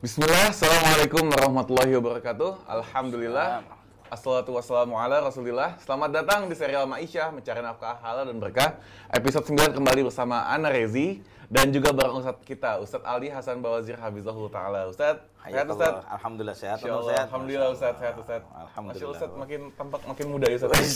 Bismillah, 0.00 0.48
Assalamualaikum 0.48 1.28
warahmatullahi 1.28 1.92
wabarakatuh. 2.00 2.64
Alhamdulillah. 2.64 3.60
Assalatu 4.08 4.56
wassalamu 4.56 4.96
ala 4.96 5.20
rasulillah. 5.20 5.76
Selamat 5.76 6.24
datang 6.24 6.48
di 6.48 6.56
serial 6.56 6.88
Ma'isyah, 6.88 7.28
mencari 7.28 7.60
nafkah 7.60 8.00
halal 8.00 8.32
dan 8.32 8.40
berkah. 8.40 8.80
Episode 9.12 9.52
9 9.52 9.76
kembali 9.76 10.08
bersama 10.08 10.48
Ana 10.48 10.72
Rezi 10.72 11.20
dan 11.50 11.74
juga 11.74 11.90
bareng 11.90 12.22
Ustadz 12.22 12.46
kita, 12.46 12.78
Ustadz 12.78 13.02
Ali 13.02 13.26
Hasan 13.26 13.58
Bawazir 13.58 13.98
Habizahullah 13.98 14.54
Ta'ala. 14.54 14.80
Ustadz, 14.86 15.26
sehat 15.42 15.66
Ustadz? 15.66 16.06
Alhamdulillah 16.06 16.54
sehat. 16.54 16.78
Insya 16.78 16.94
Allah. 16.94 17.10
sehat. 17.10 17.26
Alhamdulillah 17.26 17.68
Ustadz, 17.74 17.98
sehat 17.98 18.14
Ustadz. 18.22 18.46
Alhamdulillah. 18.54 19.02
Masya 19.02 19.14
Ustadz 19.18 19.34
makin 19.34 19.60
tampak 19.74 20.00
makin 20.06 20.26
muda 20.30 20.46
ya 20.46 20.56
Ustadz. 20.62 20.94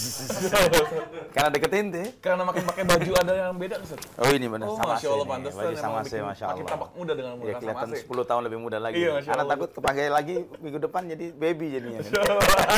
Karena 1.34 1.48
deketin 1.50 1.90
deh. 1.90 2.06
Karena 2.22 2.46
makin 2.46 2.62
pakai 2.70 2.84
baju 2.86 3.10
ada 3.18 3.32
yang 3.34 3.58
beda 3.58 3.76
Ustadz. 3.82 4.14
Oh 4.14 4.30
ini 4.30 4.46
benar 4.46 4.66
Oh, 4.70 4.78
sama 4.78 4.94
Masya 4.94 5.08
Allah, 5.10 5.26
pantesan. 5.26 5.58
Baju 5.58 5.74
sama 5.74 5.98
saya, 6.06 6.22
masya 6.22 6.44
Allah. 6.46 6.54
Makin 6.54 6.66
tampak 6.70 6.90
muda 6.94 7.12
dengan 7.18 7.26
Ya, 7.26 7.34
menggunakan 7.34 7.58
kelihatan 7.58 7.88
sama 7.90 7.98
AC. 7.98 8.22
10 8.22 8.30
tahun 8.30 8.42
lebih 8.46 8.58
muda 8.62 8.78
lagi. 8.78 8.94
Iya, 8.94 9.10
Masya 9.18 9.30
Karena 9.34 9.44
takut 9.50 9.70
kepakai 9.74 10.06
lagi 10.06 10.34
minggu 10.62 10.78
depan 10.78 11.02
jadi 11.10 11.26
baby 11.34 11.66
jadinya. 11.74 11.98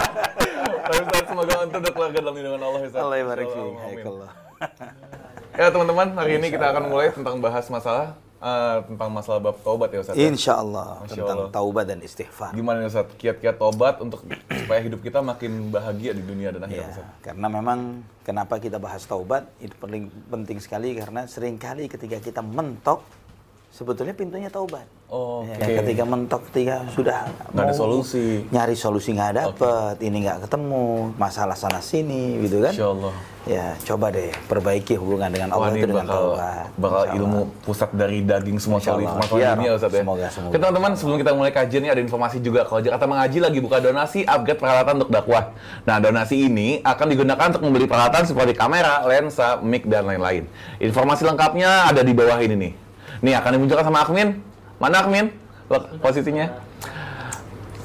Tapi 0.89 1.01
Ustadz, 1.05 1.29
semoga 1.29 1.55
untuk 1.61 1.93
keluarga 1.93 2.19
dalam 2.25 2.35
lindungan 2.41 2.63
Allah 2.65 2.81
ya 2.81 2.89
Ustadz. 2.89 3.05
Allah 3.05 3.17
barik. 3.21 3.49
Allah, 3.53 3.85
amin. 3.85 5.13
Ya 5.61 5.73
teman-teman, 5.73 6.13
hari 6.15 6.37
ini 6.37 6.49
kita 6.49 6.67
akan 6.67 6.85
mulai 6.87 7.09
tentang 7.09 7.41
bahas 7.41 7.65
masalah 7.67 8.13
eh, 8.39 8.77
tentang 8.85 9.09
masalah 9.09 9.41
bab 9.43 9.57
taubat 9.59 9.89
ya 9.89 10.01
Ustaz. 10.01 10.13
ya. 10.13 10.29
Insya 10.29 10.55
Allah 10.55 11.01
Masya 11.01 11.17
tentang 11.17 11.39
Allah. 11.41 11.51
taubat 11.51 11.85
dan 11.87 11.99
istighfar. 12.01 12.53
Gimana 12.53 12.77
nih 12.79 12.89
Ustaz, 12.89 13.09
kiat-kiat 13.17 13.57
taubat 13.57 13.95
untuk 13.99 14.21
supaya 14.47 14.81
hidup 14.81 15.01
kita 15.01 15.19
makin 15.21 15.71
bahagia 15.71 16.13
di 16.13 16.23
dunia 16.23 16.53
dan 16.53 16.61
akhirat 16.63 16.83
Ya, 16.83 16.93
Ustaz. 16.93 17.09
karena 17.23 17.47
memang 17.49 17.79
kenapa 18.21 18.55
kita 18.57 18.77
bahas 18.77 19.03
taubat 19.03 19.49
itu 19.59 19.73
paling 19.77 20.03
penting 20.27 20.59
sekali 20.59 20.93
karena 20.93 21.25
sering 21.25 21.57
kali 21.57 21.89
ketika 21.89 22.21
kita 22.21 22.41
mentok 22.41 23.01
sebetulnya 23.77 24.17
pintunya 24.17 24.49
taubat. 24.49 24.89
Oh, 25.07 25.45
Ya, 25.47 25.55
oke. 25.61 25.85
ketika 25.85 26.03
mentok 26.03 26.41
ketika 26.51 26.83
sudah 26.91 27.29
Nggak 27.53 27.63
ada 27.63 27.75
solusi. 27.77 28.43
nyari 28.49 28.75
solusi 28.75 29.13
nggak 29.13 29.33
dapet, 29.37 29.95
ini 30.01 30.25
nggak 30.25 30.43
ketemu, 30.43 30.87
masalah 31.15 31.55
sana 31.55 31.79
sini 31.79 32.41
gitu 32.41 32.59
kan? 32.59 32.73
Insya 32.73 32.89
Allah. 32.89 33.15
Ya 33.47 33.79
coba 33.79 34.11
deh 34.11 34.35
perbaiki 34.43 34.99
hubungan 34.99 35.31
dengan 35.31 35.55
Wah 35.55 35.63
Allah 35.63 35.69
ini 35.71 35.79
itu 35.79 35.87
dengan 35.87 36.03
bakal, 36.03 36.19
taubat. 36.35 36.67
bakal 36.75 37.03
Insya 37.05 37.15
ilmu 37.15 37.39
Allah. 37.39 37.63
pusat 37.63 37.91
dari 37.93 38.19
daging 38.21 38.59
semua 38.59 38.79
soal 38.81 38.99
masalah 38.99 39.39
Ya, 39.39 39.51
dunia 39.55 39.73
Ustaz 39.79 39.93
ya. 39.93 40.03
semoga, 40.03 40.27
semoga. 40.27 40.51
Oke 40.51 40.59
teman-teman, 40.59 40.93
sebelum 40.93 41.17
kita 41.21 41.33
mulai 41.33 41.53
kajian 41.55 41.83
ini 41.85 41.91
ada 41.93 42.03
informasi 42.03 42.37
juga 42.41 42.61
kalau 42.65 42.81
Jakarta 42.83 43.07
Mengaji 43.07 43.39
lagi 43.39 43.59
buka 43.61 43.79
donasi 43.79 44.27
upgrade 44.27 44.59
peralatan 44.59 44.99
untuk 44.99 45.13
dakwah. 45.13 45.55
Nah, 45.85 45.97
donasi 45.97 46.43
ini 46.43 46.83
akan 46.83 47.07
digunakan 47.07 47.45
untuk 47.47 47.63
membeli 47.63 47.87
peralatan 47.87 48.27
seperti 48.27 48.51
kamera, 48.53 49.07
lensa, 49.07 49.63
mic 49.63 49.87
dan 49.87 50.03
lain-lain. 50.05 50.51
Informasi 50.81 51.23
lengkapnya 51.23 51.87
ada 51.87 52.03
di 52.03 52.11
bawah 52.11 52.41
ini 52.41 52.57
nih. 52.57 52.73
Nih 53.25 53.35
akan 53.37 53.51
dimunculkan 53.61 53.85
sama 53.87 54.05
admin. 54.05 54.41
Mana 54.77 55.05
admin? 55.05 55.33
Posisinya. 56.03 56.67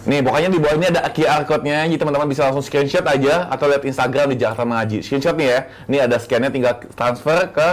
Nih, 0.01 0.25
pokoknya 0.25 0.49
di 0.49 0.57
bawah 0.57 0.81
ini 0.81 0.89
ada 0.89 1.05
QR 1.13 1.45
code-nya, 1.45 1.85
jadi 1.85 2.01
teman-teman 2.01 2.25
bisa 2.25 2.49
langsung 2.49 2.65
screenshot 2.65 3.05
aja 3.05 3.45
atau 3.53 3.69
lihat 3.69 3.85
Instagram 3.85 4.33
di 4.33 4.41
Jakarta 4.41 4.65
Mengaji. 4.65 5.05
Screenshot 5.05 5.37
nih 5.37 5.45
ya, 5.45 5.59
ini 5.85 5.97
ada 6.01 6.17
scan-nya 6.17 6.49
tinggal 6.49 6.81
transfer 6.97 7.37
ke 7.53 7.67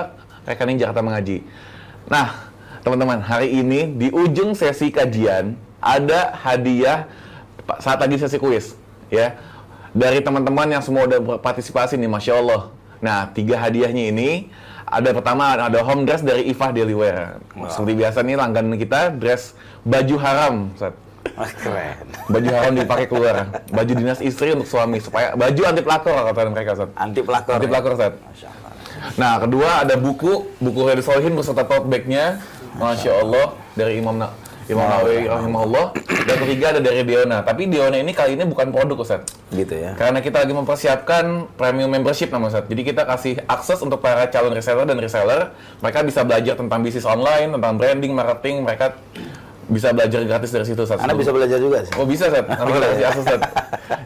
rekening 0.44 0.76
Jakarta 0.76 1.00
Mengaji. 1.00 1.40
Nah, 2.04 2.52
teman-teman, 2.84 3.24
hari 3.24 3.56
ini 3.56 3.96
di 3.96 4.12
ujung 4.12 4.52
sesi 4.52 4.92
kajian 4.92 5.56
ada 5.80 6.36
hadiah 6.36 7.08
saat 7.80 7.96
lagi 7.96 8.20
sesi 8.20 8.36
kuis, 8.36 8.76
ya. 9.08 9.40
Dari 9.96 10.20
teman-teman 10.20 10.68
yang 10.68 10.84
semua 10.84 11.08
udah 11.08 11.40
berpartisipasi 11.40 11.96
nih, 11.96 12.12
Masya 12.12 12.44
Allah. 12.44 12.68
Nah, 13.00 13.32
tiga 13.32 13.56
hadiahnya 13.56 14.12
ini, 14.12 14.52
ada 14.88 15.10
pertama 15.12 15.54
ada 15.54 15.80
home 15.84 16.08
dress 16.08 16.24
dari 16.24 16.48
Ifah 16.48 16.72
Daily 16.72 16.96
Wear. 16.96 17.36
Seperti 17.68 17.92
biasa 17.96 18.24
nih 18.24 18.36
langganan 18.40 18.76
kita, 18.80 19.12
dress 19.14 19.52
baju 19.84 20.16
haram, 20.20 20.54
Ustaz 20.74 20.94
Wah, 21.36 21.50
keren. 21.50 21.96
baju 22.30 22.48
haram 22.54 22.72
dipakai 22.72 23.06
keluar 23.10 23.34
baju 23.68 23.92
dinas 23.92 24.20
istri 24.22 24.54
untuk 24.54 24.70
suami 24.70 25.02
supaya 25.02 25.34
baju 25.36 25.60
anti 25.66 25.82
pelakor 25.84 26.14
kata 26.14 26.40
mereka 26.48 26.70
Ustaz. 26.78 26.90
Anti 26.96 27.20
pelakor. 27.20 27.52
anti 27.58 27.66
ya? 27.66 27.70
pelakor 27.70 27.90
Allah. 27.98 28.14
nah 29.20 29.34
kedua 29.42 29.68
ada 29.84 29.94
buku 29.98 30.32
buku 30.58 30.78
Riyadhus 30.88 31.06
Shalihin 31.06 31.34
beserta 31.36 31.62
tote 31.66 31.86
bagnya 31.90 32.40
Masya 32.78 33.12
Allah 33.22 33.54
dari 33.74 33.98
Imam 34.00 34.16
Na 34.16 34.32
Imam 34.68 34.84
Nawawi 34.84 35.24
rahimahullah 35.24 35.86
dan 36.28 36.36
ketiga 36.44 36.76
ada 36.76 36.80
dari 36.80 37.00
Diona 37.02 37.40
tapi 37.40 37.66
Diona 37.66 37.96
ini 37.96 38.12
kali 38.12 38.36
ini 38.36 38.44
bukan 38.44 38.68
produk 38.68 39.00
Ustaz 39.00 39.24
Gitu 39.48 39.74
ya. 39.74 39.96
karena 39.96 40.20
kita 40.20 40.44
lagi 40.44 40.52
mempersiapkan 40.52 41.24
premium 41.56 41.88
membership 41.88 42.28
nama 42.28 42.52
Ustaz. 42.52 42.68
Jadi 42.68 42.82
kita 42.84 43.08
kasih 43.08 43.40
akses 43.48 43.80
untuk 43.80 43.96
para 43.98 44.28
calon 44.28 44.52
reseller 44.52 44.84
dan 44.84 45.00
reseller. 45.00 45.56
Mereka 45.80 46.04
bisa 46.04 46.20
belajar 46.20 46.52
tentang 46.52 46.84
bisnis 46.84 47.08
online, 47.08 47.56
tentang 47.56 47.80
branding, 47.80 48.12
marketing. 48.12 48.60
Mereka 48.60 48.92
bisa 49.72 49.96
belajar 49.96 50.20
gratis 50.28 50.52
dari 50.52 50.68
situ 50.68 50.84
Ustaz. 50.84 51.00
Anda 51.00 51.16
bisa 51.16 51.32
belajar 51.32 51.56
juga 51.56 51.80
sih. 51.80 51.96
Oh 51.96 52.04
bisa 52.04 52.28
Seth, 52.28 52.44
nanti 52.44 52.72
kita 52.76 52.86
kasih 52.92 53.06
akses 53.08 53.24
Seth. 53.24 53.42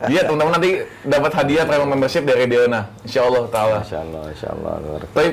Iya 0.07 0.21
teman-teman 0.31 0.53
nanti 0.55 0.71
dapat 1.03 1.31
hadiah 1.35 1.65
premium 1.67 1.91
membership 1.91 2.23
dari 2.23 2.47
Deona, 2.47 2.87
Insya 3.03 3.27
Allah 3.27 3.43
Ta'ala. 3.51 3.79
Masya 3.83 3.99
Allah, 3.99 4.21
Masya 4.31 4.49
Allah. 4.55 4.73
Tapi 5.11 5.29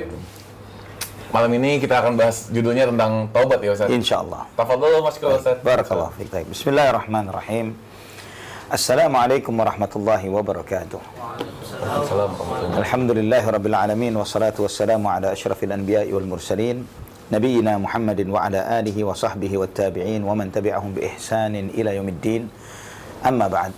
Malam 1.29 1.61
ini 1.61 1.77
kita 1.77 2.01
akan 2.01 2.17
bahas 2.17 2.49
judulnya 2.49 2.89
tentang 2.89 3.29
taubat 3.29 3.61
ya 3.61 3.77
Ustaz. 3.77 3.93
Insyaallah. 3.93 4.49
Tafadhol 4.57 4.97
Mas 5.05 5.13
Kul 5.21 5.29
Ustaz. 5.37 5.61
Barakallahu 5.61 6.09
fiik. 6.17 6.49
Bismillahirrahmanirrahim. 6.49 7.77
Assalamualaikum 8.65 9.53
warahmatullahi 9.53 10.25
wabarakatuh. 10.25 10.97
Waalaikumsalam. 10.97 12.33
Alhamdulillah 12.81 13.45
rabbil 13.45 13.77
alamin 13.77 14.17
wassalatu 14.17 14.65
wassalamu 14.65 15.05
ala 15.05 15.29
asyrafil 15.37 15.69
anbiya'i 15.69 16.09
wal 16.09 16.25
mursalin 16.25 16.81
nabiyina 17.29 17.77
Muhammadin 17.77 18.25
wa 18.33 18.49
ala 18.49 18.81
alihi 18.81 19.05
wa 19.05 19.13
sahbihi 19.13 19.53
wa 19.61 19.69
tabi'in 19.69 20.25
wa 20.25 20.33
man 20.33 20.49
tabi'ahum 20.49 20.97
bi 20.97 21.13
ihsanin 21.13 21.69
ila 21.77 21.93
yaumiddin. 21.93 22.49
Amma 23.21 23.45
ba'd. 23.45 23.73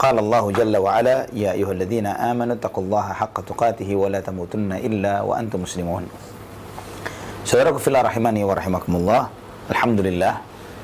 قال 0.00 0.16
الله 0.16 0.44
جل 0.56 0.74
وعلا 0.80 1.28
يا 1.36 1.52
أيها 1.52 1.72
الذين 1.76 2.08
آمنوا 2.08 2.56
taqullaha 2.56 3.20
haqqa 3.20 3.44
حق 3.44 3.52
تقاته 3.52 3.88
ولا 3.92 4.24
tamutunna 4.24 4.80
إلا 4.80 5.28
وأنتم 5.28 5.68
مسلمون. 5.68 6.08
Saudaraku 7.44 7.80
fillah 7.80 8.04
rahimani 8.04 8.44
wa 8.44 8.54
rahimakumullah. 8.54 9.22
Alhamdulillah 9.72 10.34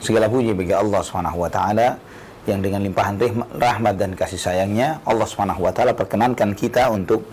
segala 0.00 0.26
puji 0.30 0.54
bagi 0.54 0.72
Allah 0.72 1.00
Subhanahu 1.02 1.42
wa 1.44 1.50
taala 1.50 1.98
yang 2.46 2.62
dengan 2.62 2.80
limpahan 2.86 3.18
rahmat 3.58 3.94
dan 3.98 4.14
kasih 4.14 4.38
sayangnya 4.38 5.02
Allah 5.02 5.26
Subhanahu 5.26 5.66
wa 5.66 5.72
taala 5.74 5.92
perkenankan 5.92 6.54
kita 6.54 6.88
untuk 6.94 7.26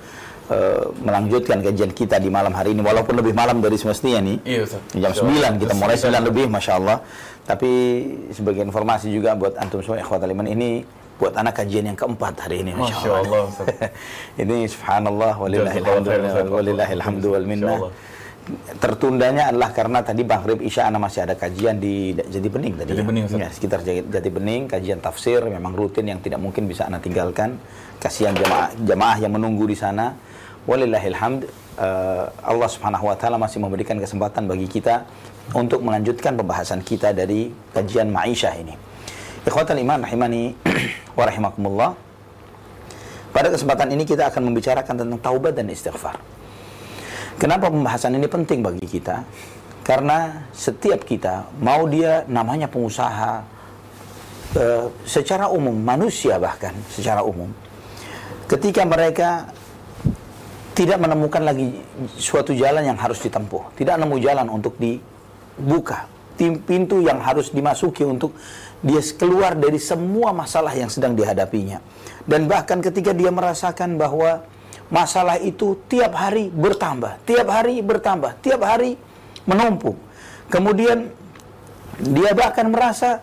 eh, 0.50 0.84
melanjutkan 1.06 1.62
kajian 1.62 1.94
kita 1.94 2.18
di 2.18 2.34
malam 2.34 2.52
hari 2.52 2.74
ini 2.74 2.82
walaupun 2.82 3.14
lebih 3.22 3.38
malam 3.38 3.62
dari 3.62 3.78
semestinya 3.78 4.22
nih. 4.26 4.38
Iya 4.44 4.62
Ustaz. 4.66 4.82
Jam 4.98 5.12
9 5.14 5.62
kita 5.62 5.74
mulai 5.78 5.96
9 5.96 6.30
lebih 6.30 6.46
Masya 6.50 6.74
Allah 6.82 6.98
Tapi 7.44 7.72
sebagai 8.32 8.64
informasi 8.64 9.12
juga 9.12 9.36
buat 9.36 9.54
antum 9.60 9.84
semua 9.84 10.00
ikhwat 10.00 10.24
iman 10.24 10.48
ini 10.48 10.88
Buat 11.20 11.36
anak 11.36 11.60
kajian 11.60 11.92
yang 11.92 11.98
keempat 12.00 12.40
hari 12.48 12.64
ini 12.64 12.72
Masya, 12.74 12.96
Masya 12.96 13.12
Allah. 13.14 13.44
Ini 14.44 14.58
subhanallah 14.66 15.34
Jazakallah 15.38 16.02
khair, 16.08 16.22
Ustaz. 16.26 16.48
walillahilhamdu 16.50 17.28
wal 17.30 17.46
Masya 17.46 17.52
minnah 17.54 17.78
Allah. 17.78 17.92
Tertundanya 18.76 19.56
adalah 19.56 19.72
karena 19.72 20.04
tadi 20.04 20.28
Maghrib 20.28 20.60
Isya 20.60 20.92
Ana 20.92 21.00
masih 21.00 21.24
ada 21.24 21.40
kajian 21.40 21.80
di 21.80 22.12
Jati 22.12 22.50
Bening 22.52 22.76
tadi 22.76 22.92
Jati 22.92 23.00
ya? 23.00 23.08
Bening, 23.08 23.24
Ustaz. 23.32 23.40
Ya, 23.40 23.50
sekitar 23.50 23.80
Jati 23.88 24.04
Jati 24.04 24.30
Bening 24.30 24.68
Kajian 24.68 25.00
tafsir 25.00 25.40
memang 25.48 25.72
rutin 25.72 26.12
yang 26.12 26.20
tidak 26.20 26.44
mungkin 26.44 26.68
bisa 26.68 26.84
Ana 26.92 27.00
tinggalkan 27.00 27.56
Kasihan 28.04 28.36
jamaah, 28.36 28.76
jamaah 28.84 29.18
yang 29.24 29.32
menunggu 29.32 29.64
di 29.64 29.80
sana 29.80 30.12
Walillahilhamd 30.68 31.48
eh, 31.80 32.26
Allah 32.28 32.68
subhanahu 32.68 33.08
wa 33.08 33.16
ta'ala 33.16 33.40
masih 33.40 33.64
memberikan 33.64 33.96
kesempatan 33.96 34.44
bagi 34.44 34.68
kita 34.68 35.08
Untuk 35.56 35.80
melanjutkan 35.80 36.36
pembahasan 36.36 36.84
kita 36.84 37.16
dari 37.16 37.48
kajian 37.72 38.12
Ma'isyah 38.12 38.54
ini 38.60 38.76
Ikhwatal 39.48 39.80
iman 39.80 40.04
rahimani 40.04 40.52
wa 41.20 41.24
rahimakumullah 41.24 41.96
pada 43.34 43.50
kesempatan 43.50 43.90
ini 43.90 44.06
kita 44.06 44.30
akan 44.30 44.46
membicarakan 44.46 44.94
tentang 44.94 45.18
taubat 45.18 45.58
dan 45.58 45.66
istighfar. 45.66 46.22
Kenapa 47.38 47.70
pembahasan 47.70 48.16
ini 48.16 48.28
penting 48.30 48.62
bagi 48.62 48.86
kita? 48.86 49.26
Karena 49.84 50.48
setiap 50.56 51.04
kita, 51.04 51.52
mau 51.60 51.84
dia 51.92 52.24
namanya 52.32 52.72
pengusaha, 52.72 53.44
eh, 54.56 54.86
secara 55.04 55.52
umum, 55.52 55.76
manusia 55.76 56.40
bahkan 56.40 56.72
secara 56.88 57.20
umum, 57.20 57.52
ketika 58.48 58.88
mereka 58.88 59.52
tidak 60.74 60.98
menemukan 60.98 61.44
lagi 61.44 61.84
suatu 62.18 62.56
jalan 62.56 62.82
yang 62.88 62.98
harus 62.98 63.20
ditempuh, 63.22 63.76
tidak 63.78 64.00
nemu 64.00 64.16
jalan 64.24 64.48
untuk 64.50 64.80
dibuka, 64.80 66.08
pintu 66.40 67.04
yang 67.04 67.22
harus 67.22 67.54
dimasuki 67.54 68.08
untuk 68.08 68.34
dia 68.82 69.04
keluar 69.16 69.54
dari 69.54 69.78
semua 69.78 70.34
masalah 70.34 70.74
yang 70.74 70.90
sedang 70.90 71.14
dihadapinya. 71.14 71.78
Dan 72.24 72.48
bahkan 72.48 72.80
ketika 72.80 73.12
dia 73.12 73.30
merasakan 73.30 74.00
bahwa 74.00 74.48
masalah 74.90 75.40
itu 75.40 75.80
tiap 75.88 76.16
hari 76.16 76.50
bertambah, 76.52 77.24
tiap 77.24 77.48
hari 77.52 77.80
bertambah, 77.80 78.40
tiap 78.44 78.62
hari 78.64 78.98
menumpuk. 79.48 79.96
Kemudian 80.52 81.12
dia 82.00 82.32
bahkan 82.34 82.68
merasa 82.68 83.22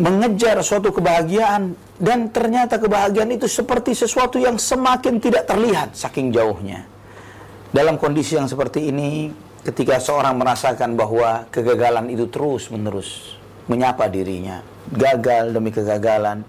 mengejar 0.00 0.58
suatu 0.64 0.90
kebahagiaan 0.94 1.74
dan 2.00 2.32
ternyata 2.32 2.80
kebahagiaan 2.80 3.28
itu 3.36 3.44
seperti 3.44 3.92
sesuatu 3.92 4.40
yang 4.40 4.56
semakin 4.56 5.20
tidak 5.20 5.44
terlihat 5.44 5.92
saking 5.92 6.32
jauhnya. 6.32 6.88
Dalam 7.70 8.00
kondisi 8.00 8.34
yang 8.34 8.50
seperti 8.50 8.90
ini, 8.90 9.30
ketika 9.62 10.00
seorang 10.00 10.34
merasakan 10.40 10.96
bahwa 10.96 11.46
kegagalan 11.52 12.10
itu 12.10 12.26
terus-menerus 12.26 13.38
menyapa 13.70 14.10
dirinya. 14.10 14.64
Gagal 14.90 15.54
demi 15.54 15.70
kegagalan, 15.70 16.42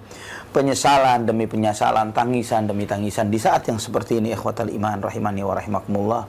penyesalan 0.52 1.24
demi 1.24 1.48
penyesalan, 1.48 2.12
tangisan 2.12 2.68
demi 2.68 2.84
tangisan. 2.84 3.32
Di 3.32 3.40
saat 3.40 3.66
yang 3.72 3.80
seperti 3.80 4.20
ini, 4.20 4.36
ikhwatal 4.36 4.68
iman 4.68 5.00
rahimani 5.00 5.42
wa 5.48 5.56
rahimakumullah, 5.56 6.24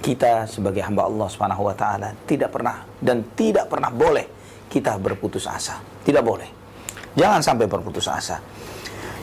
kita 0.00 0.48
sebagai 0.48 0.80
hamba 0.80 1.04
Allah 1.04 1.28
Subhanahu 1.28 1.62
wa 1.68 1.76
taala 1.76 2.16
tidak 2.24 2.52
pernah 2.56 2.84
dan 3.00 3.36
tidak 3.36 3.68
pernah 3.68 3.92
boleh 3.92 4.26
kita 4.72 4.96
berputus 4.96 5.44
asa. 5.44 5.76
Tidak 6.02 6.24
boleh. 6.24 6.48
Jangan 7.16 7.40
sampai 7.44 7.68
berputus 7.68 8.08
asa. 8.08 8.40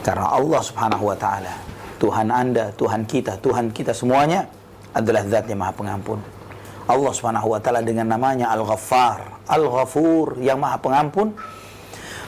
Karena 0.05 0.29
Allah 0.29 0.61
Subhanahu 0.61 1.03
wa 1.09 1.17
taala, 1.17 1.53
Tuhan 1.97 2.29
Anda, 2.29 2.73
Tuhan 2.77 3.09
kita, 3.09 3.41
Tuhan 3.41 3.73
kita 3.73 3.93
semuanya 3.93 4.45
adalah 4.93 5.25
zat 5.25 5.49
yang 5.49 5.65
maha 5.65 5.73
pengampun. 5.73 6.21
Allah 6.85 7.11
Subhanahu 7.15 7.57
wa 7.57 7.59
taala 7.63 7.81
dengan 7.81 8.11
namanya 8.11 8.51
Al-Ghaffar, 8.53 9.47
Al-Ghafur 9.49 10.37
yang 10.43 10.59
maha 10.61 10.77
pengampun 10.77 11.33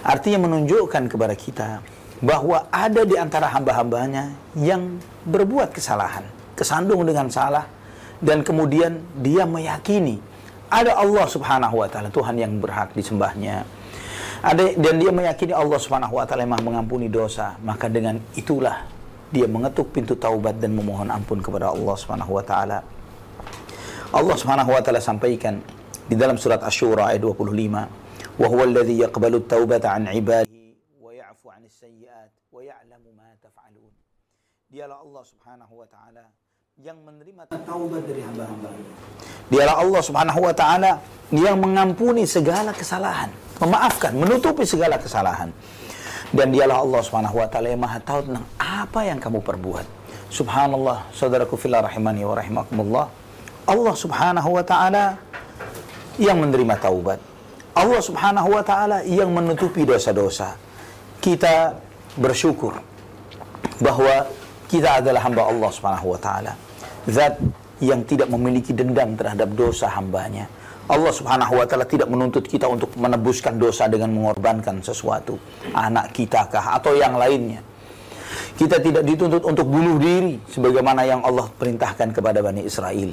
artinya 0.06 0.46
menunjukkan 0.46 1.10
kepada 1.10 1.34
kita 1.34 1.82
bahwa 2.24 2.68
ada 2.72 3.04
di 3.04 3.16
antara 3.20 3.52
hamba-hambanya 3.52 4.32
yang 4.56 5.00
berbuat 5.28 5.76
kesalahan, 5.76 6.24
kesandung 6.56 7.04
dengan 7.04 7.28
salah 7.28 7.68
dan 8.24 8.44
kemudian 8.44 9.04
dia 9.20 9.44
meyakini 9.44 10.20
ada 10.72 10.98
Allah 10.98 11.26
Subhanahu 11.30 11.76
wa 11.80 11.88
taala 11.88 12.10
Tuhan 12.10 12.36
yang 12.42 12.58
berhak 12.58 12.92
disembahnya. 12.98 13.64
Ada 14.42 14.78
dan 14.78 15.02
dia 15.02 15.12
meyakini 15.14 15.54
Allah 15.54 15.78
Subhanahu 15.78 16.18
wa 16.18 16.26
taala 16.26 16.46
yang 16.46 16.58
mengampuni 16.62 17.08
dosa, 17.10 17.58
maka 17.62 17.86
dengan 17.90 18.18
itulah 18.38 18.86
dia 19.30 19.46
mengetuk 19.50 19.94
pintu 19.94 20.18
taubat 20.18 20.58
dan 20.58 20.74
memohon 20.74 21.10
ampun 21.10 21.42
kepada 21.42 21.72
Allah 21.74 21.96
Subhanahu 21.98 22.32
wa 22.36 22.44
taala. 22.46 22.80
Allah 24.14 24.36
Subhanahu 24.38 24.74
wa 24.74 24.82
taala 24.82 25.02
sampaikan 25.02 25.62
di 26.06 26.14
dalam 26.14 26.38
surat 26.38 26.62
Asy-Syura 26.62 27.14
ayat 27.14 27.26
25, 27.26 27.90
"Wa 28.38 28.48
huwal 28.50 28.74
ladzi 28.74 29.02
yaqbalu 29.02 29.46
at-taubata 29.46 29.98
'an 29.98 30.14
'ibadihi 30.14 30.78
wa 31.02 31.10
ya'fu 31.10 31.50
'anis 31.50 31.74
sayyi'at 31.82 32.30
wa 32.54 32.62
ya'lamu 32.62 33.10
ma 33.18 33.30
taf'alun." 33.42 33.94
Dialah 34.76 35.00
Allah 35.08 35.24
Subhanahu 35.24 35.74
wa 35.80 35.88
taala 35.88 36.24
yang 36.84 37.00
menerima 37.00 37.48
taubat 37.48 38.04
dari 38.12 38.20
hamba-hamba. 38.28 38.76
Dialah 39.48 39.76
Allah 39.80 40.02
Subhanahu 40.04 40.40
wa 40.44 40.52
taala 40.52 41.00
yang 41.32 41.64
mengampuni 41.64 42.28
segala 42.28 42.76
kesalahan, 42.76 43.32
memaafkan, 43.64 44.12
menutupi 44.20 44.68
segala 44.68 45.00
kesalahan. 45.00 45.56
Dan 46.36 46.52
dialah 46.52 46.84
Allah 46.84 47.00
Subhanahu 47.08 47.40
wa 47.40 47.48
taala 47.48 47.72
yang 47.72 47.80
Maha 47.80 48.04
tahu 48.04 48.28
tentang 48.28 48.44
apa 48.60 49.00
yang 49.08 49.16
kamu 49.16 49.40
perbuat. 49.48 49.88
Subhanallah, 50.28 51.08
saudaraku 51.16 51.56
fillah 51.56 51.80
rahimani 51.80 52.28
wa 52.28 52.36
rahimakumullah. 52.36 53.08
Allah 53.72 53.96
Subhanahu 53.96 54.60
wa 54.60 54.64
taala 54.68 55.16
yang 56.20 56.36
menerima 56.36 56.76
taubat. 56.84 57.24
Allah 57.72 58.04
Subhanahu 58.04 58.52
wa 58.52 58.60
taala 58.60 59.08
yang 59.08 59.32
menutupi 59.32 59.88
dosa-dosa. 59.88 60.60
Kita 61.24 61.80
bersyukur 62.20 62.76
bahwa 63.80 64.44
kita 64.68 65.02
adalah 65.02 65.22
hamba 65.26 65.48
Allah 65.48 65.70
Subhanahu 65.72 66.16
wa 66.16 66.20
taala. 66.20 66.54
Zat 67.06 67.38
yang 67.84 68.08
tidak 68.08 68.32
memiliki 68.32 68.72
dendam 68.72 69.20
terhadap 69.20 69.52
dosa 69.52 69.92
hambanya. 69.92 70.48
Allah 70.86 71.10
subhanahu 71.10 71.58
wa 71.58 71.66
ta'ala 71.66 71.82
tidak 71.90 72.06
menuntut 72.06 72.46
kita 72.46 72.70
untuk 72.70 72.94
menebuskan 72.94 73.58
dosa 73.58 73.90
dengan 73.90 74.14
mengorbankan 74.14 74.86
sesuatu. 74.86 75.34
Anak 75.74 76.14
kita 76.14 76.46
kah 76.46 76.78
atau 76.78 76.94
yang 76.94 77.18
lainnya. 77.18 77.66
Kita 78.54 78.78
tidak 78.78 79.02
dituntut 79.02 79.42
untuk 79.44 79.66
bunuh 79.66 79.98
diri 79.98 80.38
sebagaimana 80.46 81.02
yang 81.10 81.26
Allah 81.26 81.50
perintahkan 81.50 82.14
kepada 82.14 82.40
Bani 82.46 82.70
Israel. 82.70 83.12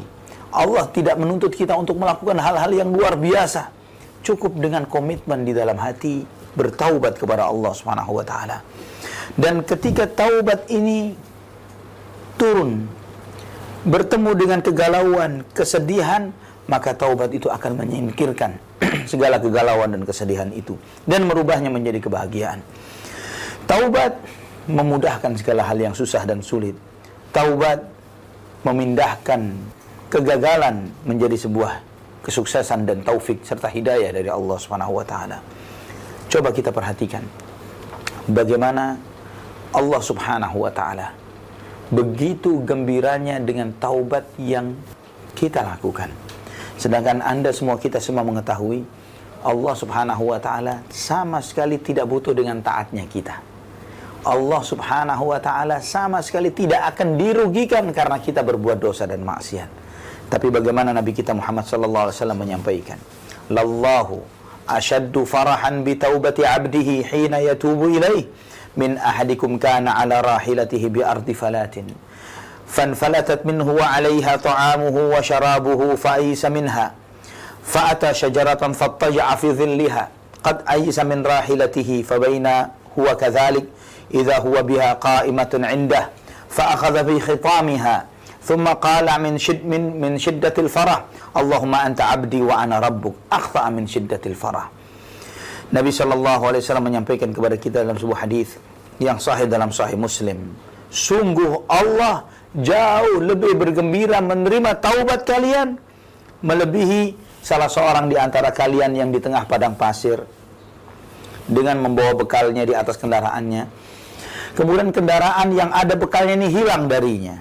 Allah 0.53 0.85
tidak 0.93 1.17
menuntut 1.17 1.57
kita 1.57 1.73
untuk 1.73 1.97
melakukan 1.97 2.37
hal-hal 2.37 2.71
yang 2.77 2.93
luar 2.93 3.17
biasa. 3.17 3.73
Cukup 4.21 4.61
dengan 4.61 4.85
komitmen 4.85 5.43
di 5.49 5.57
dalam 5.57 5.81
hati 5.81 6.23
bertaubat 6.53 7.17
kepada 7.17 7.49
Allah 7.49 7.73
Subhanahu 7.73 8.21
wa 8.21 8.25
taala. 8.29 8.61
Dan 9.33 9.65
ketika 9.65 10.05
taubat 10.05 10.69
ini 10.69 11.17
turun 12.37 12.87
bertemu 13.83 14.31
dengan 14.39 14.61
kegalauan, 14.63 15.43
kesedihan, 15.51 16.31
maka 16.71 16.95
taubat 16.95 17.35
itu 17.35 17.51
akan 17.51 17.83
menyingkirkan 17.83 18.55
segala 19.11 19.43
kegalauan 19.43 19.91
dan 19.91 20.03
kesedihan 20.07 20.49
itu 20.55 20.79
dan 21.05 21.27
merubahnya 21.27 21.69
menjadi 21.69 21.99
kebahagiaan. 21.99 22.63
Taubat 23.67 24.19
memudahkan 24.71 25.35
segala 25.39 25.67
hal 25.67 25.79
yang 25.79 25.95
susah 25.95 26.23
dan 26.23 26.39
sulit. 26.43 26.79
Taubat 27.35 27.83
memindahkan 28.63 29.59
kegagalan 30.13 30.93
menjadi 31.03 31.35
sebuah 31.35 31.83
kesuksesan 32.23 32.87
dan 32.87 33.03
taufik 33.03 33.43
serta 33.43 33.67
hidayah 33.67 34.15
dari 34.15 34.31
Allah 34.31 34.55
Subhanahu 34.61 35.03
wa 35.03 35.05
taala. 35.07 35.43
Coba 36.31 36.55
kita 36.55 36.71
perhatikan 36.71 37.27
bagaimana 38.31 38.95
Allah 39.75 40.01
Subhanahu 40.05 40.63
wa 40.63 40.71
taala 40.71 41.22
begitu 41.91 42.63
gembiranya 42.63 43.41
dengan 43.43 43.75
taubat 43.81 44.29
yang 44.39 44.77
kita 45.35 45.65
lakukan. 45.65 46.13
Sedangkan 46.79 47.25
Anda 47.25 47.51
semua 47.51 47.81
kita 47.81 47.99
semua 47.99 48.23
mengetahui 48.23 48.85
Allah 49.43 49.75
Subhanahu 49.75 50.31
wa 50.31 50.39
taala 50.39 50.87
sama 50.95 51.43
sekali 51.43 51.79
tidak 51.83 52.07
butuh 52.07 52.31
dengan 52.31 52.63
taatnya 52.63 53.03
kita. 53.11 53.43
Allah 54.23 54.63
Subhanahu 54.63 55.35
wa 55.35 55.41
taala 55.43 55.83
sama 55.83 56.23
sekali 56.23 56.55
tidak 56.55 56.95
akan 56.95 57.19
dirugikan 57.19 57.91
karena 57.91 58.23
kita 58.23 58.47
berbuat 58.47 58.79
dosa 58.79 59.03
dan 59.03 59.27
maksiat. 59.27 59.67
Tapi 60.31 60.47
bagaimana 60.49 60.95
Nabi 60.95 61.11
kita 61.11 61.35
Muhammad 61.35 61.67
sallallahu 61.67 62.09
alaihi 62.09 62.17
wasallam 62.17 62.41
menyampaikan, 62.41 62.99
"Lallahu 63.51 64.23
ashaddu 64.65 65.27
farahan 65.27 65.83
bi 65.83 65.99
taubati 65.99 66.47
'abdihi 66.47 67.03
hina 67.05 67.43
yatubu 67.43 67.99
ilaih." 67.99 68.31
من 68.77 68.97
أحدكم 68.99 69.59
كان 69.59 69.89
على 69.89 70.21
راحلته 70.21 70.89
بأرض 70.89 71.31
فلات 71.31 71.75
فانفلتت 72.69 73.47
منه 73.47 73.69
وعليها 73.73 74.37
طعامه 74.37 74.97
وشرابه 75.17 75.95
فأيس 75.95 76.45
منها 76.45 76.93
فأتى 77.65 78.15
شجرة 78.15 78.73
فاضطجع 78.73 79.35
في 79.35 79.53
ظلها 79.53 80.09
قد 80.45 80.63
أيس 80.71 80.99
من 80.99 81.27
راحلته 81.27 82.05
فبين 82.09 82.47
هو 82.99 83.17
كذلك 83.21 83.65
إذا 84.15 84.39
هو 84.39 84.63
بها 84.63 84.93
قائمة 84.93 85.61
عنده 85.65 86.09
فأخذ 86.51 87.05
في 87.07 87.21
خطامها 87.21 88.05
ثم 88.45 88.65
قال 88.69 89.23
من 89.23 89.39
شد 89.39 89.65
من 89.67 90.01
من 90.01 90.19
شدة 90.19 90.55
الفرح 90.59 91.05
اللهم 91.37 91.75
أنت 91.75 92.01
عبدي 92.01 92.43
وأنا 92.43 92.79
ربك 92.79 93.13
أخطأ 93.33 93.69
من 93.69 93.87
شدة 93.87 94.21
الفرح. 94.27 94.69
Nabi 95.73 95.89
Shallallahu 95.89 96.43
Alaihi 96.53 96.61
Wasallam 96.61 96.87
menyampaikan 96.93 97.33
kepada 97.33 97.57
kita 97.57 97.81
dalam 97.81 97.97
sebuah 97.97 98.29
hadis 98.29 98.61
yang 99.01 99.17
sahih 99.17 99.49
dalam 99.49 99.73
Sahih 99.73 99.97
Muslim. 99.97 100.53
Sungguh 100.93 101.65
Allah 101.65 102.29
jauh 102.53 103.25
lebih 103.25 103.57
bergembira 103.57 104.21
menerima 104.21 104.77
taubat 104.77 105.25
kalian 105.25 105.81
melebihi 106.45 107.17
salah 107.41 107.73
seorang 107.73 108.13
di 108.13 108.21
antara 108.21 108.53
kalian 108.53 108.93
yang 108.93 109.09
di 109.09 109.17
tengah 109.17 109.49
padang 109.49 109.73
pasir 109.73 110.21
dengan 111.49 111.81
membawa 111.81 112.21
bekalnya 112.21 112.69
di 112.69 112.77
atas 112.77 113.01
kendaraannya. 113.01 113.65
Kemudian 114.53 114.93
kendaraan 114.93 115.49
yang 115.57 115.73
ada 115.73 115.97
bekalnya 115.97 116.37
ini 116.37 116.53
hilang 116.53 116.85
darinya. 116.85 117.41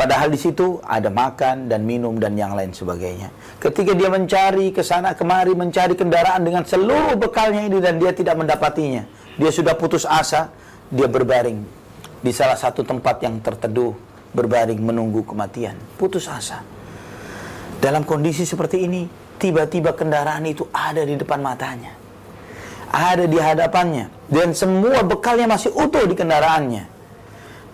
Padahal 0.00 0.32
di 0.32 0.40
situ 0.40 0.80
ada 0.80 1.12
makan 1.12 1.68
dan 1.68 1.84
minum 1.84 2.16
dan 2.16 2.32
yang 2.32 2.56
lain 2.56 2.72
sebagainya. 2.72 3.28
Ketika 3.60 3.92
dia 3.92 4.08
mencari 4.08 4.72
ke 4.72 4.80
sana 4.80 5.12
kemari 5.12 5.52
mencari 5.52 5.92
kendaraan 5.92 6.40
dengan 6.40 6.64
seluruh 6.64 7.20
bekalnya 7.20 7.68
ini 7.68 7.84
dan 7.84 8.00
dia 8.00 8.08
tidak 8.16 8.40
mendapatinya. 8.40 9.04
Dia 9.36 9.52
sudah 9.52 9.76
putus 9.76 10.08
asa, 10.08 10.48
dia 10.88 11.04
berbaring 11.04 11.60
di 12.16 12.32
salah 12.32 12.56
satu 12.56 12.80
tempat 12.80 13.20
yang 13.20 13.44
terteduh, 13.44 13.92
berbaring 14.32 14.80
menunggu 14.80 15.20
kematian. 15.20 15.76
Putus 16.00 16.32
asa. 16.32 16.64
Dalam 17.76 18.08
kondisi 18.08 18.48
seperti 18.48 18.80
ini, 18.88 19.04
tiba-tiba 19.36 19.92
kendaraan 19.92 20.48
itu 20.48 20.64
ada 20.72 21.04
di 21.04 21.12
depan 21.20 21.44
matanya. 21.44 21.92
Ada 22.88 23.28
di 23.28 23.36
hadapannya 23.36 24.32
dan 24.32 24.56
semua 24.56 25.04
bekalnya 25.04 25.44
masih 25.44 25.76
utuh 25.76 26.08
di 26.08 26.16
kendaraannya 26.16 26.99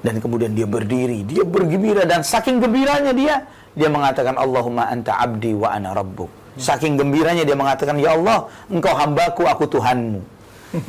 dan 0.07 0.23
kemudian 0.23 0.55
dia 0.55 0.71
berdiri, 0.71 1.27
dia 1.27 1.43
bergembira 1.43 2.07
dan 2.07 2.23
saking 2.23 2.63
gembiranya 2.63 3.11
dia, 3.11 3.43
dia 3.75 3.91
mengatakan 3.91 4.39
Allahumma 4.39 4.87
anta 4.87 5.19
abdi 5.19 5.51
wa 5.51 5.75
ana 5.75 5.91
rabbuk. 5.91 6.31
Saking 6.57 6.95
gembiranya 6.95 7.43
dia 7.43 7.59
mengatakan 7.59 7.99
ya 7.99 8.15
Allah, 8.15 8.47
engkau 8.71 8.95
hambaku, 8.95 9.43
aku 9.45 9.67
Tuhanmu. 9.67 10.21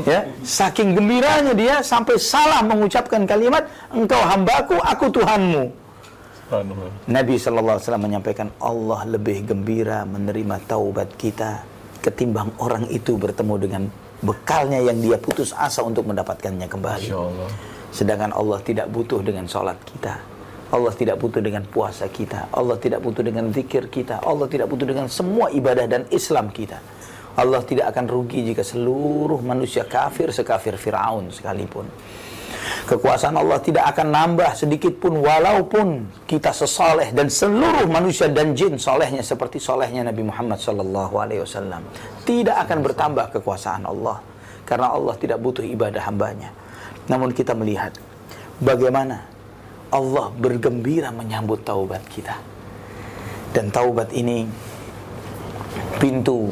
ya, 0.05 0.21
saking 0.45 0.93
gembiranya 0.93 1.57
dia 1.57 1.81
sampai 1.81 2.15
salah 2.21 2.61
mengucapkan 2.61 3.25
kalimat 3.25 3.65
engkau 3.89 4.21
hambaku, 4.21 4.77
aku 4.79 5.05
Tuhanmu. 5.09 5.63
Nabi 7.11 7.35
wasallam 7.35 8.07
menyampaikan 8.07 8.47
Allah 8.63 9.03
lebih 9.03 9.43
gembira 9.51 10.07
menerima 10.07 10.63
taubat 10.63 11.11
kita 11.19 11.59
ketimbang 11.99 12.55
orang 12.63 12.87
itu 12.87 13.19
bertemu 13.19 13.55
dengan 13.59 13.83
bekalnya 14.23 14.79
yang 14.79 14.97
dia 15.03 15.19
putus 15.19 15.51
asa 15.51 15.83
untuk 15.83 16.07
mendapatkannya 16.07 16.71
kembali. 16.71 17.11
Sedangkan 17.91 18.35
Allah 18.35 18.59
tidak 18.61 18.91
butuh 18.91 19.23
dengan 19.23 19.47
sholat 19.47 19.79
kita. 19.83 20.19
Allah 20.67 20.91
tidak 20.91 21.15
butuh 21.23 21.39
dengan 21.39 21.63
puasa 21.63 22.11
kita. 22.11 22.51
Allah 22.51 22.75
tidak 22.75 22.99
butuh 22.99 23.23
dengan 23.23 23.47
zikir 23.55 23.87
kita. 23.87 24.19
Allah 24.19 24.51
tidak 24.51 24.67
butuh 24.67 24.83
dengan 24.83 25.07
semua 25.07 25.47
ibadah 25.47 25.87
dan 25.87 26.03
Islam 26.11 26.51
kita. 26.51 26.83
Allah 27.37 27.61
tidak 27.63 27.93
akan 27.93 28.05
rugi 28.09 28.51
jika 28.51 28.65
seluruh 28.65 29.39
manusia 29.45 29.85
kafir 29.85 30.33
sekafir 30.33 30.75
Firaun 30.75 31.29
sekalipun. 31.29 31.85
Kekuasaan 32.87 33.35
Allah 33.35 33.59
tidak 33.59 33.83
akan 33.95 34.07
nambah 34.11 34.51
sedikit 34.55 34.95
pun 34.97 35.19
walaupun 35.19 36.07
kita 36.25 36.55
sesoleh 36.55 37.11
dan 37.11 37.27
seluruh 37.27 37.85
manusia 37.87 38.31
dan 38.31 38.55
jin 38.55 38.79
solehnya 38.79 39.21
seperti 39.21 39.59
solehnya 39.59 40.07
Nabi 40.07 40.23
Muhammad 40.23 40.57
Wasallam. 40.59 41.83
Tidak 42.23 42.55
akan 42.55 42.77
bertambah 42.83 43.25
kekuasaan 43.39 43.83
Allah 43.87 44.19
karena 44.63 44.91
Allah 44.91 45.15
tidak 45.19 45.37
butuh 45.39 45.63
ibadah 45.63 46.03
hambanya. 46.07 46.49
Namun 47.07 47.31
kita 47.31 47.55
melihat 47.55 47.95
bagaimana 48.59 49.23
Allah 49.91 50.31
bergembira 50.35 51.11
menyambut 51.15 51.63
taubat 51.63 52.03
kita. 52.11 52.35
Dan 53.55 53.71
taubat 53.71 54.11
ini 54.11 54.43
pintu 55.97 56.51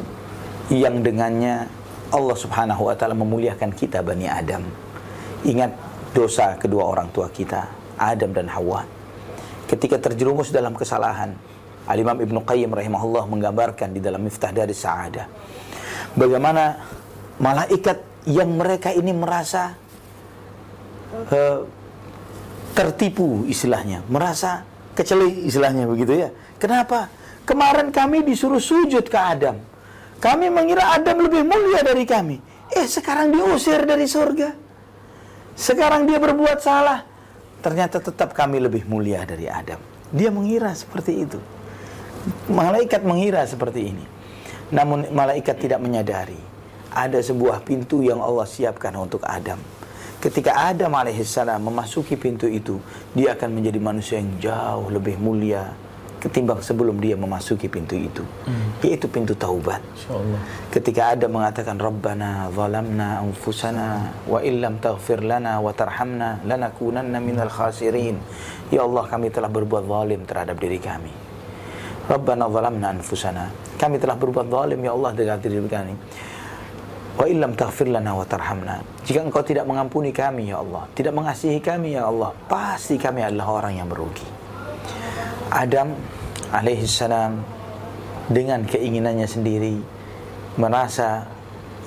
yang 0.72 1.04
dengannya 1.04 1.68
Allah 2.10 2.36
Subhanahu 2.36 2.88
wa 2.88 2.94
taala 2.96 3.14
memuliakan 3.14 3.70
kita 3.76 4.00
Bani 4.00 4.26
Adam. 4.26 4.64
Ingat 5.46 5.70
dosa 6.16 6.56
kedua 6.56 6.88
orang 6.88 7.12
tua 7.12 7.28
kita, 7.28 7.68
Adam 8.00 8.32
dan 8.32 8.48
Hawa. 8.48 8.82
Ketika 9.68 10.00
terjerumus 10.00 10.48
dalam 10.54 10.72
kesalahan, 10.72 11.36
Al-Imam 11.86 12.18
Ibnu 12.18 12.42
Qayyim 12.42 12.72
rahimahullah 12.72 13.30
menggambarkan 13.30 13.94
di 13.94 14.00
dalam 14.02 14.24
Miftah 14.24 14.50
dari 14.50 14.74
Sa'ada. 14.74 15.28
Bagaimana 16.18 16.82
malaikat 17.38 18.26
yang 18.26 18.58
mereka 18.58 18.90
ini 18.90 19.14
merasa 19.14 19.78
uh, 21.12 21.60
tertipu 22.76 23.48
istilahnya, 23.48 24.04
merasa 24.10 24.66
keceli 24.96 25.48
istilahnya 25.48 25.84
begitu 25.88 26.12
ya. 26.26 26.28
Kenapa? 26.56 27.08
Kemarin 27.46 27.94
kami 27.94 28.26
disuruh 28.26 28.58
sujud 28.58 29.06
ke 29.06 29.18
Adam. 29.18 29.60
Kami 30.18 30.48
mengira 30.48 30.96
Adam 30.96 31.22
lebih 31.22 31.46
mulia 31.46 31.84
dari 31.84 32.02
kami. 32.02 32.40
Eh 32.72 32.88
sekarang 32.88 33.30
diusir 33.30 33.86
dari 33.86 34.08
surga. 34.08 34.50
Sekarang 35.54 36.08
dia 36.08 36.18
berbuat 36.18 36.58
salah. 36.58 37.06
Ternyata 37.62 38.02
tetap 38.02 38.34
kami 38.34 38.58
lebih 38.58 38.84
mulia 38.90 39.22
dari 39.22 39.46
Adam. 39.46 39.78
Dia 40.10 40.34
mengira 40.34 40.74
seperti 40.74 41.12
itu. 41.22 41.38
Malaikat 42.50 43.06
mengira 43.06 43.46
seperti 43.46 43.94
ini. 43.94 44.04
Namun 44.74 45.06
malaikat 45.14 45.62
tidak 45.62 45.78
menyadari. 45.78 46.38
Ada 46.90 47.22
sebuah 47.22 47.62
pintu 47.62 48.02
yang 48.02 48.18
Allah 48.18 48.48
siapkan 48.48 48.96
untuk 48.98 49.22
Adam. 49.22 49.60
Ketika 50.26 50.58
Adam 50.58 50.90
alaihissalam 50.90 51.62
memasuki 51.62 52.18
pintu 52.18 52.50
itu, 52.50 52.82
dia 53.14 53.38
akan 53.38 53.46
menjadi 53.46 53.78
manusia 53.78 54.18
yang 54.18 54.34
jauh 54.42 54.90
lebih 54.90 55.22
mulia, 55.22 55.70
ketimbang 56.18 56.58
sebelum 56.58 56.98
dia 56.98 57.14
memasuki 57.14 57.70
pintu 57.70 57.94
itu. 57.94 58.26
Hmm. 58.42 58.74
yaitu 58.82 59.06
pintu 59.06 59.38
taubat. 59.38 59.78
Ketika 60.74 61.14
ada 61.14 61.30
mengatakan 61.30 61.78
Rabbana 61.78 62.50
zalamna 62.50 63.22
anfusana 63.22 64.18
wa 64.26 64.42
illam 64.42 64.82
taghfir 64.82 65.22
lana 65.22 65.62
wa 65.62 65.70
tarhamna 65.70 66.42
lanakunanna 66.42 67.22
minal 67.22 67.46
khasirin. 67.46 68.18
Ya 68.74 68.82
Allah 68.82 69.06
kami 69.06 69.30
telah 69.30 69.46
berbuat 69.46 69.86
zalim 69.86 70.26
terhadap 70.26 70.58
diri 70.58 70.82
kami. 70.82 71.14
Rabbana 72.10 72.50
zalamna 72.50 72.98
anfusana. 72.98 73.46
Kami 73.78 74.02
telah 74.02 74.18
berbuat 74.18 74.50
zalim 74.50 74.82
ya 74.82 74.90
Allah 74.90 75.14
terhadap 75.14 75.38
diri 75.38 75.62
kami 75.70 75.94
wa 77.16 77.24
illam 77.24 77.56
taghfir 77.56 77.88
lana 77.88 78.12
wa 78.12 78.24
tarhamna 78.28 78.84
jika 79.08 79.24
engkau 79.24 79.40
tidak 79.40 79.64
mengampuni 79.64 80.12
kami 80.12 80.52
ya 80.52 80.60
Allah 80.60 80.84
tidak 80.92 81.16
mengasihi 81.16 81.58
kami 81.64 81.96
ya 81.96 82.08
Allah 82.08 82.32
pasti 82.46 83.00
kami 83.00 83.24
adalah 83.24 83.64
orang 83.64 83.80
yang 83.80 83.88
merugi 83.88 84.28
Adam 85.50 85.94
alaihissalam 86.52 87.38
dengan 88.26 88.66
keinginannya 88.66 89.28
sendiri 89.30 89.78
merasa 90.58 91.22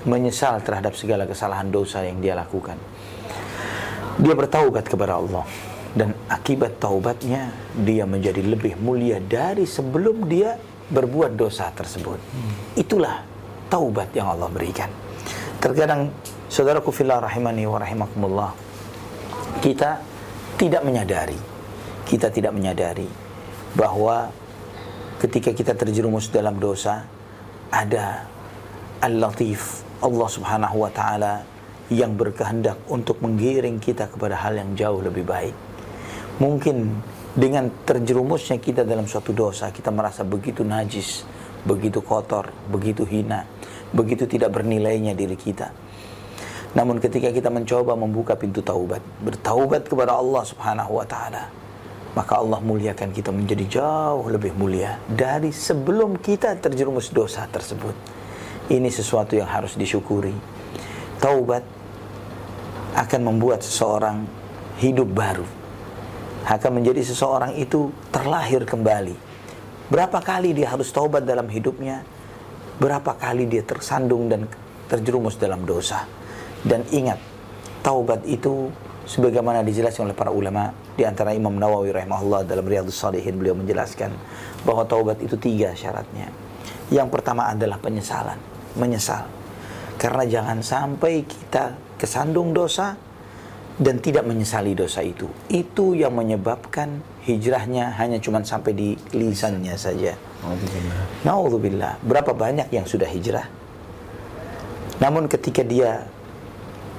menyesal 0.07 0.63
terhadap 0.63 0.95
segala 0.95 1.27
kesalahan 1.27 1.67
dosa 1.67 2.05
yang 2.05 2.23
dia 2.23 2.37
lakukan. 2.37 2.79
Dia 4.19 4.35
bertaubat 4.35 4.87
kepada 4.87 5.19
Allah 5.19 5.43
dan 5.95 6.15
akibat 6.31 6.79
taubatnya 6.79 7.51
dia 7.75 8.07
menjadi 8.07 8.39
lebih 8.45 8.79
mulia 8.79 9.19
dari 9.19 9.67
sebelum 9.67 10.27
dia 10.27 10.55
berbuat 10.87 11.35
dosa 11.35 11.71
tersebut. 11.75 12.19
Itulah 12.79 13.23
taubat 13.67 14.11
yang 14.15 14.31
Allah 14.31 14.47
berikan. 14.47 14.87
Terkadang 15.59 16.07
saudaraku 16.47 16.95
fillah 16.95 17.19
rahimani 17.19 17.67
wa 17.67 17.77
rahimakumullah 17.77 18.51
kita 19.59 19.99
tidak 20.55 20.87
menyadari 20.87 21.35
kita 22.09 22.33
tidak 22.33 22.57
menyadari 22.57 23.05
bahwa 23.77 24.33
ketika 25.21 25.53
kita 25.53 25.77
terjerumus 25.77 26.33
dalam 26.33 26.57
dosa 26.57 27.05
ada 27.69 28.25
Al-Latif 29.03 29.85
Allah 30.01 30.29
Subhanahu 30.31 30.81
wa 30.81 30.89
taala 30.89 31.45
yang 31.93 32.17
berkehendak 32.17 32.81
untuk 32.89 33.21
menggiring 33.21 33.77
kita 33.77 34.09
kepada 34.09 34.41
hal 34.41 34.57
yang 34.57 34.73
jauh 34.73 35.03
lebih 35.05 35.21
baik. 35.27 35.53
Mungkin 36.41 36.97
dengan 37.37 37.69
terjerumusnya 37.85 38.57
kita 38.57 38.81
dalam 38.87 39.05
suatu 39.05 39.35
dosa, 39.35 39.69
kita 39.69 39.93
merasa 39.93 40.25
begitu 40.25 40.65
najis, 40.65 41.27
begitu 41.67 42.01
kotor, 42.01 42.49
begitu 42.73 43.05
hina, 43.05 43.45
begitu 43.95 44.29
tidak 44.29 44.53
bernilainya 44.53 45.17
diri 45.17 45.35
kita. 45.35 45.73
Namun 46.77 47.01
ketika 47.01 47.33
kita 47.33 47.49
mencoba 47.49 47.97
membuka 47.97 48.37
pintu 48.37 48.61
taubat, 48.61 49.01
bertaubat 49.25 49.89
kepada 49.89 50.13
Allah 50.13 50.43
Subhanahu 50.45 51.01
wa 51.01 51.05
taala, 51.09 51.49
maka 52.13 52.37
Allah 52.37 52.61
muliakan 52.61 53.09
kita 53.09 53.33
menjadi 53.33 53.81
jauh 53.81 54.25
lebih 54.29 54.53
mulia 54.53 55.01
dari 55.09 55.49
sebelum 55.49 56.21
kita 56.21 56.57
terjerumus 56.61 57.09
dosa 57.09 57.49
tersebut. 57.49 57.93
Ini 58.69 58.85
sesuatu 58.93 59.33
yang 59.33 59.49
harus 59.49 59.73
disyukuri. 59.73 60.33
Taubat 61.17 61.65
akan 62.93 63.21
membuat 63.33 63.65
seseorang 63.65 64.29
hidup 64.77 65.09
baru. 65.09 65.45
Akan 66.45 66.77
menjadi 66.77 67.01
seseorang 67.01 67.57
itu 67.57 67.89
terlahir 68.13 68.65
kembali. 68.65 69.17
Berapa 69.89 70.21
kali 70.21 70.53
dia 70.53 70.69
harus 70.69 70.93
taubat 70.93 71.25
dalam 71.25 71.49
hidupnya? 71.49 72.05
Berapa 72.79 73.19
kali 73.19 73.43
dia 73.51 73.59
tersandung 73.67 74.31
dan 74.31 74.47
terjerumus 74.87 75.35
dalam 75.35 75.67
dosa? 75.67 76.07
Dan 76.63 76.87
ingat, 76.95 77.19
taubat 77.83 78.23
itu 78.23 78.71
sebagaimana 79.03 79.67
dijelaskan 79.67 80.07
oleh 80.07 80.15
para 80.15 80.31
ulama 80.31 80.71
di 80.95 81.03
antara 81.03 81.35
Imam 81.35 81.51
Nawawi 81.55 81.91
rahimahullah 81.91 82.47
dalam 82.47 82.63
Riyadhus 82.63 82.95
Salihin 82.95 83.35
beliau 83.35 83.55
menjelaskan 83.55 84.15
bahwa 84.63 84.87
taubat 84.87 85.19
itu 85.19 85.35
tiga 85.35 85.75
syaratnya. 85.75 86.31
Yang 86.87 87.19
pertama 87.19 87.51
adalah 87.51 87.83
penyesalan, 87.83 88.39
menyesal. 88.79 89.27
Karena 89.99 90.23
jangan 90.23 90.63
sampai 90.63 91.27
kita 91.27 91.75
kesandung 91.99 92.55
dosa 92.55 92.95
dan 93.75 93.99
tidak 93.99 94.23
menyesali 94.23 94.71
dosa 94.71 95.03
itu. 95.03 95.27
Itu 95.51 95.99
yang 95.99 96.15
menyebabkan 96.15 97.03
hijrahnya 97.27 97.95
hanya 97.99 98.21
cuma 98.21 98.39
sampai 98.43 98.71
di 98.71 98.89
lisannya 99.11 99.75
saja. 99.75 100.15
Nauzubillah. 101.27 101.99
Berapa 102.03 102.31
banyak 102.31 102.71
yang 102.71 102.87
sudah 102.87 103.07
hijrah? 103.09 103.47
Namun 104.99 105.31
ketika 105.31 105.63
dia 105.63 106.07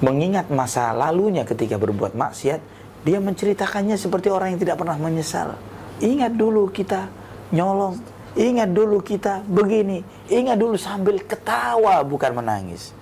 mengingat 0.00 0.48
masa 0.48 0.92
lalunya 0.96 1.44
ketika 1.44 1.76
berbuat 1.76 2.16
maksiat, 2.16 2.60
dia 3.04 3.18
menceritakannya 3.20 3.96
seperti 3.96 4.28
orang 4.28 4.56
yang 4.56 4.60
tidak 4.60 4.76
pernah 4.80 4.96
menyesal. 4.96 5.56
Ingat 6.00 6.32
dulu 6.36 6.68
kita 6.72 7.08
nyolong, 7.52 8.00
ingat 8.36 8.72
dulu 8.72 9.04
kita 9.04 9.44
begini, 9.44 10.00
ingat 10.32 10.56
dulu 10.56 10.76
sambil 10.80 11.20
ketawa 11.20 12.00
bukan 12.04 12.32
menangis. 12.40 12.96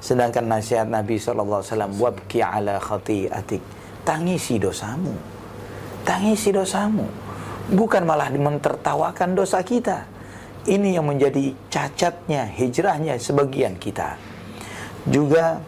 Sedangkan 0.00 0.46
nasihat 0.48 0.88
Nabi 0.88 1.20
SAW, 1.20 1.64
wabki 2.00 2.40
ala 2.40 2.80
khati'atik, 2.80 3.60
tangisi 4.04 4.56
dosamu. 4.56 5.37
Tangisi 6.08 6.48
dosamu. 6.48 7.04
Bukan 7.68 8.08
malah 8.08 8.32
mentertawakan 8.32 9.36
dosa 9.36 9.60
kita. 9.60 10.08
Ini 10.64 10.96
yang 10.96 11.04
menjadi 11.04 11.52
cacatnya, 11.68 12.48
hijrahnya 12.48 13.20
sebagian 13.20 13.76
kita. 13.76 14.16
Juga 15.04 15.60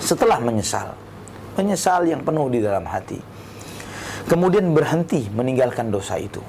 setelah 0.00 0.40
menyesal. 0.40 0.96
Menyesal 1.60 2.08
yang 2.08 2.24
penuh 2.24 2.48
di 2.48 2.64
dalam 2.64 2.88
hati. 2.88 3.20
Kemudian 4.24 4.72
berhenti 4.72 5.28
meninggalkan 5.28 5.92
dosa 5.92 6.16
itu. 6.16 6.40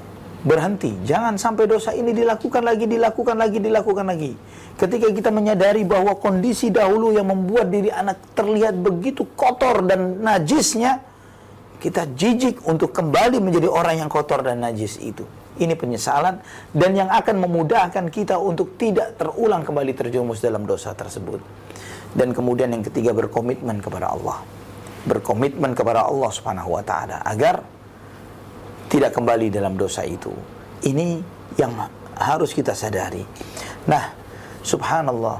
Berhenti, 0.44 0.92
jangan 1.04 1.36
sampai 1.36 1.68
dosa 1.68 1.92
ini 1.92 2.12
dilakukan 2.16 2.64
lagi, 2.64 2.88
dilakukan 2.88 3.36
lagi, 3.36 3.60
dilakukan 3.60 4.04
lagi. 4.08 4.32
Ketika 4.80 5.12
kita 5.12 5.28
menyadari 5.28 5.84
bahwa 5.84 6.16
kondisi 6.16 6.72
dahulu 6.72 7.12
yang 7.12 7.28
membuat 7.28 7.68
diri 7.68 7.92
anak 7.92 8.32
terlihat 8.32 8.76
begitu 8.80 9.28
kotor 9.36 9.84
dan 9.84 10.24
najisnya, 10.24 11.00
kita 11.84 12.08
jijik 12.16 12.64
untuk 12.64 12.96
kembali 12.96 13.44
menjadi 13.44 13.68
orang 13.68 14.00
yang 14.00 14.08
kotor 14.08 14.40
dan 14.40 14.64
najis 14.64 14.96
itu. 15.04 15.28
Ini 15.60 15.76
penyesalan 15.76 16.40
dan 16.72 16.96
yang 16.96 17.12
akan 17.12 17.44
memudahkan 17.44 18.08
kita 18.08 18.40
untuk 18.40 18.80
tidak 18.80 19.20
terulang 19.20 19.60
kembali 19.60 19.92
terjerumus 19.92 20.40
dalam 20.40 20.64
dosa 20.64 20.96
tersebut. 20.96 21.44
Dan 22.16 22.32
kemudian 22.32 22.72
yang 22.72 22.80
ketiga 22.80 23.12
berkomitmen 23.12 23.84
kepada 23.84 24.16
Allah. 24.16 24.40
Berkomitmen 25.04 25.76
kepada 25.76 26.08
Allah 26.08 26.30
Subhanahu 26.32 26.72
wa 26.72 26.80
taala 26.80 27.20
agar 27.20 27.60
tidak 28.88 29.12
kembali 29.12 29.52
dalam 29.52 29.76
dosa 29.76 30.08
itu. 30.08 30.32
Ini 30.88 31.20
yang 31.60 31.76
harus 32.16 32.56
kita 32.56 32.72
sadari. 32.72 33.20
Nah, 33.84 34.08
subhanallah 34.64 35.36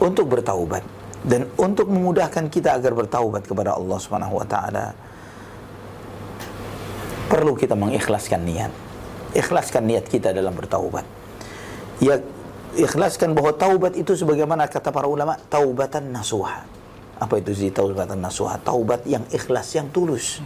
untuk 0.00 0.24
bertaubat 0.32 0.95
dan 1.26 1.50
untuk 1.58 1.90
memudahkan 1.90 2.46
kita 2.46 2.78
agar 2.78 2.94
bertaubat 2.94 3.42
kepada 3.50 3.74
Allah 3.74 3.98
Subhanahu 3.98 4.38
wa 4.38 4.46
taala 4.46 4.94
perlu 7.26 7.58
kita 7.58 7.74
mengikhlaskan 7.74 8.46
niat. 8.46 8.72
Ikhlaskan 9.34 9.90
niat 9.90 10.06
kita 10.06 10.30
dalam 10.30 10.54
bertaubat. 10.54 11.02
Ya 11.98 12.22
ikhlaskan 12.78 13.34
bahwa 13.34 13.50
taubat 13.58 13.98
itu 13.98 14.14
sebagaimana 14.14 14.70
kata 14.70 14.94
para 14.94 15.10
ulama 15.10 15.34
taubatan 15.50 16.14
nasuha. 16.14 16.62
Apa 17.18 17.42
itu 17.42 17.52
sih 17.52 17.74
taubatan 17.74 18.22
nasuha? 18.22 18.62
Taubat 18.62 19.02
yang 19.10 19.26
ikhlas, 19.34 19.74
yang 19.74 19.90
tulus. 19.90 20.38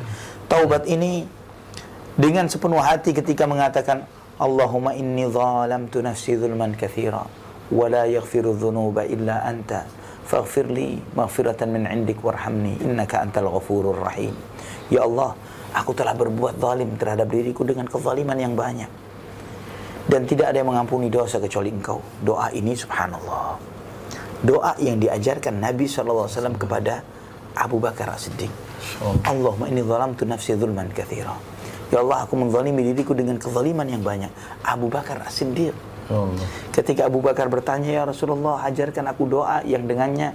Taubat 0.48 0.88
ini 0.88 1.28
dengan 2.16 2.48
sepenuh 2.48 2.80
hati 2.80 3.12
ketika 3.12 3.44
mengatakan 3.44 4.08
Allahumma 4.40 4.96
inni 4.96 5.28
zalamtu 5.28 6.00
nafsi 6.00 6.40
zulman 6.40 6.72
kathira 6.72 7.28
wa 7.68 7.86
la 7.92 8.08
yaghfiru 8.08 8.56
dhunuba 8.56 9.04
illa 9.04 9.44
anta 9.44 9.99
faghfir 10.30 10.70
li 10.70 11.02
maghfiratan 11.18 11.74
min 11.74 11.90
indik 11.90 12.22
warhamni 12.22 12.78
innaka 12.78 13.18
antal 13.26 13.50
ghafurur 13.50 13.98
rahim. 13.98 14.38
Ya 14.86 15.02
Allah, 15.02 15.34
Aku 15.70 15.94
telah 15.94 16.18
berbuat 16.18 16.58
zalim 16.58 16.98
terhadap 16.98 17.30
diriku 17.30 17.62
dengan 17.62 17.86
kezaliman 17.86 18.34
yang 18.34 18.58
banyak. 18.58 18.90
Dan 20.10 20.26
tidak 20.26 20.50
ada 20.50 20.66
yang 20.66 20.70
mengampuni 20.74 21.06
dosa 21.06 21.38
kecuali 21.38 21.70
engkau. 21.70 22.02
Doa 22.18 22.50
ini 22.50 22.74
subhanallah. 22.74 23.54
Doa 24.42 24.74
yang 24.82 24.98
diajarkan 24.98 25.62
Nabi 25.62 25.86
SAW 25.86 26.26
kepada 26.58 27.06
Abu 27.54 27.78
Bakar 27.78 28.10
As-Siddiq. 28.10 28.50
Allahumma 29.22 29.70
inni 29.70 29.86
zalamtu 29.86 30.26
nafsi 30.26 30.58
zulman 30.58 30.90
kathira. 30.90 31.38
Ya 31.94 32.02
Allah, 32.02 32.26
aku 32.26 32.34
menzalimi 32.34 32.82
diriku 32.90 33.14
dengan 33.14 33.38
kezaliman 33.38 33.86
yang 33.86 34.02
banyak. 34.02 34.32
Abu 34.66 34.90
Bakar 34.90 35.22
As-Siddiq. 35.22 35.70
Ketika 36.74 37.06
Abu 37.06 37.22
Bakar 37.22 37.46
bertanya, 37.46 37.88
Ya 37.88 38.02
Rasulullah, 38.02 38.66
ajarkan 38.66 39.06
aku 39.10 39.30
doa 39.30 39.62
yang 39.62 39.86
dengannya. 39.86 40.34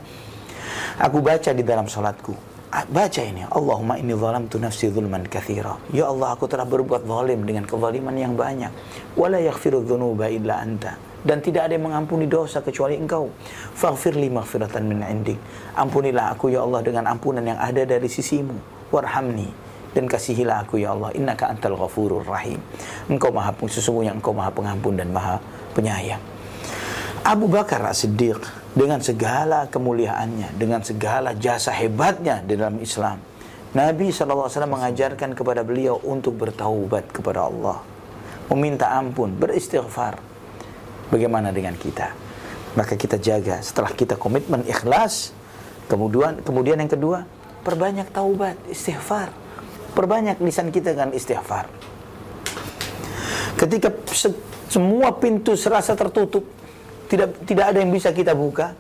Aku 0.99 1.19
baca 1.19 1.51
di 1.51 1.61
dalam 1.61 1.91
salatku 1.91 2.55
baca 2.83 3.21
ini. 3.23 3.47
Allahumma 3.47 3.95
inni 3.95 4.11
zalamtu 4.11 4.59
nafsi 4.59 4.91
zulman 4.91 5.23
kathira. 5.31 5.79
Ya 5.95 6.11
Allah 6.11 6.35
aku 6.35 6.51
telah 6.51 6.67
berbuat 6.67 7.07
zalim 7.07 7.47
dengan 7.47 7.63
kezaliman 7.63 8.11
yang 8.19 8.35
banyak. 8.35 8.67
Wala 9.15 9.39
yaghfiru 9.39 9.87
dzunuba 9.87 10.27
illa 10.27 10.59
anta. 10.59 10.99
Dan 11.25 11.39
tidak 11.39 11.71
ada 11.71 11.73
yang 11.79 11.87
mengampuni 11.87 12.27
dosa 12.27 12.59
kecuali 12.59 12.99
engkau. 12.99 13.31
Faghfirli 13.79 14.27
maghfiratan 14.29 14.83
min 14.83 14.99
indik. 15.01 15.39
Ampunilah 15.73 16.35
aku 16.35 16.51
ya 16.51 16.61
Allah 16.61 16.83
dengan 16.83 17.07
ampunan 17.09 17.41
yang 17.41 17.57
ada 17.57 17.87
dari 17.87 18.05
sisimu. 18.11 18.59
Warhamni. 18.91 19.49
Dan 19.95 20.11
kasihilah 20.11 20.67
aku 20.67 20.83
ya 20.83 20.91
Allah. 20.93 21.15
Innaka 21.15 21.49
antal 21.49 21.79
ghafurur 21.79 22.27
rahim. 22.27 22.59
Engkau 23.07 23.31
maha 23.31 23.55
sesungguhnya 23.65 24.11
engkau 24.11 24.35
maha 24.35 24.51
pengampun 24.51 24.99
dan 24.99 25.09
maha 25.15 25.39
penyayang 25.75 26.23
Abu 27.25 27.49
Bakar 27.49 27.81
As-Siddiq 27.89 28.37
dengan 28.77 29.01
segala 29.01 29.65
kemuliaannya, 29.65 30.61
dengan 30.61 30.85
segala 30.85 31.33
jasa 31.33 31.73
hebatnya 31.73 32.45
di 32.45 32.53
dalam 32.53 32.77
Islam. 32.77 33.17
Nabi 33.73 34.13
SAW 34.13 34.45
mengajarkan 34.69 35.33
kepada 35.33 35.65
beliau 35.65 35.97
untuk 36.05 36.37
bertaubat 36.37 37.09
kepada 37.09 37.49
Allah. 37.49 37.81
Meminta 38.53 38.93
ampun, 38.93 39.33
beristighfar. 39.41 40.21
Bagaimana 41.09 41.49
dengan 41.49 41.73
kita? 41.73 42.13
Maka 42.77 42.93
kita 42.93 43.17
jaga 43.17 43.57
setelah 43.57 43.89
kita 43.89 44.21
komitmen 44.21 44.61
ikhlas. 44.69 45.33
Kemudian 45.89 46.45
kemudian 46.45 46.77
yang 46.77 46.93
kedua, 46.93 47.25
perbanyak 47.65 48.13
taubat, 48.13 48.53
istighfar. 48.69 49.33
Perbanyak 49.97 50.37
lisan 50.45 50.69
kita 50.69 50.93
dengan 50.93 51.09
istighfar. 51.09 51.65
Ketika 53.57 53.89
semua 54.75 55.15
pintu 55.15 55.55
serasa 55.55 55.95
tertutup, 55.95 56.43
tidak 57.07 57.31
tidak 57.47 57.71
ada 57.71 57.79
yang 57.79 57.95
bisa 57.95 58.11
kita 58.11 58.35
buka. 58.35 58.75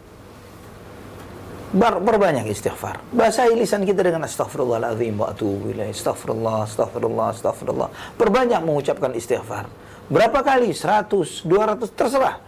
Bar, 1.75 1.99
berbanyak 1.99 2.51
istighfar. 2.51 3.03
Basahi 3.11 3.55
lisan 3.55 3.83
kita 3.83 3.99
dengan 3.99 4.23
astagfirullahaladzim 4.23 5.15
wa 5.15 5.31
atubu 5.31 5.75
ilaih. 5.75 5.91
Astagfirullah, 5.91 6.67
astagfirullah, 6.67 7.27
astagfirullah. 7.35 7.89
Perbanyak 8.15 8.63
mengucapkan 8.63 9.11
istighfar. 9.11 9.67
Berapa 10.07 10.39
kali? 10.39 10.71
100, 10.71 11.43
200, 11.43 11.91
terserah. 11.91 12.39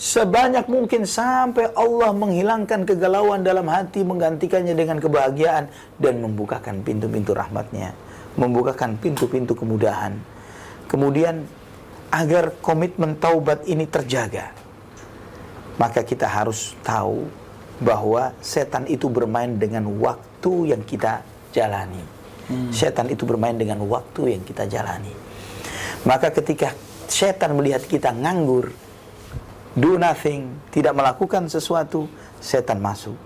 Sebanyak 0.00 0.64
mungkin 0.64 1.04
sampai 1.04 1.76
Allah 1.76 2.16
menghilangkan 2.16 2.88
kegalauan 2.88 3.44
dalam 3.44 3.68
hati, 3.68 4.00
menggantikannya 4.00 4.72
dengan 4.72 4.96
kebahagiaan 4.96 5.68
dan 6.00 6.14
membukakan 6.24 6.80
pintu-pintu 6.80 7.36
rahmatnya, 7.36 7.92
membukakan 8.40 8.96
pintu-pintu 8.96 9.52
kemudahan. 9.52 10.16
Kemudian 10.88 11.44
agar 12.10 12.58
komitmen 12.58 13.14
taubat 13.16 13.64
ini 13.70 13.86
terjaga 13.86 14.60
maka 15.80 16.04
kita 16.04 16.28
harus 16.28 16.76
tahu 16.84 17.24
bahwa 17.80 18.36
setan 18.44 18.84
itu 18.84 19.08
bermain 19.08 19.56
dengan 19.56 19.88
waktu 19.96 20.76
yang 20.76 20.84
kita 20.84 21.24
jalani. 21.56 22.04
Hmm. 22.52 22.68
Setan 22.68 23.08
itu 23.08 23.24
bermain 23.24 23.56
dengan 23.56 23.80
waktu 23.88 24.36
yang 24.36 24.44
kita 24.44 24.68
jalani. 24.68 25.08
Maka 26.04 26.28
ketika 26.36 26.76
setan 27.08 27.56
melihat 27.56 27.80
kita 27.88 28.12
nganggur, 28.12 28.68
do 29.72 29.96
nothing, 29.96 30.52
tidak 30.68 30.92
melakukan 30.92 31.48
sesuatu, 31.48 32.04
setan 32.44 32.84
masuk. 32.84 33.16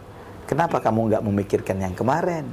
Kenapa 0.46 0.78
kamu 0.78 1.10
nggak 1.10 1.22
memikirkan 1.26 1.82
yang 1.82 1.94
kemarin? 1.98 2.46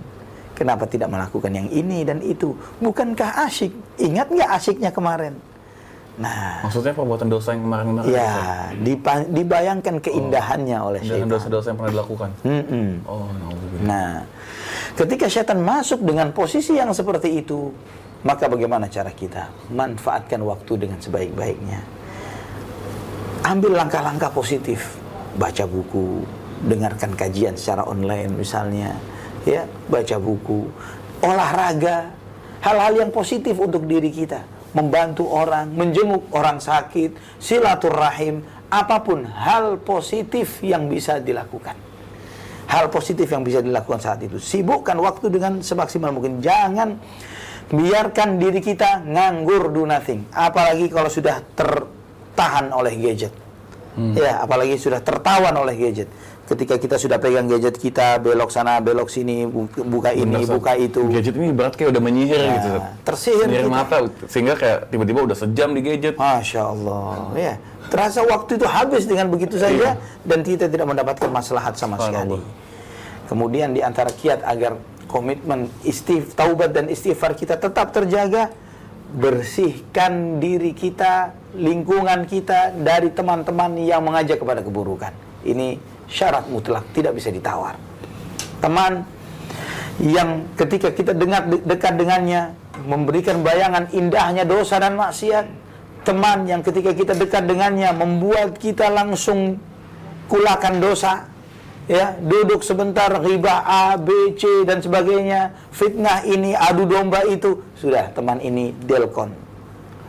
Kenapa 0.58 0.90
tidak 0.90 1.14
melakukan 1.14 1.54
yang 1.54 1.70
ini 1.70 2.02
dan 2.02 2.26
itu? 2.26 2.58
Bukankah 2.82 3.46
asyik? 3.46 4.02
Ingat 4.02 4.34
nggak 4.34 4.50
asyiknya 4.58 4.90
kemarin? 4.90 5.51
Nah, 6.20 6.60
maksudnya 6.68 6.92
perbuatan 6.92 7.32
dosa 7.32 7.56
yang 7.56 7.64
kemarin-kemarin? 7.64 8.12
Ya, 8.12 8.36
dipa- 8.76 9.30
dibayangkan 9.32 9.96
keindahannya 10.04 10.78
oh, 10.84 10.90
oleh 10.92 11.02
syaitan. 11.08 11.32
dosa-dosa 11.32 11.72
yang 11.72 11.78
pernah 11.80 11.94
dilakukan. 11.96 12.30
Mm 12.44 12.64
-mm. 12.68 12.90
Oh, 13.08 13.28
Nah, 13.88 14.28
ketika 15.00 15.32
syaitan 15.32 15.64
masuk 15.64 16.04
dengan 16.04 16.36
posisi 16.36 16.76
yang 16.76 16.92
seperti 16.92 17.40
itu, 17.40 17.72
maka 18.28 18.52
bagaimana 18.52 18.92
cara 18.92 19.10
kita 19.16 19.48
manfaatkan 19.72 20.44
waktu 20.44 20.74
dengan 20.84 21.00
sebaik-baiknya? 21.00 21.80
Ambil 23.48 23.74
langkah-langkah 23.80 24.30
positif, 24.36 25.00
baca 25.40 25.64
buku, 25.64 26.28
dengarkan 26.68 27.16
kajian 27.16 27.56
secara 27.56 27.88
online 27.88 28.36
misalnya, 28.36 28.94
ya, 29.48 29.66
baca 29.90 30.20
buku, 30.22 30.70
olahraga, 31.24 32.14
hal-hal 32.62 32.94
yang 33.00 33.10
positif 33.10 33.58
untuk 33.58 33.90
diri 33.90 34.14
kita 34.14 34.61
membantu 34.72 35.28
orang, 35.28 35.72
menjenguk 35.76 36.32
orang 36.32 36.64
sakit, 36.64 37.40
silaturahim, 37.40 38.44
apa 38.72 39.04
pun 39.04 39.28
hal 39.28 39.84
positif 39.84 40.64
yang 40.64 40.88
bisa 40.88 41.20
dilakukan. 41.20 41.76
Hal 42.72 42.88
positif 42.88 43.28
yang 43.28 43.44
bisa 43.44 43.60
dilakukan 43.60 44.00
saat 44.00 44.24
itu. 44.24 44.40
Sibukkan 44.40 44.96
waktu 44.96 45.28
dengan 45.28 45.60
semaksimal 45.60 46.16
mungkin. 46.16 46.40
Jangan 46.40 46.96
biarkan 47.68 48.40
diri 48.40 48.64
kita 48.64 49.04
nganggur 49.04 49.76
do 49.76 49.84
nothing. 49.84 50.24
Apalagi 50.32 50.88
kalau 50.88 51.12
sudah 51.12 51.44
tertahan 51.52 52.72
oleh 52.72 52.96
gadget. 52.96 53.36
Hmm. 53.92 54.16
Ya, 54.16 54.40
apalagi 54.40 54.80
sudah 54.80 55.04
tertawan 55.04 55.52
oleh 55.52 55.76
gadget 55.76 56.08
ketika 56.52 56.76
kita 56.76 56.96
sudah 57.00 57.16
pegang 57.16 57.48
gadget 57.48 57.80
kita 57.80 58.20
belok 58.20 58.52
sana 58.52 58.84
belok 58.84 59.08
sini 59.08 59.48
buka 59.88 60.12
ini 60.12 60.44
Benar, 60.44 60.52
buka 60.52 60.74
itu. 60.76 61.08
Gadget 61.08 61.36
ini 61.40 61.56
berat 61.56 61.80
kayak 61.80 61.96
udah 61.96 62.04
menyihir 62.04 62.42
ya, 62.44 62.52
gitu 62.60 62.70
tersihir 63.08 63.48
kita. 63.48 63.72
mata 63.72 63.98
sehingga 64.28 64.60
kayak 64.60 64.92
tiba-tiba 64.92 65.20
udah 65.32 65.38
sejam 65.40 65.72
di 65.72 65.80
gadget. 65.80 66.20
Masya 66.20 66.62
Allah. 66.68 67.32
Ya. 67.40 67.56
Terasa 67.88 68.20
waktu 68.28 68.60
itu 68.60 68.68
habis 68.68 69.08
dengan 69.08 69.32
begitu 69.32 69.56
saja 69.56 69.96
iya. 69.96 70.04
dan 70.28 70.44
kita 70.44 70.68
tidak 70.68 70.92
mendapatkan 70.92 71.32
maslahat 71.32 71.80
sama 71.80 71.96
sekali. 71.96 72.44
Kemudian 73.32 73.72
di 73.72 73.80
antara 73.80 74.12
kiat 74.12 74.44
agar 74.44 74.76
komitmen 75.08 75.72
istif 75.88 76.36
taubat 76.36 76.76
dan 76.76 76.92
istighfar 76.92 77.32
kita 77.32 77.56
tetap 77.56 77.96
terjaga 77.96 78.52
bersihkan 79.12 80.40
diri 80.40 80.72
kita 80.72 81.36
lingkungan 81.56 82.28
kita 82.28 82.76
dari 82.76 83.12
teman-teman 83.12 83.76
yang 83.80 84.04
mengajak 84.04 84.40
kepada 84.40 84.64
keburukan. 84.64 85.12
Ini 85.44 85.91
syarat 86.12 86.46
mutlak, 86.52 86.84
tidak 86.92 87.16
bisa 87.16 87.32
ditawar. 87.32 87.80
Teman 88.60 89.08
yang 90.04 90.46
ketika 90.60 90.92
kita 90.92 91.16
dengar 91.16 91.48
dekat 91.48 91.96
dengannya 91.96 92.54
memberikan 92.84 93.42
bayangan 93.42 93.88
indahnya 93.96 94.44
dosa 94.44 94.78
dan 94.78 95.00
maksiat, 95.00 95.48
teman 96.04 96.46
yang 96.46 96.62
ketika 96.62 96.92
kita 96.92 97.14
dekat 97.16 97.48
dengannya 97.48 97.90
membuat 97.96 98.60
kita 98.60 98.92
langsung 98.92 99.58
kulakan 100.28 100.84
dosa, 100.84 101.30
ya 101.86 102.18
duduk 102.20 102.62
sebentar 102.66 103.10
riba 103.22 103.62
A, 103.66 103.96
B, 103.96 104.34
C 104.36 104.66
dan 104.68 104.82
sebagainya, 104.82 105.54
fitnah 105.74 106.26
ini, 106.26 106.58
adu 106.58 106.86
domba 106.90 107.24
itu, 107.26 107.62
sudah 107.78 108.10
teman 108.14 108.42
ini 108.42 108.74
delkon, 108.86 109.32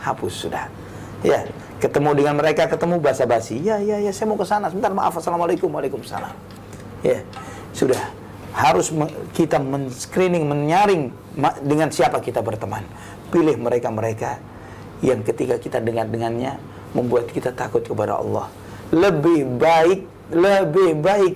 hapus 0.01 0.33
sudah, 0.49 0.67
ya 1.23 1.45
ketemu 1.83 2.11
dengan 2.15 2.39
mereka 2.39 2.71
ketemu 2.71 3.03
basa-basi. 3.03 3.59
Ya 3.59 3.83
ya 3.83 3.99
ya 3.99 4.15
saya 4.15 4.31
mau 4.31 4.39
ke 4.39 4.47
sana. 4.47 4.71
Sebentar 4.71 4.95
maaf. 4.95 5.19
Assalamualaikum 5.19 5.67
waalaikumsalam. 5.67 6.31
Ya 7.03 7.27
sudah. 7.75 7.99
Harus 8.53 8.93
kita 9.33 9.57
men-screening 9.59 10.45
menyaring 10.45 11.09
dengan 11.67 11.89
siapa 11.91 12.23
kita 12.23 12.45
berteman. 12.45 12.85
Pilih 13.33 13.59
mereka-mereka 13.59 14.39
yang 15.01 15.25
ketika 15.25 15.57
kita 15.59 15.81
dengar 15.81 16.07
dengannya 16.07 16.61
membuat 16.93 17.33
kita 17.33 17.51
takut 17.57 17.83
kepada 17.83 18.21
Allah. 18.21 18.47
Lebih 18.93 19.57
baik, 19.57 20.01
lebih 20.37 21.01
baik 21.01 21.35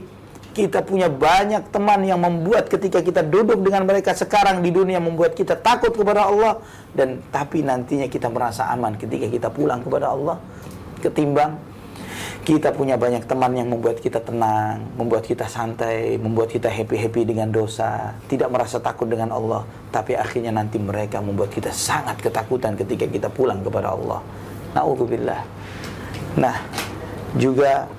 kita 0.56 0.80
punya 0.80 1.12
banyak 1.12 1.68
teman 1.68 2.00
yang 2.00 2.16
membuat 2.16 2.72
ketika 2.72 3.04
kita 3.04 3.20
duduk 3.20 3.60
dengan 3.60 3.84
mereka 3.84 4.16
sekarang 4.16 4.64
di 4.64 4.72
dunia 4.72 4.96
membuat 4.96 5.36
kita 5.36 5.52
takut 5.60 5.92
kepada 5.92 6.32
Allah 6.32 6.64
dan 6.96 7.20
tapi 7.28 7.60
nantinya 7.60 8.08
kita 8.08 8.32
merasa 8.32 8.64
aman 8.72 8.96
ketika 8.96 9.28
kita 9.28 9.52
pulang 9.52 9.84
kepada 9.84 10.16
Allah 10.16 10.40
ketimbang 11.04 11.60
kita 12.46 12.72
punya 12.72 12.94
banyak 12.94 13.26
teman 13.26 13.58
yang 13.58 13.66
membuat 13.66 13.98
kita 13.98 14.22
tenang, 14.22 14.78
membuat 14.94 15.26
kita 15.26 15.50
santai, 15.50 16.14
membuat 16.14 16.54
kita 16.54 16.70
happy-happy 16.70 17.26
dengan 17.26 17.50
dosa, 17.50 18.14
tidak 18.30 18.54
merasa 18.54 18.78
takut 18.78 19.10
dengan 19.10 19.34
Allah, 19.34 19.66
tapi 19.90 20.14
akhirnya 20.14 20.54
nanti 20.54 20.78
mereka 20.78 21.18
membuat 21.18 21.50
kita 21.50 21.74
sangat 21.74 22.22
ketakutan 22.22 22.78
ketika 22.78 23.10
kita 23.10 23.26
pulang 23.34 23.66
kepada 23.66 23.98
Allah. 23.98 24.22
Nauzubillah. 24.78 25.42
Nah, 26.38 26.54
juga 27.34 27.90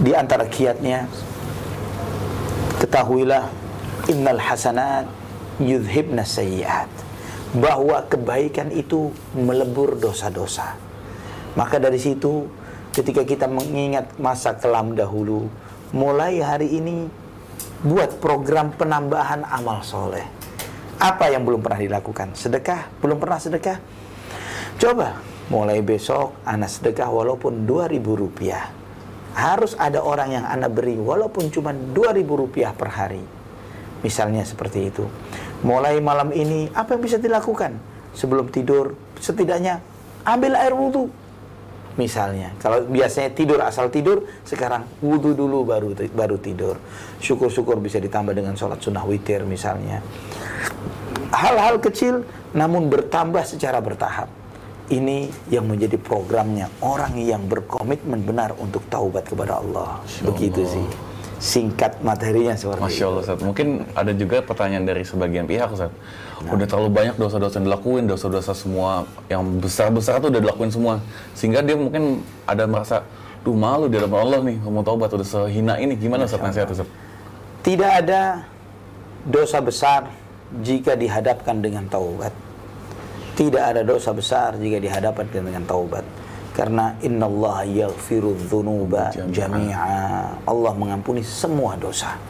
di 0.00 0.16
antara 0.16 0.48
kiatnya 0.48 1.04
ketahuilah 2.80 3.52
innal 4.08 4.40
hasanat 4.40 5.04
yudhibna 5.60 6.24
sayyiat. 6.24 6.88
Bahwa 7.50 8.06
kebaikan 8.06 8.70
itu 8.70 9.10
melebur 9.34 9.98
dosa-dosa. 9.98 10.78
Maka 11.58 11.82
dari 11.82 11.98
situ 11.98 12.46
ketika 12.94 13.26
kita 13.26 13.50
mengingat 13.50 14.14
masa 14.22 14.54
kelam 14.54 14.94
dahulu 14.94 15.50
mulai 15.90 16.38
hari 16.38 16.78
ini 16.78 17.10
buat 17.82 18.22
program 18.22 18.70
penambahan 18.78 19.42
amal 19.42 19.82
soleh. 19.82 20.22
Apa 21.02 21.34
yang 21.34 21.42
belum 21.42 21.58
pernah 21.58 21.80
dilakukan? 21.82 22.38
Sedekah? 22.38 22.86
Belum 23.02 23.18
pernah 23.18 23.42
sedekah? 23.42 23.82
Coba 24.78 25.18
mulai 25.50 25.82
besok 25.82 26.38
anak 26.46 26.70
sedekah 26.70 27.10
walaupun 27.10 27.66
2000 27.66 27.98
rupiah 28.14 28.79
harus 29.34 29.78
ada 29.78 30.02
orang 30.02 30.34
yang 30.34 30.44
Anda 30.46 30.66
beri 30.66 30.98
walaupun 30.98 31.50
cuma 31.54 31.70
2000 31.70 32.26
rupiah 32.26 32.74
per 32.74 32.90
hari. 32.90 33.22
Misalnya 34.00 34.42
seperti 34.42 34.88
itu. 34.88 35.04
Mulai 35.60 36.00
malam 36.00 36.32
ini 36.32 36.72
apa 36.72 36.96
yang 36.96 37.02
bisa 37.04 37.20
dilakukan? 37.20 37.76
Sebelum 38.16 38.48
tidur 38.48 38.96
setidaknya 39.20 39.78
ambil 40.24 40.56
air 40.56 40.72
wudhu. 40.72 41.12
Misalnya, 41.98 42.54
kalau 42.62 42.86
biasanya 42.86 43.34
tidur 43.34 43.60
asal 43.60 43.92
tidur, 43.92 44.24
sekarang 44.46 44.88
wudhu 45.04 45.36
dulu 45.36 45.68
baru 45.68 45.92
baru 46.16 46.40
tidur. 46.40 46.80
Syukur-syukur 47.20 47.76
bisa 47.76 48.00
ditambah 48.00 48.32
dengan 48.32 48.56
sholat 48.56 48.80
sunnah 48.80 49.04
witir 49.04 49.44
misalnya. 49.44 50.00
Hal-hal 51.30 51.76
kecil 51.78 52.24
namun 52.56 52.88
bertambah 52.88 53.44
secara 53.44 53.78
bertahap 53.84 54.39
ini 54.90 55.30
yang 55.48 55.70
menjadi 55.70 55.96
programnya 55.96 56.66
orang 56.82 57.14
yang 57.16 57.46
berkomitmen 57.46 58.26
benar 58.26 58.52
untuk 58.58 58.82
taubat 58.90 59.24
kepada 59.30 59.62
Allah. 59.62 60.02
Begitu 60.26 60.66
sih. 60.66 60.86
Singkat 61.40 62.04
materinya 62.04 62.52
seperti 62.52 62.84
Masya 62.84 63.04
Allah, 63.08 63.22
Ustaz. 63.24 63.40
Mungkin 63.40 63.88
ada 63.96 64.12
juga 64.12 64.44
pertanyaan 64.44 64.84
dari 64.84 65.08
sebagian 65.08 65.48
pihak, 65.48 65.72
Ustaz. 65.72 65.88
Nah. 65.88 66.52
Udah 66.52 66.66
terlalu 66.68 66.90
banyak 66.92 67.16
dosa-dosa 67.16 67.56
yang 67.56 67.66
dilakuin, 67.72 68.04
dosa-dosa 68.04 68.52
semua 68.52 69.08
yang 69.32 69.40
besar-besar 69.56 70.20
tuh 70.20 70.28
udah 70.28 70.42
dilakuin 70.44 70.68
semua. 70.68 71.00
Sehingga 71.32 71.64
dia 71.64 71.80
mungkin 71.80 72.20
ada 72.44 72.68
merasa, 72.68 73.00
duh 73.40 73.56
malu 73.56 73.88
di 73.88 73.96
dalam 73.96 74.12
Allah 74.12 74.44
nih, 74.44 74.60
mau 74.68 74.84
taubat 74.84 75.16
udah 75.16 75.24
sehina 75.24 75.80
ini. 75.80 75.96
Gimana 75.96 76.28
Ustaz 76.28 76.44
nasihat 76.44 76.68
Ustaz? 76.76 76.88
Tidak 77.64 77.88
ada 78.04 78.44
dosa 79.24 79.64
besar 79.64 80.12
jika 80.60 80.92
dihadapkan 80.92 81.56
dengan 81.64 81.88
taubat 81.88 82.49
tidak 83.40 83.72
ada 83.72 83.80
dosa 83.80 84.12
besar 84.12 84.52
jika 84.60 84.76
dihadapkan 84.76 85.24
dengan 85.32 85.64
taubat. 85.64 86.04
Karena 86.52 86.92
Inna 87.00 87.24
Allah 87.24 87.88
yaghfiru 87.88 88.36
dhunuba 88.36 89.16
jami'a. 89.32 90.44
Allah 90.44 90.72
mengampuni 90.76 91.24
semua 91.24 91.72
dosa. 91.80 92.20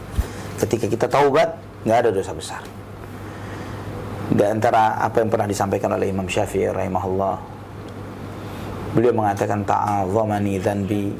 Ketika 0.55 0.87
kita 0.87 1.11
taubat, 1.11 1.59
nggak 1.83 1.99
ada 2.07 2.11
dosa 2.15 2.31
besar. 2.31 2.63
Di 4.31 4.45
antara 4.47 5.03
apa 5.03 5.19
yang 5.19 5.35
pernah 5.35 5.51
disampaikan 5.51 5.99
oleh 5.99 6.15
Imam 6.15 6.31
Syafi'i 6.31 6.71
rahimahullah, 6.71 7.35
beliau 8.95 9.11
mengatakan 9.11 9.67
ta'azamani 9.67 10.63
dhanbi 10.63 11.11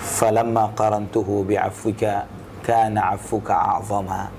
falamma 0.00 0.72
qarantuhu 0.72 1.44
bi'afwika 1.44 2.24
kana 2.64 3.12
'affuka 3.12 3.52
a'zama. 3.52 4.32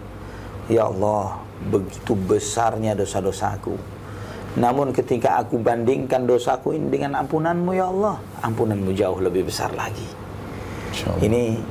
Ya 0.66 0.90
Allah, 0.90 1.38
begitu 1.70 2.18
besarnya 2.18 2.98
dosa-dosaku 2.98 3.97
namun 4.58 4.90
ketika 4.90 5.38
aku 5.38 5.62
bandingkan 5.62 6.26
dosaku 6.26 6.74
ini 6.74 6.90
dengan 6.90 7.22
ampunanmu 7.22 7.78
ya 7.78 7.94
Allah, 7.94 8.18
ampunanmu 8.42 8.90
jauh 8.98 9.22
lebih 9.22 9.46
besar 9.46 9.70
lagi. 9.78 10.06
Ini 11.22 11.62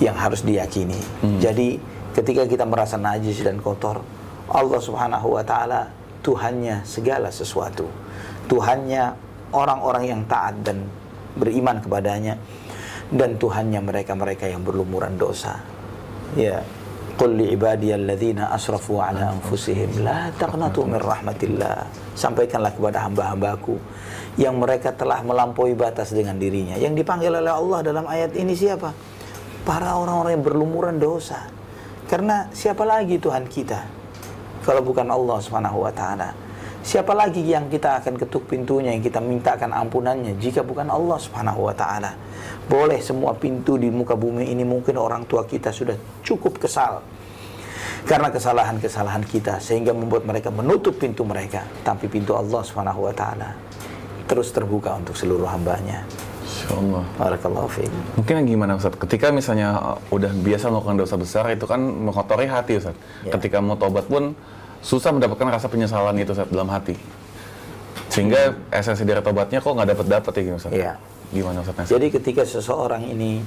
yang 0.00 0.16
harus 0.16 0.40
diyakini. 0.40 0.96
Hmm. 1.20 1.36
Jadi 1.36 1.76
ketika 2.16 2.48
kita 2.48 2.64
merasa 2.64 2.96
najis 2.96 3.44
dan 3.44 3.60
kotor, 3.60 4.00
Allah 4.48 4.80
Subhanahu 4.80 5.36
wa 5.36 5.44
taala 5.44 5.92
Tuhannya 6.24 6.88
segala 6.88 7.28
sesuatu. 7.28 7.84
Tuhannya 8.48 9.12
orang-orang 9.52 10.04
yang 10.08 10.22
taat 10.24 10.56
dan 10.64 10.88
beriman 11.36 11.84
kepadanya 11.84 12.40
dan 13.12 13.36
Tuhannya 13.36 13.80
mereka-mereka 13.84 14.48
yang 14.48 14.64
berlumuran 14.64 15.20
dosa. 15.20 15.60
Ya, 16.32 16.64
Qul 17.12 17.36
li 17.36 17.52
ibadiyalladzina 17.52 18.48
asrafu 18.56 18.96
ala 18.98 19.36
anfusihim 19.36 20.00
la 20.00 20.32
taqnatu 20.32 20.88
min 20.88 20.96
rahmatillah. 20.96 21.84
Sampaikanlah 22.16 22.72
kepada 22.72 23.04
hamba-hambaku 23.04 23.76
yang 24.40 24.56
mereka 24.56 24.96
telah 24.96 25.20
melampaui 25.20 25.76
batas 25.76 26.16
dengan 26.16 26.40
dirinya. 26.40 26.74
Yang 26.80 27.04
dipanggil 27.04 27.32
oleh 27.36 27.52
Allah 27.52 27.80
dalam 27.84 28.04
ayat 28.08 28.32
ini 28.32 28.56
siapa? 28.56 28.96
Para 29.62 29.94
orang-orang 29.94 30.40
yang 30.40 30.44
berlumuran 30.44 30.96
dosa. 30.96 31.46
Karena 32.08 32.48
siapa 32.50 32.82
lagi 32.82 33.20
Tuhan 33.20 33.44
kita? 33.44 33.80
Kalau 34.64 34.80
bukan 34.80 35.06
Allah 35.06 35.36
Subhanahu 35.42 35.84
wa 35.84 35.92
taala. 35.92 36.51
Siapa 36.82 37.14
lagi 37.14 37.46
yang 37.46 37.70
kita 37.70 38.02
akan 38.02 38.18
ketuk 38.18 38.50
pintunya 38.50 38.90
yang 38.90 39.02
kita 39.06 39.22
mintakan 39.22 39.70
ampunannya 39.70 40.34
jika 40.42 40.66
bukan 40.66 40.90
Allah 40.90 41.14
Subhanahu 41.14 41.70
wa 41.70 41.74
taala? 41.78 42.10
Boleh 42.66 42.98
semua 42.98 43.30
pintu 43.38 43.78
di 43.78 43.86
muka 43.86 44.18
bumi 44.18 44.50
ini 44.50 44.66
mungkin 44.66 44.98
orang 44.98 45.22
tua 45.30 45.46
kita 45.46 45.70
sudah 45.70 45.94
cukup 46.26 46.58
kesal 46.58 46.98
karena 48.02 48.34
kesalahan-kesalahan 48.34 49.22
kita 49.30 49.62
sehingga 49.62 49.94
membuat 49.94 50.26
mereka 50.26 50.50
menutup 50.50 50.98
pintu 50.98 51.22
mereka, 51.22 51.62
tapi 51.86 52.10
pintu 52.10 52.34
Allah 52.34 52.66
Subhanahu 52.66 53.06
wa 53.06 53.14
taala 53.14 53.54
terus 54.26 54.50
terbuka 54.50 54.98
untuk 54.98 55.14
seluruh 55.14 55.46
hambanya. 55.46 56.02
Insyaallah. 56.42 57.04
Barakallahu 57.14 57.68
fiik. 57.70 57.90
Mungkin 58.18 58.42
gimana 58.42 58.74
Ustaz? 58.74 58.98
Ketika 58.98 59.30
misalnya 59.30 59.98
udah 60.10 60.34
biasa 60.34 60.66
melakukan 60.66 60.98
dosa 60.98 61.14
besar 61.14 61.44
itu 61.54 61.62
kan 61.68 61.78
mengotori 61.78 62.50
hati 62.50 62.82
Ustaz. 62.82 62.98
Ya. 63.22 63.38
Ketika 63.38 63.62
mau 63.62 63.78
tobat 63.78 64.10
pun 64.10 64.34
susah 64.82 65.14
mendapatkan 65.14 65.48
rasa 65.48 65.70
penyesalan 65.70 66.18
itu 66.18 66.34
saat 66.34 66.50
dalam 66.50 66.68
hati. 66.68 66.98
Sehingga 68.12 68.52
hmm. 68.52 68.76
esensi 68.76 69.06
dari 69.08 69.22
tobatnya 69.24 69.62
kok 69.62 69.72
nggak 69.72 69.88
dapat 69.96 70.06
dapat 70.10 70.32
ya 70.42 70.54
Ustaz? 70.58 70.72
Iya. 70.74 70.92
Gimana 71.32 71.64
Ustaz? 71.64 71.88
Jadi 71.88 72.12
ketika 72.12 72.42
seseorang 72.44 73.08
ini 73.08 73.40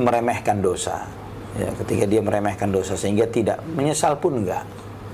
meremehkan 0.00 0.58
dosa, 0.58 1.06
ya 1.54 1.70
ketika 1.84 2.10
dia 2.10 2.18
meremehkan 2.24 2.74
dosa 2.74 2.98
sehingga 2.98 3.28
tidak 3.30 3.62
menyesal 3.76 4.18
pun 4.18 4.42
enggak. 4.42 4.66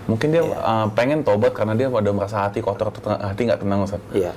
Mungkin 0.05 0.33
dia 0.33 0.45
ya. 0.45 0.57
uh, 0.61 0.87
pengen 0.93 1.25
tobat 1.25 1.53
karena 1.53 1.77
dia 1.77 1.89
ada 1.89 2.11
merasa 2.13 2.45
hati 2.45 2.61
kotor 2.61 2.93
atau 2.93 3.13
hati 3.21 3.49
nggak 3.49 3.61
tenang 3.61 3.85
Ustaz. 3.85 4.01
Iya. 4.17 4.33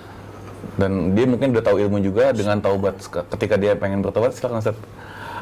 Dan 0.76 1.16
dia 1.16 1.24
mungkin 1.30 1.56
udah 1.56 1.64
tahu 1.64 1.78
ilmu 1.88 2.04
juga 2.04 2.34
dengan 2.34 2.60
taubat 2.60 3.00
ketika 3.38 3.56
dia 3.56 3.78
pengen 3.78 4.04
bertobat 4.04 4.36
silakan 4.36 4.60
Ustaz. 4.60 4.76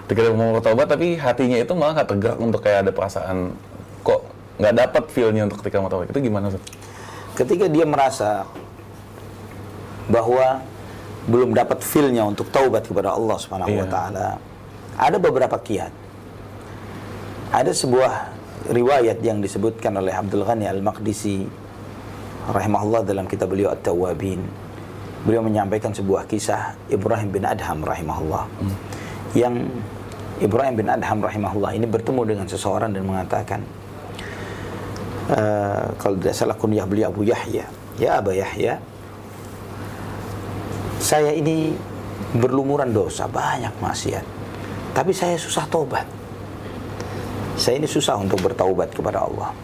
Ketika 0.06 0.30
dia 0.30 0.34
mau 0.38 0.54
bertobat 0.62 0.86
tapi 0.86 1.18
hatinya 1.18 1.58
itu 1.58 1.74
malah 1.74 2.02
nggak 2.02 2.10
tegak 2.14 2.36
untuk 2.38 2.62
kayak 2.62 2.86
ada 2.86 2.92
perasaan 2.94 3.58
kok 4.06 4.35
nggak 4.56 4.74
dapat 4.76 5.04
feelnya 5.12 5.44
untuk 5.48 5.60
ketika 5.64 5.84
mau 5.84 5.92
taubat 5.92 6.12
itu 6.12 6.20
gimana 6.24 6.48
sih? 6.52 6.62
Ketika 7.36 7.68
dia 7.68 7.84
merasa 7.84 8.48
bahwa 10.08 10.64
belum 11.26 11.58
dapat 11.58 11.82
feelnya 11.82 12.24
untuk 12.24 12.48
taubat 12.54 12.86
kepada 12.86 13.12
Allah 13.18 13.38
Subhanahu 13.42 13.74
iya. 13.74 13.82
wa 13.84 13.88
taala, 13.90 14.28
ada 14.96 15.18
beberapa 15.18 15.58
kiat. 15.58 15.92
Ada 17.52 17.72
sebuah 17.74 18.36
riwayat 18.70 19.20
yang 19.22 19.42
disebutkan 19.42 19.98
oleh 20.00 20.14
Abdul 20.14 20.46
Ghani 20.46 20.70
Al-Maqdisi 20.70 21.46
rahimahullah 22.50 23.02
dalam 23.06 23.26
kitab 23.26 23.52
beliau 23.52 23.74
At-Tawwabin. 23.74 24.42
Beliau 25.26 25.42
menyampaikan 25.42 25.90
sebuah 25.90 26.30
kisah 26.30 26.78
Ibrahim 26.94 27.34
bin 27.34 27.44
Adham 27.44 27.82
rahimahullah. 27.82 28.46
Hmm. 28.46 28.76
Yang 29.34 29.56
Ibrahim 30.38 30.76
bin 30.78 30.88
Adham 30.92 31.20
rahimahullah 31.26 31.72
ini 31.74 31.90
bertemu 31.90 32.22
dengan 32.24 32.46
seseorang 32.46 32.94
dan 32.94 33.04
mengatakan, 33.08 33.66
uh, 35.32 35.94
kalau 35.98 36.16
tidak 36.20 36.36
salah 36.36 36.58
kunyah 36.58 36.86
beliau 36.86 37.10
Abu 37.10 37.26
Yahya. 37.26 37.66
Ya 37.98 38.20
Abu 38.20 38.36
Yahya. 38.36 38.82
Saya 41.00 41.32
ini 41.34 41.76
berlumuran 42.36 42.92
dosa 42.92 43.30
banyak 43.30 43.72
maksiat. 43.78 44.26
Tapi 44.96 45.12
saya 45.12 45.36
susah 45.36 45.68
tobat 45.68 46.08
saya 47.56 47.80
ini 47.80 47.88
susah 47.88 48.20
untuk 48.20 48.44
bertaubat 48.44 48.92
kepada 48.92 49.24
Allah. 49.24 49.56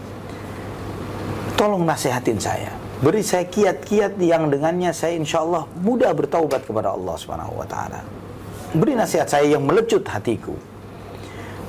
Tolong 1.60 1.84
nasihatin 1.84 2.40
saya. 2.40 2.72
Beri 3.04 3.20
saya 3.20 3.44
kiat-kiat 3.44 4.16
yang 4.24 4.48
dengannya 4.48 4.96
saya 4.96 5.20
insya 5.20 5.44
Allah 5.44 5.68
mudah 5.84 6.16
bertaubat 6.16 6.64
kepada 6.64 6.96
Allah 6.96 7.16
Subhanahu 7.20 7.60
wa 7.60 7.68
taala. 7.68 8.00
Beri 8.72 8.96
nasihat 8.96 9.28
saya 9.28 9.44
yang 9.52 9.68
melecut 9.68 10.08
hatiku. 10.08 10.56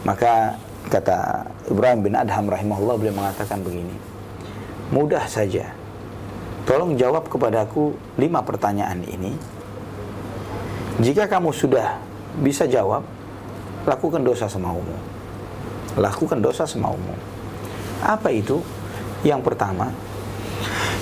Maka 0.07 0.55
kata 0.87 1.43
Ibrahim 1.71 2.01
bin 2.03 2.15
Adham 2.19 2.51
rahimahullah 2.51 2.97
beliau 2.99 3.15
mengatakan 3.15 3.63
begini. 3.63 3.95
Mudah 4.91 5.25
saja. 5.31 5.71
Tolong 6.63 6.95
jawab 6.95 7.27
kepadaku 7.27 7.95
lima 8.19 8.43
pertanyaan 8.43 9.03
ini. 9.03 9.35
Jika 11.03 11.27
kamu 11.27 11.51
sudah 11.51 11.99
bisa 12.39 12.71
jawab, 12.71 13.03
lakukan 13.89 14.23
dosa 14.23 14.47
semaumu. 14.47 14.95
Lakukan 15.99 16.39
dosa 16.39 16.63
semaumu. 16.69 17.15
Apa 18.03 18.31
itu? 18.31 18.63
Yang 19.23 19.43
pertama, 19.47 19.95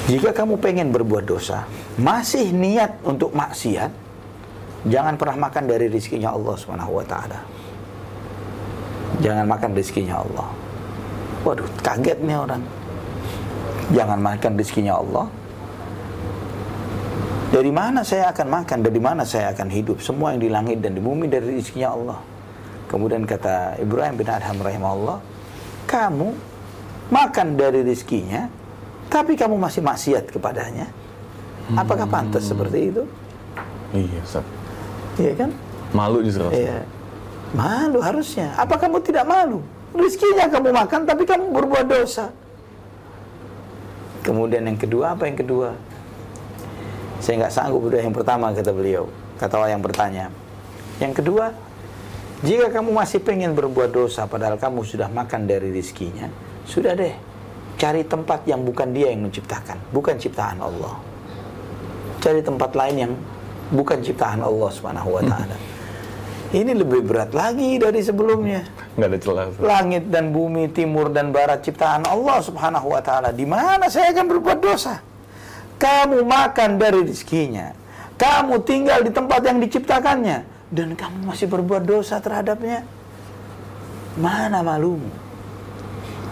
jika 0.08 0.32
kamu 0.36 0.60
pengen 0.60 0.92
berbuat 0.92 1.24
dosa, 1.24 1.64
masih 1.96 2.52
niat 2.52 3.00
untuk 3.04 3.32
maksiat, 3.32 3.92
jangan 4.88 5.16
pernah 5.16 5.48
makan 5.48 5.64
dari 5.68 5.88
rizkinya 5.88 6.32
Allah 6.32 6.56
taala. 7.08 7.59
Jangan 9.20 9.44
makan 9.44 9.70
rizkinya 9.76 10.24
Allah. 10.24 10.48
Waduh, 11.44 11.68
kaget 11.84 12.18
nih 12.24 12.36
orang. 12.36 12.62
Jangan 13.92 14.18
makan 14.20 14.52
rizkinya 14.56 14.96
Allah. 14.96 15.26
Dari 17.50 17.72
mana 17.74 18.06
saya 18.06 18.30
akan 18.30 18.46
makan? 18.46 18.78
Dari 18.86 19.00
mana 19.02 19.22
saya 19.26 19.50
akan 19.50 19.68
hidup? 19.68 19.98
Semua 19.98 20.32
yang 20.32 20.40
di 20.40 20.48
langit 20.48 20.78
dan 20.78 20.94
di 20.94 21.02
bumi 21.02 21.26
dari 21.26 21.58
rizkinya 21.58 21.90
Allah. 21.90 22.18
Kemudian 22.86 23.26
kata 23.26 23.82
Ibrahim 23.82 24.14
bin 24.18 24.28
Adham 24.30 24.58
rahimahullah, 24.62 25.18
kamu 25.90 26.28
makan 27.10 27.58
dari 27.58 27.82
rizkinya, 27.82 28.46
tapi 29.10 29.34
kamu 29.34 29.58
masih 29.58 29.82
maksiat 29.82 30.30
kepadanya. 30.30 30.86
Apakah 31.74 32.06
pantas 32.06 32.46
seperti 32.46 32.94
itu? 32.94 33.02
Iya, 33.94 34.18
Ustaz. 34.22 34.46
Iya 35.18 35.32
kan? 35.34 35.50
Malu 35.90 36.22
justru. 36.22 36.46
Iya. 36.50 36.86
Malu 37.50 37.98
harusnya. 37.98 38.54
Apa 38.54 38.78
kamu 38.78 39.02
tidak 39.02 39.26
malu? 39.26 39.62
Rizkinya 39.90 40.46
kamu 40.46 40.70
makan, 40.70 41.02
tapi 41.02 41.26
kamu 41.26 41.50
berbuat 41.50 41.86
dosa. 41.90 42.30
Kemudian 44.22 44.62
yang 44.68 44.78
kedua, 44.78 45.18
apa 45.18 45.26
yang 45.26 45.34
kedua? 45.34 45.74
Saya 47.18 47.42
nggak 47.42 47.52
sanggup 47.52 47.90
udah 47.90 48.00
yang 48.00 48.14
pertama, 48.14 48.54
kata 48.54 48.70
beliau. 48.70 49.10
Kata 49.36 49.58
orang 49.58 49.70
yang 49.74 49.82
bertanya. 49.82 50.24
Yang 51.02 51.24
kedua, 51.24 51.50
jika 52.40 52.70
kamu 52.70 52.94
masih 52.94 53.20
pengen 53.20 53.52
berbuat 53.52 53.90
dosa, 53.90 54.24
padahal 54.24 54.56
kamu 54.56 54.80
sudah 54.86 55.08
makan 55.10 55.44
dari 55.44 55.74
rizkinya, 55.74 56.30
sudah 56.64 56.94
deh. 56.94 57.12
Cari 57.80 58.04
tempat 58.04 58.44
yang 58.44 58.60
bukan 58.60 58.92
dia 58.92 59.08
yang 59.08 59.24
menciptakan, 59.24 59.80
bukan 59.90 60.20
ciptaan 60.20 60.60
Allah. 60.60 61.00
Cari 62.20 62.44
tempat 62.44 62.76
lain 62.76 62.96
yang 63.08 63.12
bukan 63.72 64.04
ciptaan 64.04 64.44
Allah 64.44 64.68
Subhanahu 64.68 65.16
wa 65.16 65.22
taala. 65.24 65.79
Ini 66.50 66.74
lebih 66.74 67.06
berat 67.06 67.30
lagi 67.30 67.78
dari 67.78 68.02
sebelumnya. 68.02 68.66
Nggak 68.98 69.06
ada 69.06 69.18
celah. 69.22 69.44
Langit 69.62 70.10
dan 70.10 70.34
bumi, 70.34 70.66
timur 70.74 71.06
dan 71.14 71.30
barat 71.30 71.62
ciptaan 71.62 72.02
Allah 72.10 72.42
Subhanahu 72.42 72.90
wa 72.90 72.98
taala. 72.98 73.30
Di 73.30 73.46
mana 73.46 73.86
saya 73.86 74.10
akan 74.10 74.26
berbuat 74.26 74.58
dosa? 74.58 74.98
Kamu 75.78 76.26
makan 76.26 76.74
dari 76.74 77.06
rezekinya. 77.06 77.70
Kamu 78.18 78.66
tinggal 78.66 79.06
di 79.06 79.14
tempat 79.14 79.46
yang 79.46 79.62
diciptakannya 79.62 80.42
dan 80.74 80.88
kamu 80.98 81.30
masih 81.30 81.46
berbuat 81.46 81.86
dosa 81.86 82.18
terhadapnya. 82.18 82.82
Mana 84.18 84.66
malumu? 84.66 85.08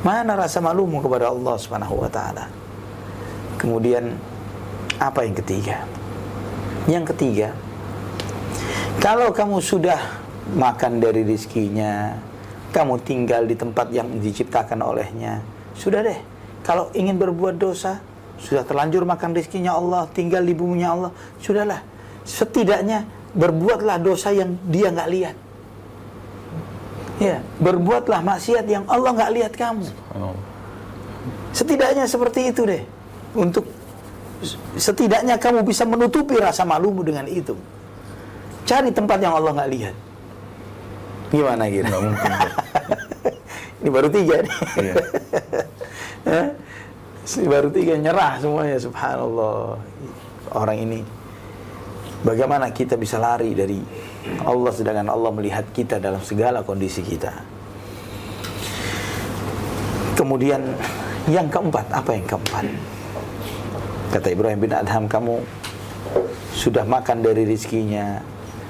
Mana 0.03 0.35
rasa 0.35 0.59
malumu 0.59 0.99
kepada 0.99 1.31
Allah 1.31 1.55
Subhanahu 1.63 1.95
wa 1.95 2.11
taala? 2.11 2.51
Kemudian 3.55 4.19
apa 4.99 5.23
yang 5.23 5.39
ketiga? 5.39 5.87
Yang 6.91 7.15
ketiga, 7.15 7.55
kalau 8.99 9.31
kamu 9.31 9.63
sudah 9.63 9.99
makan 10.55 10.99
dari 10.99 11.23
rizkinya, 11.23 12.19
kamu 12.75 13.01
tinggal 13.03 13.47
di 13.47 13.55
tempat 13.55 13.89
yang 13.95 14.21
diciptakan 14.21 14.85
olehnya, 14.85 15.41
sudah 15.79 16.03
deh. 16.05 16.19
Kalau 16.67 16.93
ingin 16.93 17.17
berbuat 17.17 17.57
dosa, 17.57 18.03
sudah 18.37 18.63
terlanjur 18.67 19.09
makan 19.09 19.33
rizkinya 19.33 19.75
Allah, 19.75 20.05
tinggal 20.13 20.45
di 20.45 20.53
buminya 20.53 20.89
Allah, 20.93 21.11
sudahlah. 21.41 21.81
Setidaknya 22.29 23.09
berbuatlah 23.33 23.97
dosa 24.03 24.35
yang 24.35 24.59
dia 24.69 24.93
nggak 24.93 25.11
lihat. 25.11 25.37
Ya, 27.19 27.43
berbuatlah 27.59 28.21
maksiat 28.23 28.69
yang 28.69 28.85
Allah 28.87 29.11
nggak 29.17 29.33
lihat 29.33 29.53
kamu. 29.57 29.89
Setidaknya 31.57 32.05
seperti 32.07 32.53
itu 32.53 32.63
deh. 32.69 32.83
Untuk 33.35 33.67
setidaknya 34.79 35.41
kamu 35.41 35.67
bisa 35.67 35.83
menutupi 35.83 36.39
rasa 36.39 36.63
malumu 36.63 37.03
dengan 37.03 37.27
itu. 37.27 37.59
Cari 38.69 38.93
tempat 38.93 39.19
yang 39.25 39.33
Allah 39.33 39.57
nggak 39.57 39.71
lihat. 39.73 39.97
Gimana 41.33 41.65
gitu? 41.73 41.89
Nggak 41.89 42.03
mungkin. 42.05 42.33
Ini 43.81 43.89
baru 43.89 44.09
tiga 44.13 44.37
nih. 44.45 44.55
Iya. 44.77 44.95
Baru 47.53 47.69
tiga 47.69 47.93
nyerah 47.93 48.41
semuanya 48.41 48.81
subhanallah 48.81 49.77
orang 50.57 50.79
ini 50.81 51.01
bagaimana 52.25 52.73
kita 52.73 52.97
bisa 52.97 53.21
lari 53.21 53.53
dari 53.53 53.79
Allah 54.45 54.73
sedangkan 54.73 55.09
Allah 55.13 55.31
melihat 55.35 55.69
kita 55.71 56.01
dalam 56.01 56.23
segala 56.25 56.65
kondisi 56.65 57.05
kita 57.05 57.33
kemudian 60.17 60.65
yang 61.29 61.47
keempat 61.53 61.87
apa 61.93 62.11
yang 62.17 62.27
keempat 62.27 62.65
kata 64.17 64.29
Ibrahim 64.33 64.59
bin 64.59 64.73
Adham 64.73 65.05
kamu 65.07 65.45
sudah 66.57 66.83
makan 66.89 67.23
dari 67.23 67.45
rizkinya 67.47 68.19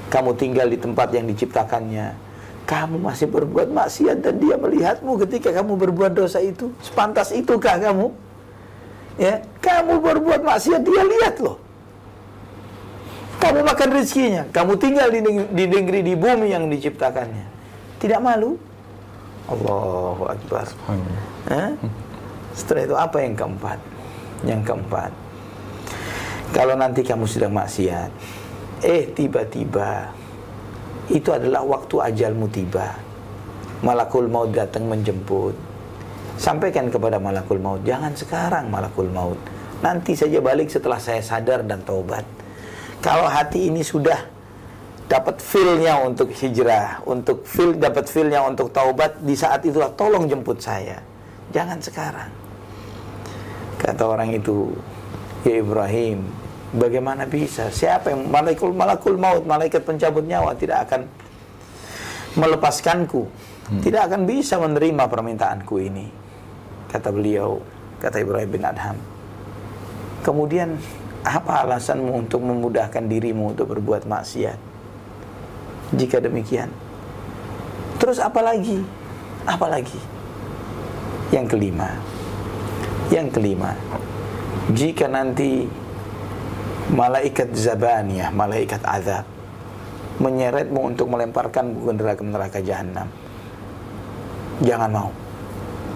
kamu 0.09 0.35
tinggal 0.35 0.67
di 0.69 0.77
tempat 0.77 1.13
yang 1.13 1.25
diciptakannya. 1.29 2.27
Kamu 2.69 3.01
masih 3.01 3.25
berbuat 3.25 3.73
maksiat 3.73 4.21
dan 4.21 4.37
dia 4.37 4.53
melihatmu 4.53 5.17
ketika 5.25 5.49
kamu 5.49 5.73
berbuat 5.89 6.13
dosa 6.13 6.37
itu. 6.37 6.69
Sepantas 6.85 7.33
itukah 7.33 7.81
kamu? 7.81 8.13
Ya 9.17 9.41
kamu 9.57 9.97
berbuat 9.97 10.45
maksiat 10.45 10.81
dia 10.85 11.01
lihat 11.01 11.41
loh. 11.41 11.57
Kamu 13.41 13.65
makan 13.65 13.89
rezekinya. 13.95 14.43
Kamu 14.53 14.77
tinggal 14.77 15.09
di, 15.09 15.21
di 15.49 15.65
negeri 15.65 16.05
di 16.05 16.13
bumi 16.13 16.53
yang 16.53 16.69
diciptakannya. 16.69 17.47
Tidak 17.97 18.19
malu? 18.21 18.53
Allahu 19.49 20.29
Akbar. 20.29 20.65
Hah? 21.49 21.73
setelah 22.53 22.83
itu 22.85 22.95
apa 22.97 23.17
yang 23.23 23.33
keempat? 23.33 23.79
Yang 24.45 24.61
keempat 24.67 25.11
kalau 26.49 26.73
nanti 26.73 27.05
kamu 27.05 27.25
sedang 27.29 27.53
maksiat 27.53 28.09
eh 28.83 29.09
tiba-tiba. 29.11 30.11
Itu 31.09 31.33
adalah 31.33 31.65
waktu 31.65 31.95
ajalmu 32.13 32.47
tiba. 32.53 32.93
Malakul 33.81 34.29
maut 34.29 34.51
datang 34.53 34.85
menjemput. 34.85 35.55
Sampaikan 36.39 36.87
kepada 36.87 37.19
malakul 37.19 37.59
maut 37.59 37.83
jangan 37.83 38.15
sekarang 38.15 38.71
malakul 38.71 39.09
maut. 39.11 39.39
Nanti 39.79 40.15
saja 40.15 40.43
balik 40.43 40.67
setelah 40.67 40.99
saya 40.99 41.23
sadar 41.23 41.63
dan 41.63 41.83
taubat. 41.83 42.23
Kalau 42.99 43.27
hati 43.27 43.71
ini 43.71 43.79
sudah 43.79 44.19
dapat 45.09 45.41
feel-nya 45.41 46.05
untuk 46.05 46.29
hijrah 46.29 47.01
untuk 47.09 47.41
feel 47.41 47.73
dapat 47.73 48.05
feel-nya 48.05 48.45
untuk 48.45 48.69
taubat 48.69 49.17
di 49.25 49.33
saat 49.33 49.65
itulah 49.65 49.89
tolong 49.97 50.29
jemput 50.29 50.61
saya. 50.61 51.01
Jangan 51.49 51.81
sekarang. 51.81 52.29
Kata 53.81 54.03
orang 54.05 54.35
itu 54.35 54.75
ya 55.47 55.63
Ibrahim 55.63 56.38
bagaimana 56.75 57.25
bisa? 57.25 57.69
Siapa 57.69 58.13
yang 58.13 58.29
malakul 58.29 58.73
malakul 58.73 59.15
maut 59.17 59.43
malaikat 59.45 59.81
pencabut 59.85 60.25
nyawa 60.25 60.53
tidak 60.57 60.89
akan 60.89 61.01
melepaskanku. 62.37 63.25
Tidak 63.69 64.01
akan 64.01 64.25
bisa 64.25 64.57
menerima 64.57 65.05
permintaanku 65.05 65.77
ini 65.77 66.09
kata 66.89 67.13
beliau 67.13 67.61
kata 68.01 68.17
Ibrahim 68.17 68.49
bin 68.49 68.65
Adham. 68.65 68.97
Kemudian 70.25 70.73
apa 71.21 71.69
alasanmu 71.69 72.17
untuk 72.17 72.41
memudahkan 72.41 73.05
dirimu 73.05 73.53
untuk 73.53 73.69
berbuat 73.69 74.09
maksiat? 74.09 74.57
Jika 75.93 76.17
demikian 76.17 76.73
terus 78.01 78.17
apa 78.17 78.41
lagi? 78.41 78.81
Apa 79.45 79.69
lagi? 79.69 80.01
Yang 81.29 81.53
kelima. 81.53 81.93
Yang 83.13 83.37
kelima 83.37 83.77
jika 84.73 85.09
nanti 85.09 85.65
malaikat 86.93 87.49
zabaniyah 87.53 88.29
malaikat 88.33 88.81
azab 88.83 89.25
menyeretmu 90.19 90.91
untuk 90.91 91.07
melemparkan 91.07 91.71
ke 91.71 91.91
neraka 91.95 92.23
neraka 92.23 92.59
jahanam 92.59 93.07
jangan 94.59 94.89
mau 94.91 95.09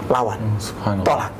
lawan 0.07 0.39
Subhanallah. 0.61 1.05
tolak 1.05 1.33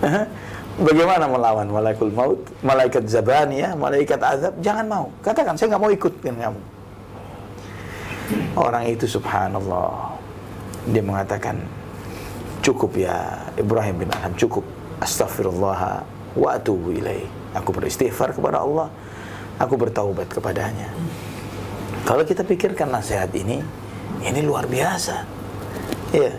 Bagaimana 0.80 1.28
melawan 1.28 1.68
malaikat 1.68 2.08
maut, 2.16 2.40
malaikat 2.64 3.04
zabaniyah, 3.04 3.76
malaikat 3.76 4.16
azab? 4.16 4.56
Jangan 4.64 4.88
mau. 4.88 5.12
Katakan, 5.20 5.52
saya 5.52 5.76
nggak 5.76 5.82
mau 5.84 5.92
ikut 5.92 6.14
dengan 6.24 6.48
kamu. 6.48 6.60
Orang 8.56 8.88
itu 8.88 9.04
subhanallah. 9.04 10.16
Dia 10.88 11.04
mengatakan, 11.04 11.60
Cukup 12.60 12.96
ya 12.96 13.44
Ibrahim 13.60 14.04
bin 14.04 14.08
Adham, 14.08 14.32
cukup. 14.36 14.64
Astaghfirullah 15.04 16.04
wa 16.36 16.56
atubu. 16.56 16.94
Aku 17.54 17.70
beristighfar 17.74 18.34
kepada 18.34 18.62
Allah, 18.62 18.88
aku 19.58 19.74
bertaubat 19.74 20.30
kepadanya. 20.30 20.90
Kalau 22.06 22.22
kita 22.24 22.46
pikirkan 22.46 22.90
nasihat 22.90 23.30
ini, 23.34 23.62
ini 24.22 24.40
luar 24.42 24.66
biasa. 24.66 25.16
Ya. 26.14 26.32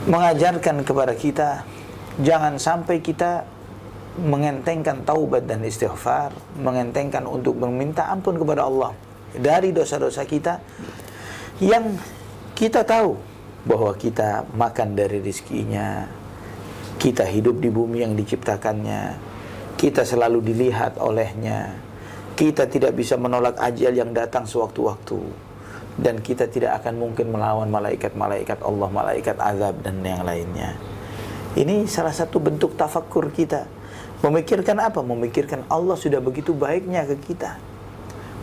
Mengajarkan 0.00 0.80
kepada 0.82 1.12
kita 1.12 1.62
jangan 2.24 2.56
sampai 2.56 3.04
kita 3.04 3.44
mengentengkan 4.18 5.06
taubat 5.06 5.46
dan 5.46 5.62
istighfar, 5.62 6.34
mengentengkan 6.58 7.28
untuk 7.28 7.60
meminta 7.60 8.10
ampun 8.10 8.40
kepada 8.40 8.66
Allah 8.66 8.92
dari 9.36 9.70
dosa-dosa 9.70 10.26
kita 10.26 10.58
yang 11.62 11.94
kita 12.56 12.82
tahu 12.82 13.14
bahwa 13.68 13.92
kita 13.94 14.48
makan 14.56 14.96
dari 14.96 15.20
rizkinya, 15.20 16.08
kita 17.00 17.24
hidup 17.24 17.64
di 17.64 17.72
bumi 17.72 18.04
yang 18.04 18.12
diciptakannya, 18.12 19.16
kita 19.80 20.04
selalu 20.04 20.44
dilihat 20.52 21.00
olehnya, 21.00 21.72
kita 22.36 22.68
tidak 22.68 22.92
bisa 22.92 23.16
menolak 23.16 23.56
ajal 23.56 23.96
yang 23.96 24.12
datang 24.12 24.44
sewaktu-waktu, 24.44 25.16
dan 25.96 26.20
kita 26.20 26.44
tidak 26.52 26.84
akan 26.84 27.00
mungkin 27.00 27.32
melawan 27.32 27.72
malaikat-malaikat 27.72 28.60
Allah, 28.60 28.88
malaikat 28.92 29.36
azab 29.40 29.80
dan 29.80 30.04
yang 30.04 30.20
lainnya. 30.28 30.76
Ini 31.56 31.88
salah 31.88 32.12
satu 32.12 32.36
bentuk 32.36 32.76
tafakur 32.76 33.32
kita. 33.32 33.64
Memikirkan 34.20 34.76
apa? 34.84 35.00
Memikirkan 35.00 35.64
Allah 35.72 35.96
sudah 35.96 36.20
begitu 36.20 36.52
baiknya 36.52 37.08
ke 37.08 37.16
kita. 37.32 37.56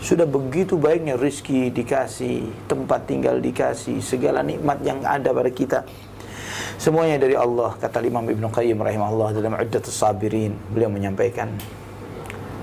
Sudah 0.02 0.26
begitu 0.26 0.82
baiknya 0.82 1.14
rizki 1.14 1.70
dikasih, 1.70 2.66
tempat 2.66 3.06
tinggal 3.06 3.38
dikasih, 3.38 4.02
segala 4.02 4.42
nikmat 4.42 4.82
yang 4.82 5.06
ada 5.06 5.30
pada 5.30 5.52
kita. 5.54 5.80
Semuanya 6.78 7.18
dari 7.22 7.34
Allah, 7.34 7.76
kata 7.78 8.02
Imam 8.06 8.26
Ibn 8.26 8.44
Qayyim 8.52 8.78
rahimahullah 8.80 9.36
dalam 9.36 9.58
Uddatus 9.58 9.94
Sabirin. 9.94 10.54
Beliau 10.72 10.92
menyampaikan, 10.92 11.52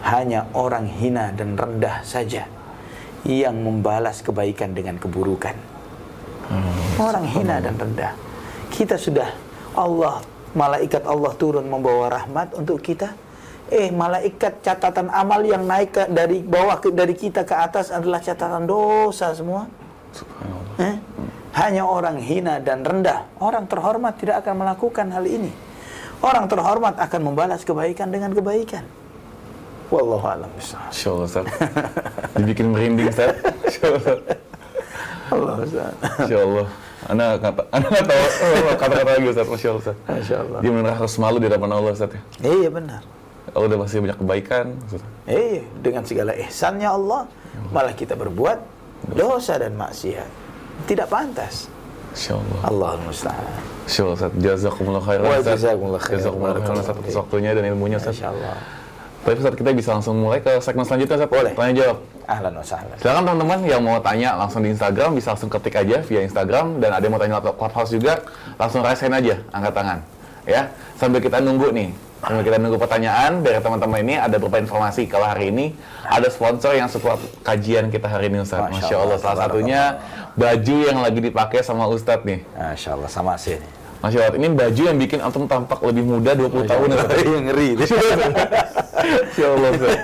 hanya 0.04 0.46
orang 0.54 0.86
hina 0.86 1.32
dan 1.32 1.56
rendah 1.56 2.04
saja 2.04 2.46
yang 3.24 3.56
membalas 3.60 4.20
kebaikan 4.20 4.76
dengan 4.76 5.00
keburukan. 5.00 5.56
Orang 7.00 7.24
hina 7.24 7.58
dan 7.58 7.74
rendah. 7.80 8.12
Kita 8.68 9.00
sudah 9.00 9.32
Allah, 9.74 10.20
malaikat 10.52 11.08
Allah 11.08 11.32
turun 11.34 11.66
membawa 11.66 12.12
rahmat 12.12 12.52
untuk 12.54 12.84
kita 12.84 13.24
eh 13.72 13.88
malaikat 13.88 14.60
catatan 14.60 15.08
amal 15.08 15.40
yang 15.40 15.64
naik 15.64 15.96
ke, 15.96 16.02
dari 16.12 16.44
bawah 16.44 16.76
ke, 16.80 16.92
dari 16.92 17.16
kita 17.16 17.48
ke 17.48 17.54
atas 17.56 17.88
adalah 17.88 18.20
catatan 18.20 18.68
dosa 18.68 19.32
semua. 19.32 19.64
Eh? 20.78 20.94
Hanya 21.54 21.86
orang 21.86 22.18
hina 22.18 22.58
dan 22.58 22.82
rendah, 22.82 23.30
orang 23.38 23.70
terhormat 23.70 24.18
tidak 24.18 24.42
akan 24.42 24.66
melakukan 24.66 25.06
hal 25.14 25.22
ini. 25.22 25.54
Orang 26.18 26.50
terhormat 26.50 26.98
akan 26.98 27.20
membalas 27.30 27.62
kebaikan 27.62 28.10
dengan 28.10 28.34
kebaikan. 28.34 28.82
Wallahu 29.92 30.24
a'lam 30.26 30.50
bishawab. 30.58 30.90
Insya 30.90 31.08
Allah, 31.14 31.26
Ustaz. 31.30 31.46
Dibikin 32.34 32.66
merinding, 32.74 33.06
Ustaz. 33.06 33.38
Insya 33.70 33.86
Allah. 33.86 34.16
Allah 35.30 35.54
Ustaz. 35.62 35.92
Insya 36.26 36.38
Allah. 36.42 36.66
Anda 37.04 37.36
kata, 37.36 37.62
Anda 37.68 37.86
nggak 37.92 38.06
tahu 38.08 38.22
oh, 38.24 38.76
kata-kata 38.80 39.10
lagi 39.12 39.28
Ustaz, 39.28 39.46
Masya 39.46 39.68
Allah 39.68 39.82
Ustaz. 39.84 39.96
Masya 40.08 40.36
Allah. 40.40 40.58
Dia 40.64 40.72
benar 40.72 40.94
harus 40.96 41.14
malu 41.20 41.36
di 41.36 41.46
hadapan 41.52 41.70
Allah 41.70 41.90
Ustaz 41.92 42.10
ya. 42.10 42.20
Iya 42.42 42.68
benar. 42.72 43.02
Allah 43.52 43.66
udah 43.68 43.78
masih 43.84 43.96
banyak 44.02 44.18
kebaikan. 44.18 44.64
Ustaz. 44.88 45.02
Eh, 45.28 45.62
dengan 45.84 46.02
segala 46.02 46.32
ihsannya 46.34 46.88
Allah, 46.88 47.28
malah 47.70 47.94
kita 47.94 48.16
berbuat 48.16 48.58
dosa 49.12 49.60
dan 49.60 49.76
maksiat. 49.76 50.43
Tidak 50.84 51.06
pantas. 51.08 51.70
Insya 52.14 52.38
Allah. 52.62 52.98
Musta'an. 53.02 53.58
Insya 53.86 54.00
Allah 54.06 54.16
Ustaz. 54.16 54.32
Jazakumullah 54.38 55.02
khairan 55.02 55.24
Wa 55.26 55.38
jazakumullah 55.42 56.02
khairan. 56.02 56.18
Jazakumullah 56.22 56.54
khairan 56.62 56.78
atas 56.82 57.14
waktunya 57.18 57.50
dan 57.54 57.64
ilmunya 57.74 57.98
Ustaz. 57.98 58.14
Insya 58.14 58.30
Allah. 58.30 58.56
Tapi 59.24 59.34
Ustaz 59.40 59.54
kita 59.56 59.70
bisa 59.72 59.90
langsung 59.96 60.14
mulai 60.20 60.38
ke 60.38 60.52
segmen 60.62 60.84
selanjutnya 60.86 61.16
Ustaz. 61.18 61.30
Boleh. 61.30 61.52
Tanya 61.58 61.74
jawab. 61.74 61.98
Ahlan 62.24 62.52
wa 62.56 62.64
sahlan. 62.64 62.96
Silakan 62.96 63.22
teman-teman 63.28 63.58
yang 63.68 63.80
mau 63.84 63.98
tanya 64.00 64.32
langsung 64.40 64.64
di 64.64 64.72
Instagram 64.72 65.12
bisa 65.12 65.36
langsung 65.36 65.50
ketik 65.52 65.76
aja 65.76 66.00
via 66.00 66.20
Instagram 66.24 66.80
dan 66.80 66.96
ada 66.96 67.04
yang 67.04 67.12
mau 67.12 67.20
tanya 67.20 67.36
lewat 67.36 67.56
Clubhouse 67.60 67.92
juga 67.92 68.24
langsung 68.56 68.80
rasain 68.80 69.12
aja 69.12 69.36
angkat 69.52 69.72
tangan 69.76 69.98
ya 70.44 70.68
sambil 70.96 71.20
kita 71.20 71.40
nunggu 71.40 71.72
nih 71.72 71.88
sambil 72.24 72.40
kita 72.40 72.56
nunggu 72.56 72.80
pertanyaan 72.80 73.44
dari 73.44 73.60
teman-teman 73.60 74.00
ini 74.00 74.14
ada 74.16 74.40
beberapa 74.40 74.56
informasi 74.64 75.04
kalau 75.04 75.28
hari 75.28 75.52
ini 75.52 75.76
ada 76.08 76.24
sponsor 76.32 76.72
yang 76.72 76.88
support 76.88 77.20
kajian 77.44 77.92
kita 77.92 78.08
hari 78.08 78.32
ini 78.32 78.40
Ustaz. 78.40 78.64
Masya 78.64 78.80
Masya 78.80 78.96
Allah. 78.96 79.04
Allah, 79.04 79.18
Salah 79.20 79.38
satunya 79.44 79.82
baju 80.32 80.76
yang 80.80 80.98
lagi 81.04 81.20
dipakai 81.20 81.60
sama 81.60 81.84
Ustadz 81.84 82.24
nih. 82.24 82.40
Masya 82.56 82.88
Allah, 82.96 83.10
sama 83.12 83.36
sih. 83.36 83.60
Masya 84.00 84.16
Allah, 84.24 84.36
ini 84.40 84.48
baju 84.56 84.82
yang 84.88 84.96
bikin 84.96 85.20
antum 85.20 85.44
tampak 85.44 85.80
lebih 85.84 86.04
muda 86.08 86.32
20 86.32 86.64
tahun 86.64 86.86
ya. 86.88 86.96
Ustaz. 86.96 87.18
Ngeri. 87.24 87.68
Masya 89.28 89.46
Allah 89.52 89.68
Ustaz. 89.76 89.96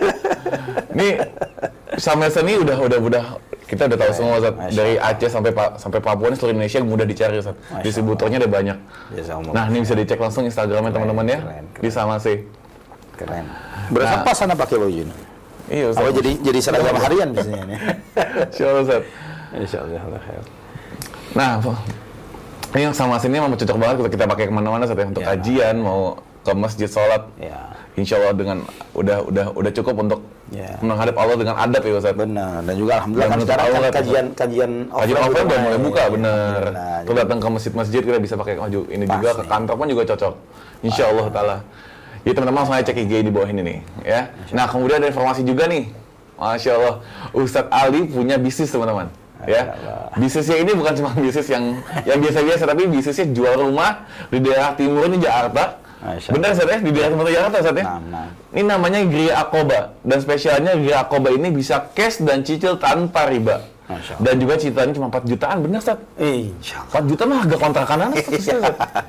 Ini 0.92 1.08
sama 1.96 2.28
ini 2.28 2.52
udah 2.60 2.76
udah 2.84 2.98
udah 3.00 3.24
kita 3.70 3.86
udah 3.86 3.96
tahu 3.96 4.10
semua 4.12 4.34
Ustaz. 4.36 4.54
Dari 4.74 4.98
Aceh 4.98 5.30
sampai 5.30 5.50
Pa- 5.54 5.78
sampai 5.78 6.02
Papua 6.02 6.26
ini 6.26 6.34
seluruh 6.34 6.52
Indonesia 6.52 6.78
mudah 6.82 7.06
dicari 7.06 7.38
Ustaz. 7.38 7.54
Distributornya 7.80 8.36
ada 8.36 8.50
banyak. 8.50 8.76
Jazakumullah. 9.14 9.54
Nah, 9.54 9.64
ini 9.70 9.78
bisa 9.80 9.94
dicek 9.94 10.18
langsung 10.18 10.42
Instagramnya 10.42 10.90
teman-teman 10.90 11.24
ya. 11.24 11.38
keren, 11.38 11.64
keren. 11.70 11.82
Di 11.86 11.88
sama 11.88 12.18
sih. 12.18 12.42
Keren. 13.14 13.46
Berapa 13.88 14.26
Nah. 14.26 14.34
sana 14.34 14.54
pakai 14.54 14.76
baju 14.76 14.90
ini? 15.06 15.14
Iya 15.70 15.94
Ustaz. 15.94 16.02
Oh, 16.02 16.10
jadi 16.10 16.30
jadi 16.42 16.58
seragam 16.58 16.98
harian 16.98 17.28
di 17.30 17.38
sini 17.40 17.58
ini. 17.62 17.76
Insya 18.50 18.64
Allah 18.66 18.82
Ustaz. 18.82 19.02
Insya 19.52 19.78
Allah. 19.80 20.20
khair. 20.20 20.42
Nah, 21.30 21.50
ini 22.70 22.82
yang 22.82 22.94
sama 22.94 23.14
sini 23.16 23.38
memang 23.38 23.54
cocok 23.54 23.78
banget 23.78 23.96
kalau 23.96 24.10
kita 24.10 24.24
pakai 24.26 24.44
ke 24.46 24.52
mana-mana 24.52 24.82
Ustaz 24.82 24.98
ya. 24.98 25.06
Untuk 25.06 25.22
Ya. 25.22 25.28
kajian, 25.30 25.76
mau 25.78 26.18
ke 26.42 26.52
masjid 26.52 26.90
sholat. 26.90 27.22
Ya. 27.38 27.70
Insya 27.94 28.16
Allah 28.16 28.34
dengan 28.34 28.58
udah 28.92 29.18
udah 29.24 29.46
udah 29.54 29.72
cukup 29.72 29.96
untuk 30.00 30.20
Ya. 30.50 30.74
menghadap 30.82 31.14
Allah 31.14 31.38
dengan 31.38 31.54
adab 31.54 31.78
ya 31.78 31.94
Ustaz. 31.94 32.10
Benar. 32.10 32.66
Dan 32.66 32.74
juga 32.74 32.98
alhamdulillah 32.98 33.30
kan 33.30 33.38
sekarang 33.38 33.66
kan 33.66 33.76
aurat, 33.78 33.92
kajian 33.94 34.26
kajian 34.34 34.70
Kajian 34.90 35.16
offline 35.22 35.46
udah 35.46 35.58
mulai 35.62 35.78
buka, 35.78 36.02
bener. 36.10 36.62
Nah, 36.74 36.98
Tuh 37.06 37.14
datang 37.14 37.38
ke 37.38 37.48
masjid-masjid 37.54 38.00
kita 38.02 38.18
bisa 38.18 38.34
pakai 38.34 38.54
baju 38.58 38.80
ini 38.90 39.04
juga, 39.06 39.28
Pas 39.30 39.36
ke 39.38 39.42
nih. 39.42 39.50
kantor 39.54 39.74
pun 39.78 39.86
juga 39.86 40.02
cocok. 40.10 40.34
Insya 40.82 41.04
Allah 41.06 41.26
Ta'ala. 41.30 41.56
Jadi 42.20 42.34
teman-teman 42.34 42.58
langsung 42.60 42.74
aja 42.74 42.84
cek 42.84 42.98
IG 42.98 43.12
di 43.22 43.30
bawah 43.30 43.46
ini 43.46 43.62
nih. 43.62 43.78
ya. 44.02 44.20
Nah 44.50 44.66
kemudian 44.66 44.98
ada 44.98 45.08
informasi 45.08 45.40
juga 45.46 45.64
nih. 45.64 45.84
Masya 46.34 46.70
Allah, 46.72 46.94
Ustadz 47.30 47.70
Ali 47.70 48.00
punya 48.10 48.34
bisnis 48.34 48.68
teman-teman. 48.68 49.06
Ya, 49.48 49.72
bisnisnya 50.16 50.60
ini 50.60 50.74
bukan 50.74 50.92
cuma 50.92 51.16
bisnis 51.16 51.48
yang 51.48 51.78
yang 52.04 52.18
biasa-biasa, 52.18 52.66
tapi 52.66 52.84
bisnisnya 52.84 53.30
jual 53.30 53.54
rumah 53.56 54.04
di 54.28 54.36
daerah 54.36 54.74
timur 54.74 55.06
ini 55.06 55.16
Jakarta. 55.16 55.79
Masya 56.00 56.30
Benar 56.32 56.48
Ustadz 56.56 56.72
ya, 56.72 56.78
di 56.80 56.90
daerah 56.96 57.10
timur 57.12 57.26
Jakarta 57.28 57.56
Ustadz 57.60 57.80
ya. 57.80 57.84
Nah, 57.84 58.00
nah. 58.08 58.28
Ini 58.50 58.62
namanya 58.66 59.00
Gria 59.04 59.34
Akoba 59.44 59.80
dan 60.00 60.18
spesialnya 60.18 60.72
Gria 60.80 61.04
Akoba 61.04 61.28
ini 61.28 61.48
bisa 61.52 61.92
cash 61.92 62.24
dan 62.24 62.40
cicil 62.40 62.80
tanpa 62.80 63.28
riba. 63.28 63.60
Dan 64.22 64.38
juga 64.38 64.54
cicilannya 64.54 64.94
cuma 64.94 65.10
4 65.10 65.26
jutaan, 65.26 65.56
benar 65.66 65.82
Ustaz? 65.82 65.98
Insya 66.14 66.86
Allah. 66.86 67.02
4 67.02 67.10
juta 67.10 67.22
mah 67.26 67.36
harga 67.42 67.56
kontrakan 67.58 67.98
anak 68.06 68.22
Ustaz. 68.22 68.62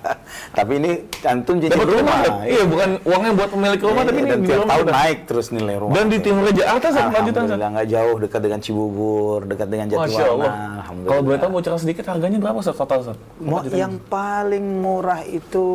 Tapi 0.58 0.72
ini 0.82 0.92
antum 1.22 1.56
jadi 1.62 1.76
Dapat 1.78 1.86
rumah. 1.86 2.18
rumah. 2.26 2.42
Iya, 2.50 2.64
bukan 2.66 2.90
uangnya 3.06 3.32
buat 3.38 3.50
pemilik 3.52 3.82
rumah, 3.84 4.04
tapi 4.08 4.18
ini 4.24 4.30
dan 4.32 4.40
tiap 4.42 4.64
tahun 4.66 4.88
naik 4.90 5.20
terus 5.30 5.48
nilai 5.54 5.76
rumah. 5.78 5.94
Dan 5.94 6.06
di 6.10 6.18
timur 6.24 6.44
Jakarta 6.50 6.86
Ustaz, 6.90 7.06
4 7.14 7.28
jutaan 7.30 7.46
nggak 7.52 7.88
jauh 7.94 8.16
dekat 8.18 8.42
dengan 8.42 8.60
Cibubur, 8.64 9.38
dekat 9.46 9.68
dengan 9.70 9.86
Masya 9.92 10.26
Allah. 10.26 10.52
Jatiwarna. 10.82 11.06
Kalau 11.06 11.22
boleh 11.22 11.40
tahu 11.40 11.52
bocoran 11.62 11.80
sedikit 11.80 12.04
harganya 12.10 12.38
berapa 12.42 12.58
Ustaz 12.58 12.76
total 12.80 12.98
Ustaz? 13.06 13.18
Mau 13.38 13.62
yang 13.70 14.02
paling 14.10 14.66
murah 14.82 15.22
itu 15.30 15.68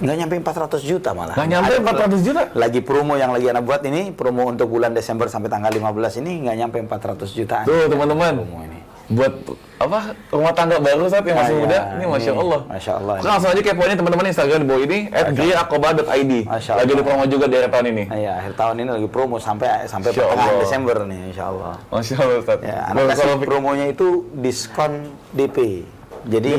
nggak 0.00 0.16
nyampe 0.16 0.34
400 0.40 0.80
juta 0.80 1.10
malah. 1.12 1.36
Nggak 1.36 1.48
nyampe 1.48 1.72
Ada 1.76 2.08
400 2.08 2.26
juta? 2.26 2.42
Lagi 2.56 2.80
promo 2.80 3.14
yang 3.20 3.30
lagi 3.36 3.46
anak 3.52 3.64
buat 3.68 3.82
ini, 3.84 4.10
promo 4.16 4.48
untuk 4.48 4.72
bulan 4.72 4.96
Desember 4.96 5.28
sampai 5.28 5.52
tanggal 5.52 5.68
15 5.68 6.20
ini 6.24 6.48
nggak 6.48 6.56
nyampe 6.56 6.76
400 6.88 7.36
jutaan. 7.36 7.64
Tuh 7.68 7.86
teman-teman. 7.86 8.40
Ini. 8.40 8.80
Buat 9.10 9.42
apa 9.82 10.14
rumah 10.30 10.54
tangga 10.54 10.78
baru 10.78 11.10
Ustaz 11.10 11.26
yang 11.26 11.34
masih 11.34 11.54
Ah, 11.58 11.60
muda, 11.66 11.74
ya, 11.74 11.82
ini 11.98 12.04
Masya 12.06 12.30
ini, 12.30 12.42
Allah. 12.46 12.60
Masya 12.70 12.92
Allah. 12.94 13.14
Oke, 13.18 13.26
langsung 13.26 13.50
aja 13.50 13.62
kepoin 13.66 13.96
teman-teman 13.98 14.26
Instagram 14.30 14.58
di 14.62 14.66
bawah 14.70 14.82
ini, 14.86 14.98
at 15.10 15.26
griakoba.id. 15.34 16.32
Lagi 16.46 16.92
di 16.94 17.02
promo 17.02 17.24
juga 17.26 17.44
di 17.50 17.54
akhir 17.58 17.70
tahun 17.74 17.86
ini. 17.90 18.04
Nah, 18.06 18.18
ya, 18.22 18.32
akhir 18.38 18.52
tahun 18.54 18.74
ini 18.78 18.90
lagi 18.94 19.08
promo 19.10 19.36
sampai 19.42 19.90
sampai 19.90 20.14
pertengahan. 20.14 20.62
Desember 20.62 20.96
nih, 21.10 21.20
insya 21.34 21.44
Allah. 21.50 21.74
Masya 21.90 22.14
Allah 22.22 22.38
Ustaz. 22.38 22.58
Ya, 22.62 22.78
anak 22.86 23.02
kasih 23.10 23.42
promonya 23.42 23.86
itu 23.90 24.30
diskon 24.30 24.92
DP. 25.34 25.82
Jadi? 26.30 26.50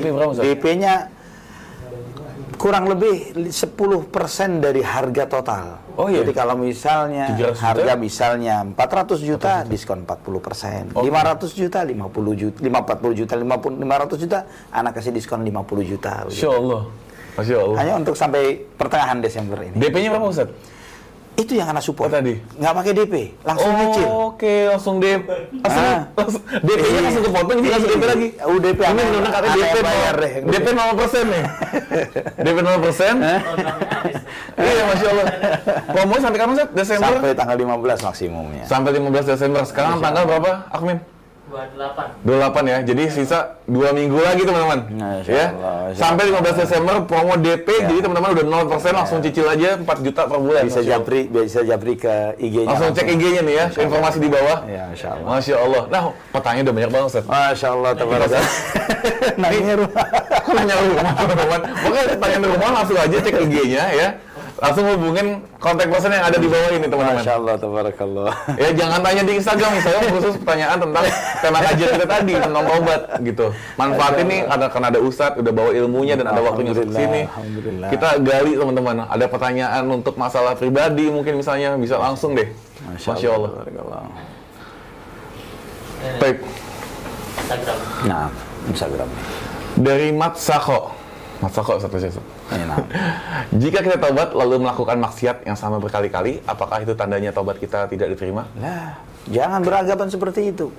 DP-nya 0.43 1.07
kurang 2.61 2.85
lebih 2.85 3.33
10% 3.49 4.61
dari 4.61 4.85
harga 4.85 5.25
total. 5.25 5.81
Oh, 5.97 6.05
iya? 6.05 6.21
Jadi 6.21 6.29
kalau 6.37 6.53
misalnya 6.53 7.33
300 7.33 7.41
juta? 7.41 7.57
harga 7.57 7.93
misalnya 7.97 8.55
400 8.69 9.17
juta 9.17 9.51
diskon 9.65 10.05
40%. 10.05 10.93
500 10.93 11.57
juta 11.57 11.79
50 11.81 12.37
juta, 12.37 12.57
50 12.61 13.17
juta, 13.17 13.33
50 13.33 13.81
500 13.81 14.21
juta 14.21 14.39
anak 14.69 14.91
kasih 14.93 15.09
diskon 15.09 15.41
50 15.41 15.89
juta. 15.89 16.29
Masya 16.29 16.49
Allah. 16.53 16.81
Masya 17.33 17.55
Allah. 17.57 17.77
Hanya 17.81 17.93
untuk 17.97 18.13
sampai 18.13 18.61
pertengahan 18.77 19.17
Desember 19.25 19.57
ini. 19.65 19.81
DP-nya 19.81 20.13
berapa 20.13 20.29
Ustaz? 20.29 20.53
Itu 21.33 21.53
yang 21.53 21.67
anak 21.67 21.81
support. 21.81 22.11
Tadi? 22.11 22.37
Nggak 22.55 22.73
pakai 22.75 22.91
DP, 22.93 23.13
langsung 23.41 23.71
nyicil. 23.71 24.05
Oke, 24.05 24.53
langsung 24.67 24.95
DP. 24.99 25.27
Langsung, 25.57 25.83
Ah. 25.83 26.01
langsung 26.13 26.41
DP-nya 26.59 26.91
Iya. 26.91 27.01
langsung 27.01 27.23
ke 27.23 27.31
potong, 27.31 27.57
jadi 27.57 27.71
langsung 27.71 27.91
DP 27.91 28.03
lagi. 28.05 28.27
Oh, 28.41 28.57
DP 28.57 28.79
Ini 28.79 28.93
benar 28.93 29.33
aneh 29.33 29.51
DP 29.51 29.75
bayar 29.79 30.15
deh. 30.15 30.33
DP 30.45 30.67
0% 30.69 31.25
nih. 31.25 31.43
DP 32.45 32.57
0%. 32.61 33.15
Iya, 34.53 34.83
Masya 34.85 35.07
Allah. 35.09 35.25
Promo 35.87 36.13
sampai 36.15 36.37
kapan, 36.37 36.55
Set? 36.55 36.69
Desember? 36.71 37.13
Sampai 37.15 37.33
tanggal 37.33 37.55
15 37.57 37.99
maksimumnya. 38.01 38.63
Sampai 38.63 38.89
15 38.93 39.25
Desember. 39.25 39.61
Sekarang 39.63 39.97
tanggal 39.97 40.23
berapa, 40.25 40.51
Akmin? 40.69 40.97
28 41.51 42.23
28 42.23 42.71
ya. 42.71 42.77
Jadi 42.81 43.03
sisa 43.11 43.39
2 43.67 43.91
minggu 43.91 44.17
lagi 44.17 44.41
teman-teman. 44.41 44.79
Masya 44.89 45.31
Ya. 45.31 45.47
Allah, 45.51 45.75
Masya 45.91 45.99
Sampai 45.99 46.23
15 46.31 46.55
Desember 46.57 46.95
promo 47.03 47.33
DP 47.35 47.67
jadi 47.83 47.99
teman-teman 47.99 48.29
udah 48.31 48.45
0% 48.71 48.95
langsung 48.95 49.19
cicil 49.19 49.45
aja 49.45 49.75
4 49.75 49.83
juta 50.01 50.21
per 50.25 50.39
bulan. 50.39 50.61
Bisa 50.63 50.79
Masya 50.79 50.81
Allah. 50.81 50.91
japri, 50.95 51.19
bisa 51.27 51.59
japri 51.61 51.93
ke 51.95 52.13
IG-nya. 52.39 52.71
Langsung 52.71 52.89
cek 52.95 53.07
IG-nya 53.09 53.41
nih 53.43 53.55
ya, 53.57 53.65
informasi 53.69 54.17
di 54.17 54.29
bawah. 54.31 54.57
Ya, 54.65 54.83
Masya 54.87 55.07
Allah. 55.11 55.27
Masya 55.27 55.55
Allah. 55.59 55.83
Nah, 55.91 56.01
pertanyaan 56.31 56.63
udah 56.65 56.75
banyak 56.75 56.91
banget, 56.91 57.07
Ustaz. 57.11 57.25
Masya 57.27 57.67
Allah, 57.69 57.91
tabarakallah. 57.93 58.51
Nanya 59.41 59.73
rumah. 59.75 60.05
Kok 60.41 60.53
nanya 60.55 60.75
rumah, 60.79 61.13
teman-teman? 61.13 61.59
Pokoknya 61.75 62.03
pertanyaan 62.15 62.41
di 62.41 62.49
rumah 62.49 62.69
langsung 62.73 62.97
aja 62.97 63.17
cek 63.19 63.35
IG-nya 63.43 63.83
ya. 63.91 64.07
Langsung 64.61 64.85
hubungin 64.93 65.41
kontak 65.57 65.89
person 65.89 66.13
yang 66.13 66.21
ada 66.21 66.37
di 66.37 66.45
bawah 66.45 66.69
ini, 66.69 66.85
teman-teman. 66.85 67.17
Masya 67.17 67.33
Allah, 67.33 67.55
tabarakallah. 67.57 68.29
Ya 68.61 68.69
jangan 68.77 69.01
tanya 69.01 69.23
di 69.25 69.33
Instagram, 69.41 69.71
saya 69.81 70.05
khusus 70.05 70.37
pertanyaan 70.37 70.77
tentang 70.77 71.05
tema 71.41 71.59
kajian 71.65 71.89
kita 71.97 72.05
tadi 72.05 72.33
tentang 72.37 72.65
obat 72.69 73.01
gitu. 73.25 73.45
Manfaatin 73.73 74.25
nih 74.29 74.41
karena 74.45 74.67
karena 74.69 74.87
ada 74.93 74.99
ustadz 75.01 75.41
udah 75.41 75.49
bawa 75.49 75.71
ilmunya 75.73 76.13
dan 76.13 76.29
ada 76.29 76.45
waktunya 76.45 76.77
Alhamdulillah, 76.77 77.01
sini. 77.01 77.21
alhamdulillah. 77.25 77.87
Kita 77.89 78.09
gali 78.21 78.51
teman-teman. 78.53 78.95
Ada 79.09 79.25
pertanyaan 79.25 79.83
untuk 79.89 80.13
masalah 80.13 80.53
pribadi 80.53 81.09
mungkin 81.09 81.41
misalnya 81.41 81.73
bisa 81.81 81.97
langsung 81.97 82.37
deh. 82.37 82.45
Masya, 83.01 83.33
Allah. 83.33 83.49
tabarakallah. 83.65 84.01
Baik. 86.21 86.37
Instagram 87.41 87.77
Nah, 88.05 88.27
Instagram. 88.69 89.09
Dari 89.81 90.07
Mat 90.13 90.37
Sako. 90.37 91.00
Mat 91.41 91.57
Sako 91.57 91.81
satu 91.81 91.97
nah. 91.97 92.77
Jika 93.61 93.81
kita 93.81 93.97
taubat 93.97 94.37
lalu 94.37 94.61
melakukan 94.61 95.01
maksiat 95.01 95.49
yang 95.49 95.57
sama 95.57 95.81
berkali-kali, 95.81 96.37
apakah 96.45 96.85
itu 96.85 96.93
tandanya 96.93 97.33
taubat 97.33 97.57
kita 97.57 97.89
tidak 97.89 98.13
diterima? 98.13 98.45
Lah, 98.61 99.01
jangan 99.25 99.65
beranggapan 99.65 100.07
seperti 100.13 100.53
itu. 100.53 100.69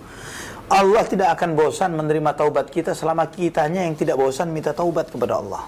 Allah 0.71 1.03
tidak 1.03 1.35
akan 1.35 1.59
bosan 1.59 1.99
menerima 1.99 2.31
taubat 2.39 2.71
kita 2.71 2.95
selama 2.95 3.27
kitanya 3.27 3.83
yang 3.83 3.99
tidak 3.99 4.15
bosan 4.15 4.55
minta 4.55 4.71
taubat 4.71 5.11
kepada 5.11 5.43
Allah. 5.43 5.67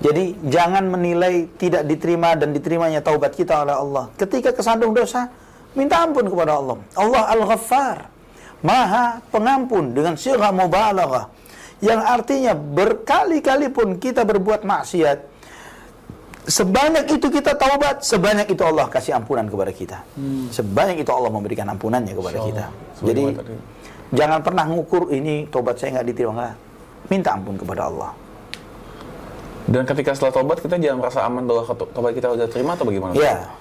Jadi 0.00 0.40
jangan 0.46 0.88
menilai 0.88 1.50
tidak 1.60 1.84
diterima 1.84 2.32
dan 2.32 2.56
diterimanya 2.56 3.04
taubat 3.04 3.36
kita 3.36 3.66
oleh 3.66 3.76
Allah. 3.76 4.04
Ketika 4.16 4.56
kesandung 4.56 4.96
dosa, 4.96 5.28
minta 5.76 6.00
ampun 6.00 6.24
kepada 6.26 6.56
Allah. 6.56 6.80
Allah 6.96 7.22
Al-Ghaffar, 7.34 7.98
Maha 8.64 9.20
Pengampun 9.28 9.92
dengan 9.92 10.16
sirah 10.16 10.54
mubalaghah. 10.54 11.28
Yang 11.78 12.00
artinya 12.02 12.52
berkali-kali 12.58 13.70
pun 13.70 14.02
kita 14.02 14.26
berbuat 14.26 14.66
maksiat, 14.66 15.18
sebanyak 16.48 17.06
itu 17.06 17.26
kita 17.30 17.54
taubat, 17.54 18.02
sebanyak 18.02 18.50
itu 18.50 18.62
Allah 18.66 18.90
kasih 18.90 19.14
ampunan 19.14 19.46
kepada 19.46 19.70
kita. 19.70 19.98
Sebanyak 20.50 21.06
itu 21.06 21.10
Allah 21.14 21.30
memberikan 21.30 21.70
ampunannya 21.70 22.18
kepada 22.18 22.38
kita. 22.42 22.64
Jadi 23.04 23.24
jangan 24.10 24.40
pernah 24.42 24.64
ngukur 24.66 25.12
ini 25.14 25.46
taubat 25.52 25.78
saya 25.78 26.00
nggak 26.00 26.06
diterima 26.10 26.32
nggak. 26.34 26.54
Minta 27.14 27.30
ampun 27.38 27.54
kepada 27.54 27.86
Allah. 27.86 28.10
Dan 29.68 29.84
ketika 29.84 30.16
setelah 30.16 30.32
taubat 30.32 30.58
kita 30.64 30.80
jangan 30.80 30.98
merasa 30.98 31.20
aman 31.28 31.44
bahwa 31.44 31.62
taubat 31.68 32.12
kita 32.16 32.32
udah 32.32 32.48
terima 32.48 32.72
atau 32.74 32.88
bagaimana? 32.88 33.12
Ya, 33.14 33.52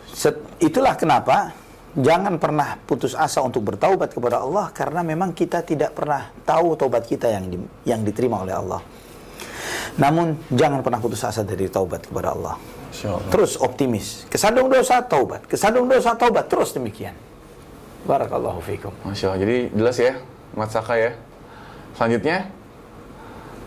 itulah 0.57 0.95
kenapa 0.95 1.51
jangan 1.95 2.35
pernah 2.41 2.75
putus 2.83 3.15
asa 3.15 3.39
untuk 3.45 3.63
bertaubat 3.63 4.11
kepada 4.11 4.43
Allah 4.43 4.73
karena 4.75 5.05
memang 5.05 5.31
kita 5.31 5.63
tidak 5.63 5.95
pernah 5.95 6.29
tahu 6.43 6.75
taubat 6.75 7.07
kita 7.07 7.31
yang 7.31 7.45
di- 7.47 7.69
yang 7.87 8.01
diterima 8.03 8.43
oleh 8.43 8.55
Allah. 8.57 8.81
Namun 9.97 10.37
jangan 10.53 10.83
pernah 10.85 11.01
putus 11.01 11.23
asa 11.25 11.41
dari 11.41 11.65
taubat 11.71 12.05
kepada 12.05 12.33
Allah. 12.37 12.55
Terus 13.29 13.57
optimis. 13.57 14.25
Kesandung 14.29 14.69
dosa 14.69 15.01
taubat, 15.05 15.45
kesandung 15.45 15.89
dosa 15.89 16.13
taubat 16.17 16.49
terus 16.49 16.73
demikian. 16.73 17.13
Barakallahu 18.05 18.61
fiikum. 18.63 18.93
Masya 19.03 19.33
Allah. 19.33 19.39
Jadi 19.43 19.57
jelas 19.73 19.97
ya, 19.99 20.13
Mat 20.55 20.69
Saka 20.71 20.95
ya. 20.95 21.11
Selanjutnya, 21.97 22.47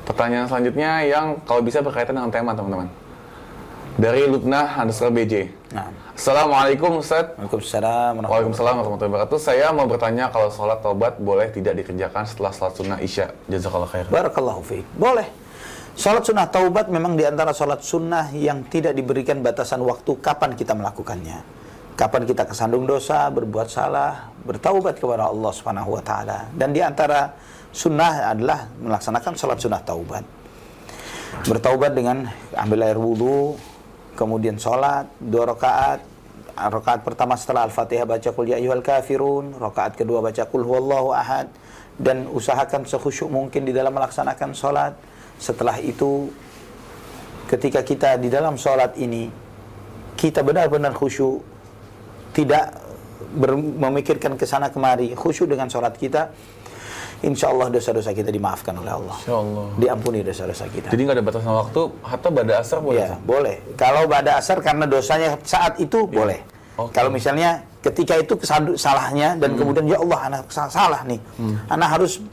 pertanyaan 0.07 0.47
selanjutnya 0.47 0.91
yang 1.05 1.27
kalau 1.45 1.61
bisa 1.61 1.83
berkaitan 1.83 2.15
dengan 2.17 2.31
tema 2.31 2.55
teman-teman. 2.55 2.89
Dari 3.99 4.29
Lutna 4.31 4.79
underscore 4.79 5.11
BJ. 5.11 5.51
Nah, 5.75 5.91
Assalamualaikum 6.15 7.01
Ustaz. 7.01 7.33
Waalaikumsalam 7.41 8.21
Waalaikumsalam 8.23 8.75
warahmatullahi 8.77 9.13
wabarakatuh. 9.17 9.39
Saya 9.41 9.73
mau 9.73 9.89
bertanya 9.89 10.29
kalau 10.29 10.53
sholat 10.53 10.85
taubat 10.85 11.17
boleh 11.17 11.49
tidak 11.49 11.81
dikerjakan 11.81 12.29
setelah 12.29 12.53
sholat 12.53 12.75
sunnah 12.77 12.99
isya. 13.01 13.33
Jazakallah 13.49 13.89
khair. 13.89 14.07
Barakallahu 14.13 14.61
fiik. 14.63 14.87
Boleh. 14.95 15.27
Salat 16.01 16.23
sunnah 16.23 16.47
taubat 16.49 16.87
memang 16.89 17.19
di 17.19 17.27
antara 17.27 17.51
salat 17.51 17.83
sunnah 17.83 18.31
yang 18.33 18.65
tidak 18.71 18.95
diberikan 18.95 19.43
batasan 19.43 19.83
waktu 19.83 20.17
kapan 20.23 20.55
kita 20.55 20.73
melakukannya. 20.73 21.43
Kapan 21.93 22.25
kita 22.25 22.49
kesandung 22.49 22.89
dosa, 22.89 23.29
berbuat 23.29 23.69
salah, 23.69 24.33
bertaubat 24.47 24.97
kepada 24.97 25.29
Allah 25.29 25.53
Subhanahu 25.53 25.99
wa 25.99 26.03
taala. 26.05 26.49
Dan 26.57 26.73
di 26.73 26.81
antara 26.81 27.37
sunnah 27.69 28.33
adalah 28.33 28.71
melaksanakan 28.81 29.33
salat 29.37 29.59
sunnah 29.61 29.83
taubat. 29.85 30.25
Bertaubat 31.45 31.93
dengan 31.93 32.29
ambil 32.57 32.81
air 32.89 32.97
wudhu, 32.97 33.61
kemudian 34.21 34.61
sholat, 34.61 35.09
dua 35.17 35.49
rakaat, 35.49 36.05
rakaat 36.53 37.01
pertama 37.01 37.41
setelah 37.41 37.65
Al-Fatihah 37.65 38.05
baca 38.05 38.29
Qul 38.37 38.53
ya 38.53 38.61
ayyuhal 38.61 38.85
kafirun, 38.85 39.57
rakaat 39.57 39.97
kedua 39.97 40.21
baca 40.21 40.45
Qul 40.45 40.61
huwallahu 40.61 41.17
ahad. 41.17 41.49
Dan 41.97 42.29
usahakan 42.29 42.85
sekhusyuk 42.85 43.33
mungkin 43.33 43.65
di 43.65 43.73
dalam 43.73 43.97
melaksanakan 43.97 44.53
sholat. 44.53 44.93
Setelah 45.41 45.81
itu 45.81 46.29
ketika 47.49 47.81
kita 47.81 48.21
di 48.21 48.29
dalam 48.29 48.61
sholat 48.61 48.97
ini 49.01 49.33
kita 50.21 50.45
benar-benar 50.45 50.93
khusyuk, 50.93 51.41
tidak 52.37 52.77
memikirkan 53.81 54.37
ke 54.37 54.45
sana 54.45 54.69
kemari, 54.69 55.17
khusyuk 55.17 55.49
dengan 55.49 55.73
sholat 55.73 55.97
kita, 55.97 56.29
insya 57.21 57.53
Allah 57.53 57.69
dosa-dosa 57.69 58.11
kita 58.11 58.29
dimaafkan 58.29 58.73
oleh 58.75 58.93
Allah. 58.93 59.17
Masya 59.17 59.35
Allah. 59.37 59.67
Diampuni 59.77 60.19
dosa-dosa 60.21 60.65
kita. 60.69 60.89
Jadi 60.89 61.01
nggak 61.05 61.17
ada 61.17 61.25
batasan 61.25 61.53
waktu, 61.53 61.81
hatta 62.03 62.29
pada 62.29 62.53
asar 62.61 62.79
boleh. 62.81 63.05
Ya, 63.05 63.17
boleh. 63.21 63.57
Kalau 63.77 64.03
pada 64.07 64.31
asar 64.41 64.59
karena 64.61 64.85
dosanya 64.85 65.37
saat 65.45 65.77
itu 65.77 66.09
boleh. 66.09 66.41
Oke. 66.81 66.97
Kalau 66.97 67.13
misalnya 67.13 67.61
ketika 67.81 68.17
itu 68.17 68.35
salahnya 68.77 69.37
dan 69.37 69.53
kemudian 69.53 69.85
ya 69.85 70.01
Allah 70.01 70.21
anak 70.33 70.43
sa- 70.49 70.73
salah 70.73 71.05
nih. 71.05 71.21
Anak 71.69 71.89
harus 72.01 72.25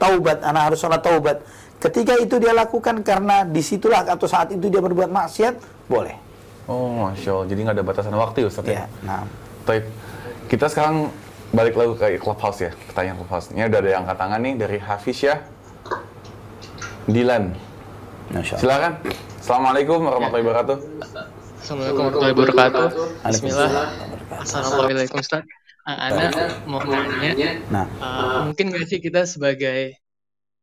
taubat, 0.00 0.40
anak 0.40 0.62
harus 0.72 0.78
sholat 0.80 1.00
taubat. 1.04 1.36
Ketika 1.76 2.14
itu 2.14 2.38
dia 2.38 2.54
lakukan 2.54 3.02
karena 3.02 3.42
di 3.42 3.58
situlah 3.58 4.06
atau 4.06 4.24
saat 4.24 4.54
itu 4.54 4.70
dia 4.70 4.78
berbuat 4.78 5.10
maksiat, 5.10 5.54
boleh. 5.90 6.14
Oh, 6.70 7.10
Masya 7.10 7.30
Allah. 7.34 7.46
Jadi 7.50 7.60
nggak 7.66 7.74
ada 7.74 7.84
batasan 7.84 8.14
waktu 8.14 8.38
ya 8.38 8.48
Ustaz 8.48 8.64
ya? 8.64 8.72
Ya, 8.80 8.84
nah. 9.02 9.26
Baik. 9.66 9.84
Kita 10.46 10.70
sekarang 10.70 11.10
balik 11.52 11.76
lagi 11.76 12.16
ke 12.16 12.16
Clubhouse 12.16 12.64
ya. 12.64 12.70
Pertanyaan 12.88 13.16
Clubhouse. 13.20 13.52
Ini 13.52 13.68
udah 13.68 13.80
ada 13.84 13.90
yang 13.92 14.00
angkat 14.08 14.16
tangan 14.18 14.40
nih 14.40 14.54
dari 14.56 14.78
Hafiz 14.80 15.18
ya. 15.20 15.36
Dilan. 17.04 17.52
Silakan. 18.40 19.04
Assalamualaikum 19.36 20.00
warahmatullahi 20.00 20.44
wabarakatuh. 20.48 20.76
Assalamualaikum 21.62 22.02
warahmatullahi 22.08 22.34
wabarakatuh 22.34 22.86
Bismillah. 23.28 23.70
Assalamualaikum 24.32 25.18
Ustaz 25.20 25.44
Ana 25.84 26.30
mau 26.66 26.78
nanya 26.82 27.58
Nah, 27.68 27.86
uh, 27.98 28.46
mungkin 28.48 28.70
nggak 28.70 28.86
sih 28.86 28.98
kita 29.02 29.26
sebagai 29.26 29.98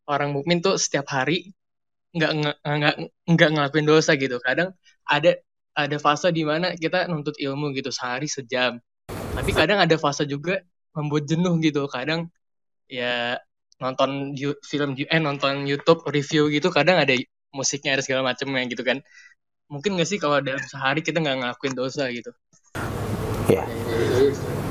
orang 0.07 0.31
mukmin 0.31 0.63
tuh 0.63 0.79
setiap 0.79 1.11
hari 1.11 1.51
nggak 2.15 2.55
nggak 2.65 2.95
nggak 3.29 3.49
ngelakuin 3.51 3.85
dosa 3.85 4.15
gitu 4.17 4.41
kadang 4.41 4.73
ada 5.05 5.37
ada 5.75 5.97
fase 6.01 6.33
di 6.33 6.41
mana 6.47 6.73
kita 6.73 7.05
nuntut 7.11 7.35
ilmu 7.37 7.75
gitu 7.77 7.93
sehari 7.93 8.25
sejam 8.25 8.79
tapi 9.11 9.51
kadang 9.53 9.77
ada 9.79 9.95
fase 9.99 10.23
juga 10.25 10.63
membuat 10.95 11.29
jenuh 11.29 11.55
gitu 11.61 11.85
kadang 11.89 12.29
ya 12.89 13.37
nonton 13.79 14.35
film 14.65 14.97
eh 14.97 15.21
nonton 15.21 15.63
YouTube 15.69 16.03
review 16.09 16.51
gitu 16.51 16.73
kadang 16.73 16.99
ada 16.99 17.15
musiknya 17.55 17.95
ada 17.95 18.03
segala 18.03 18.25
macamnya 18.33 18.65
gitu 18.67 18.83
kan 18.83 18.99
mungkin 19.69 19.95
nggak 19.95 20.09
sih 20.09 20.17
kalau 20.17 20.41
dalam 20.41 20.61
sehari 20.65 21.05
kita 21.05 21.21
nggak 21.21 21.37
ngelakuin 21.45 21.75
dosa 21.77 22.09
gitu 22.09 22.33
ya. 23.49 23.65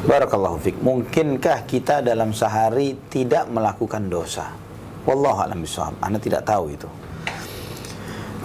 Barakallahu 0.08 0.56
fiik. 0.62 0.78
Mungkinkah 0.80 1.68
kita 1.68 2.00
dalam 2.00 2.32
sehari 2.32 2.96
tidak 3.12 3.50
melakukan 3.50 4.08
dosa? 4.08 4.54
Wallahu 5.04 5.44
a'lam 5.44 5.60
bishawab. 5.60 5.98
Anda 6.00 6.16
tidak 6.22 6.48
tahu 6.48 6.72
itu. 6.72 6.88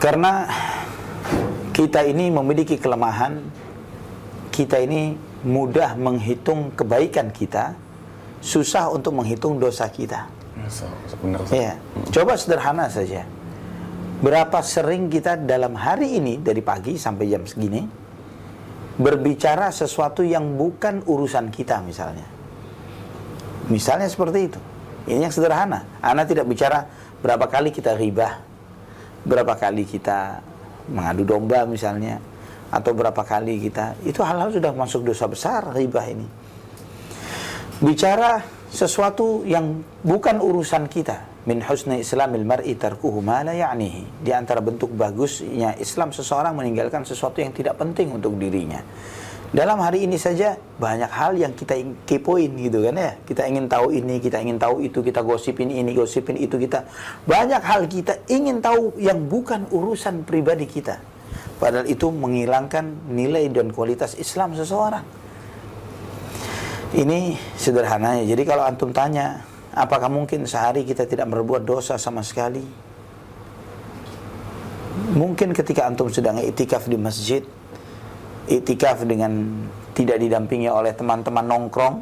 Karena 0.01 0.43
kita 1.71 2.03
ini 2.03 2.27
memiliki 2.27 2.75
kelemahan 2.75 3.39
kita 4.51 4.83
ini 4.83 5.15
mudah 5.43 5.99
menghitung 5.99 6.71
kebaikan 6.73 7.29
kita, 7.29 7.75
susah 8.39 8.91
untuk 8.91 9.15
menghitung 9.15 9.59
dosa 9.59 9.87
kita. 9.91 10.27
Benar. 11.19 11.43
Ya, 11.51 11.75
coba 12.11 12.39
sederhana 12.39 12.87
saja. 12.87 13.27
Berapa 14.23 14.63
sering 14.63 15.11
kita 15.11 15.35
dalam 15.35 15.75
hari 15.75 16.15
ini 16.15 16.39
dari 16.39 16.63
pagi 16.63 16.95
sampai 16.95 17.27
jam 17.27 17.43
segini 17.43 17.83
berbicara 18.95 19.73
sesuatu 19.73 20.23
yang 20.23 20.55
bukan 20.55 21.03
urusan 21.03 21.51
kita 21.51 21.83
misalnya. 21.83 22.23
Misalnya 23.67 24.07
seperti 24.07 24.39
itu. 24.47 24.59
Ini 25.03 25.27
yang 25.27 25.33
sederhana. 25.35 25.83
Anda 25.99 26.23
tidak 26.23 26.47
bicara 26.47 26.87
berapa 27.19 27.43
kali 27.51 27.75
kita 27.75 27.99
ribah, 27.99 28.39
berapa 29.27 29.59
kali 29.59 29.83
kita 29.83 30.39
mengadu 30.87 31.27
domba 31.27 31.67
misalnya, 31.67 32.23
atau 32.73 32.91
berapa 32.97 33.21
kali 33.21 33.61
kita 33.69 34.01
itu 34.01 34.25
hal-hal 34.25 34.49
sudah 34.49 34.73
masuk 34.73 35.05
dosa 35.05 35.29
besar 35.29 35.61
ribah 35.77 36.09
ini. 36.09 36.25
Bicara 37.77 38.41
sesuatu 38.73 39.45
yang 39.45 39.85
bukan 40.01 40.41
urusan 40.41 40.89
kita. 40.89 41.29
Min 41.43 41.59
husni 41.59 41.99
islamil 41.99 42.47
mar'i 42.47 42.73
tarkuhu 42.73 43.19
ma 43.21 43.43
la 43.43 43.53
ya'nihi. 43.53 44.23
Di 44.23 44.31
antara 44.33 44.63
bentuk 44.63 44.95
bagusnya 44.95 45.75
Islam 45.77 46.15
seseorang 46.15 46.55
meninggalkan 46.55 47.03
sesuatu 47.05 47.43
yang 47.43 47.51
tidak 47.53 47.77
penting 47.77 48.09
untuk 48.15 48.39
dirinya. 48.39 48.79
Dalam 49.53 49.77
hari 49.77 50.09
ini 50.09 50.17
saja 50.17 50.57
banyak 50.57 51.11
hal 51.13 51.37
yang 51.37 51.53
kita 51.53 51.77
kepoin 52.09 52.57
gitu 52.57 52.89
kan 52.89 52.97
ya. 52.97 53.13
Kita 53.21 53.45
ingin 53.45 53.69
tahu 53.69 53.93
ini, 53.93 54.17
kita 54.17 54.41
ingin 54.41 54.57
tahu 54.57 54.81
itu, 54.81 55.05
kita 55.05 55.21
gosipin 55.21 55.69
ini, 55.69 55.93
gosipin 55.93 56.41
itu 56.41 56.57
kita. 56.57 56.89
Banyak 57.29 57.61
hal 57.61 57.85
kita 57.85 58.25
ingin 58.33 58.63
tahu 58.63 58.97
yang 58.97 59.29
bukan 59.29 59.69
urusan 59.69 60.25
pribadi 60.25 60.65
kita. 60.65 61.12
Padahal 61.61 61.87
itu 61.87 62.09
menghilangkan 62.09 63.09
nilai 63.09 63.47
dan 63.49 63.71
kualitas 63.71 64.17
Islam 64.17 64.57
seseorang. 64.57 65.05
Ini 66.93 67.33
sederhananya. 67.57 68.21
Jadi 68.21 68.43
kalau 68.45 68.63
antum 68.69 68.93
tanya, 68.93 69.41
apakah 69.73 70.13
mungkin 70.13 70.45
sehari 70.45 70.85
kita 70.85 71.09
tidak 71.09 71.25
berbuat 71.25 71.65
dosa 71.65 71.97
sama 71.97 72.21
sekali? 72.21 72.61
Mungkin 75.17 75.57
ketika 75.57 75.89
antum 75.89 76.13
sedang 76.13 76.37
itikaf 76.37 76.85
di 76.85 76.97
masjid, 77.01 77.41
itikaf 78.45 79.01
dengan 79.09 79.65
tidak 79.97 80.21
didampingi 80.21 80.69
oleh 80.69 80.93
teman-teman 80.93 81.45
nongkrong, 81.49 81.95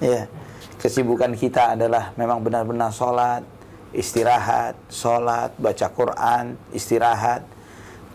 ya 0.00 0.24
kesibukan 0.80 1.36
kita 1.36 1.76
adalah 1.76 2.16
memang 2.16 2.40
benar-benar 2.40 2.92
sholat, 2.92 3.44
istirahat, 3.92 4.76
sholat, 4.88 5.52
baca 5.60 5.86
Quran, 5.92 6.56
istirahat, 6.72 7.44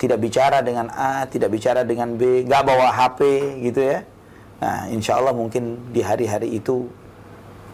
tidak 0.02 0.18
bicara 0.18 0.66
dengan 0.66 0.90
A, 0.90 1.30
tidak 1.30 1.54
bicara 1.54 1.86
dengan 1.86 2.18
B, 2.18 2.42
nggak 2.50 2.64
bawa 2.66 2.90
HP 2.90 3.22
gitu 3.70 3.86
ya. 3.86 4.02
Nah, 4.58 4.90
insya 4.90 5.22
Allah 5.22 5.30
mungkin 5.30 5.94
di 5.94 6.02
hari-hari 6.02 6.58
itu 6.58 6.90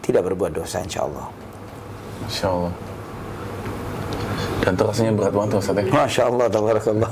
tidak 0.04 0.28
berbuat 0.28 0.52
dosa, 0.52 0.84
insya 0.84 1.08
Allah. 1.08 1.24
Masya 2.28 2.46
Allah. 2.52 2.74
Dan 4.60 4.76
itu 4.76 4.84
rasanya 4.84 5.12
berat 5.16 5.32
banget 5.32 5.56
Ustaz 5.56 5.80
ya? 5.80 5.88
Masya 5.88 6.22
Allah, 6.28 6.46
tabarakallah. 6.52 7.10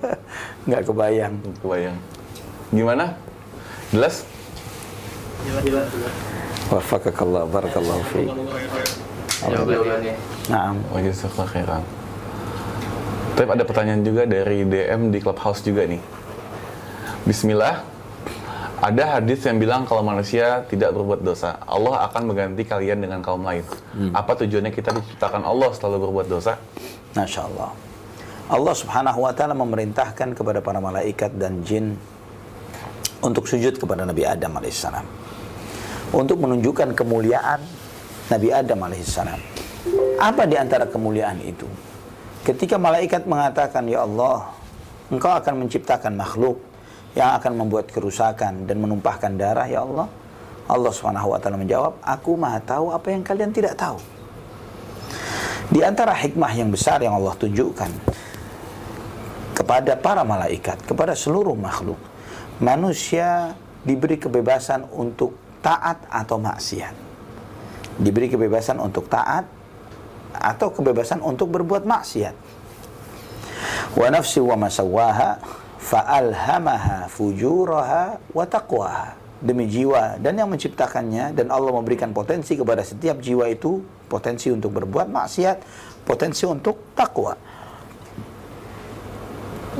Nggak 0.66 0.82
kebayang. 0.82 1.34
Kebayang. 1.62 1.96
Gimana? 2.74 3.04
Jelas? 3.94 4.26
Jelas, 5.46 5.62
jelas. 5.62 6.14
Wafakakallah, 6.74 7.46
barakallahu 7.46 8.02
fi. 8.10 8.26
Jawabannya. 9.46 10.14
Naam. 10.50 10.82
Wa 10.90 10.98
jazakallah 10.98 11.46
khairan. 11.54 11.82
Tapi 13.40 13.56
ada 13.56 13.64
pertanyaan 13.64 14.04
juga 14.04 14.28
dari 14.28 14.68
DM 14.68 15.08
di 15.08 15.16
Clubhouse 15.16 15.64
juga 15.64 15.88
nih. 15.88 15.96
Bismillah. 17.24 17.80
Ada 18.84 19.16
hadis 19.16 19.40
yang 19.48 19.56
bilang 19.56 19.88
kalau 19.88 20.04
manusia 20.04 20.68
tidak 20.68 20.92
berbuat 20.92 21.24
dosa, 21.24 21.56
Allah 21.64 22.04
akan 22.04 22.28
mengganti 22.28 22.68
kalian 22.68 23.00
dengan 23.00 23.24
kaum 23.24 23.40
lain. 23.40 23.64
Apa 24.12 24.36
tujuannya 24.44 24.68
kita 24.68 24.92
diciptakan 24.92 25.40
Allah 25.48 25.72
selalu 25.72 26.04
berbuat 26.04 26.26
dosa? 26.28 26.60
Masya 27.16 27.48
Allah. 27.48 27.72
Allah 28.52 28.74
subhanahu 28.76 29.24
wa 29.24 29.32
ta'ala 29.32 29.56
memerintahkan 29.56 30.36
kepada 30.36 30.60
para 30.60 30.76
malaikat 30.76 31.32
dan 31.40 31.64
jin 31.64 31.96
untuk 33.24 33.48
sujud 33.48 33.80
kepada 33.80 34.04
Nabi 34.04 34.28
Adam 34.28 34.52
alaihissalam. 34.60 35.08
Untuk 36.12 36.44
menunjukkan 36.44 36.92
kemuliaan 36.92 37.64
Nabi 38.28 38.48
Adam 38.52 38.84
alaihissalam. 38.84 39.40
Apa 40.20 40.44
di 40.44 40.60
antara 40.60 40.84
kemuliaan 40.84 41.40
itu? 41.40 41.64
Ketika 42.40 42.80
malaikat 42.80 43.28
mengatakan, 43.28 43.84
Ya 43.84 44.00
Allah, 44.00 44.48
engkau 45.12 45.28
akan 45.28 45.66
menciptakan 45.66 46.16
makhluk 46.16 46.56
yang 47.12 47.36
akan 47.36 47.52
membuat 47.52 47.92
kerusakan 47.92 48.64
dan 48.64 48.80
menumpahkan 48.80 49.36
darah, 49.36 49.68
Ya 49.68 49.84
Allah. 49.84 50.08
Allah 50.70 50.92
subhanahu 50.94 51.34
wa 51.34 51.38
ta'ala 51.42 51.60
menjawab, 51.60 52.00
Aku 52.00 52.38
maha 52.40 52.62
tahu 52.64 52.94
apa 52.94 53.12
yang 53.12 53.20
kalian 53.20 53.52
tidak 53.52 53.76
tahu. 53.76 54.00
Di 55.70 55.84
antara 55.84 56.16
hikmah 56.16 56.50
yang 56.56 56.72
besar 56.72 56.98
yang 56.98 57.14
Allah 57.14 57.36
tunjukkan 57.36 57.90
kepada 59.54 59.94
para 60.00 60.24
malaikat, 60.24 60.82
kepada 60.82 61.12
seluruh 61.12 61.54
makhluk, 61.54 62.00
manusia 62.58 63.52
diberi 63.84 64.16
kebebasan 64.16 64.88
untuk 64.90 65.36
taat 65.60 66.08
atau 66.08 66.40
maksiat. 66.40 66.96
Diberi 68.00 68.32
kebebasan 68.32 68.80
untuk 68.80 69.12
taat 69.12 69.44
atau 70.34 70.70
kebebasan 70.70 71.22
untuk 71.22 71.50
berbuat 71.54 71.86
maksiat. 71.86 72.34
Wa 73.96 74.08
nafsi 74.08 74.38
wa 74.38 74.56
masawaha 74.56 75.42
fa'alhamaha 75.80 77.10
fujuraha 77.10 78.20
wa 78.30 78.44
taqwaha. 78.46 79.18
Demi 79.40 79.64
jiwa 79.72 80.20
dan 80.20 80.36
yang 80.36 80.52
menciptakannya 80.52 81.32
dan 81.32 81.48
Allah 81.48 81.72
memberikan 81.72 82.12
potensi 82.12 82.60
kepada 82.60 82.84
setiap 82.84 83.24
jiwa 83.24 83.48
itu 83.48 83.80
potensi 84.04 84.52
untuk 84.52 84.76
berbuat 84.76 85.08
maksiat, 85.08 85.56
potensi 86.04 86.44
untuk 86.44 86.92
takwa. 86.92 87.32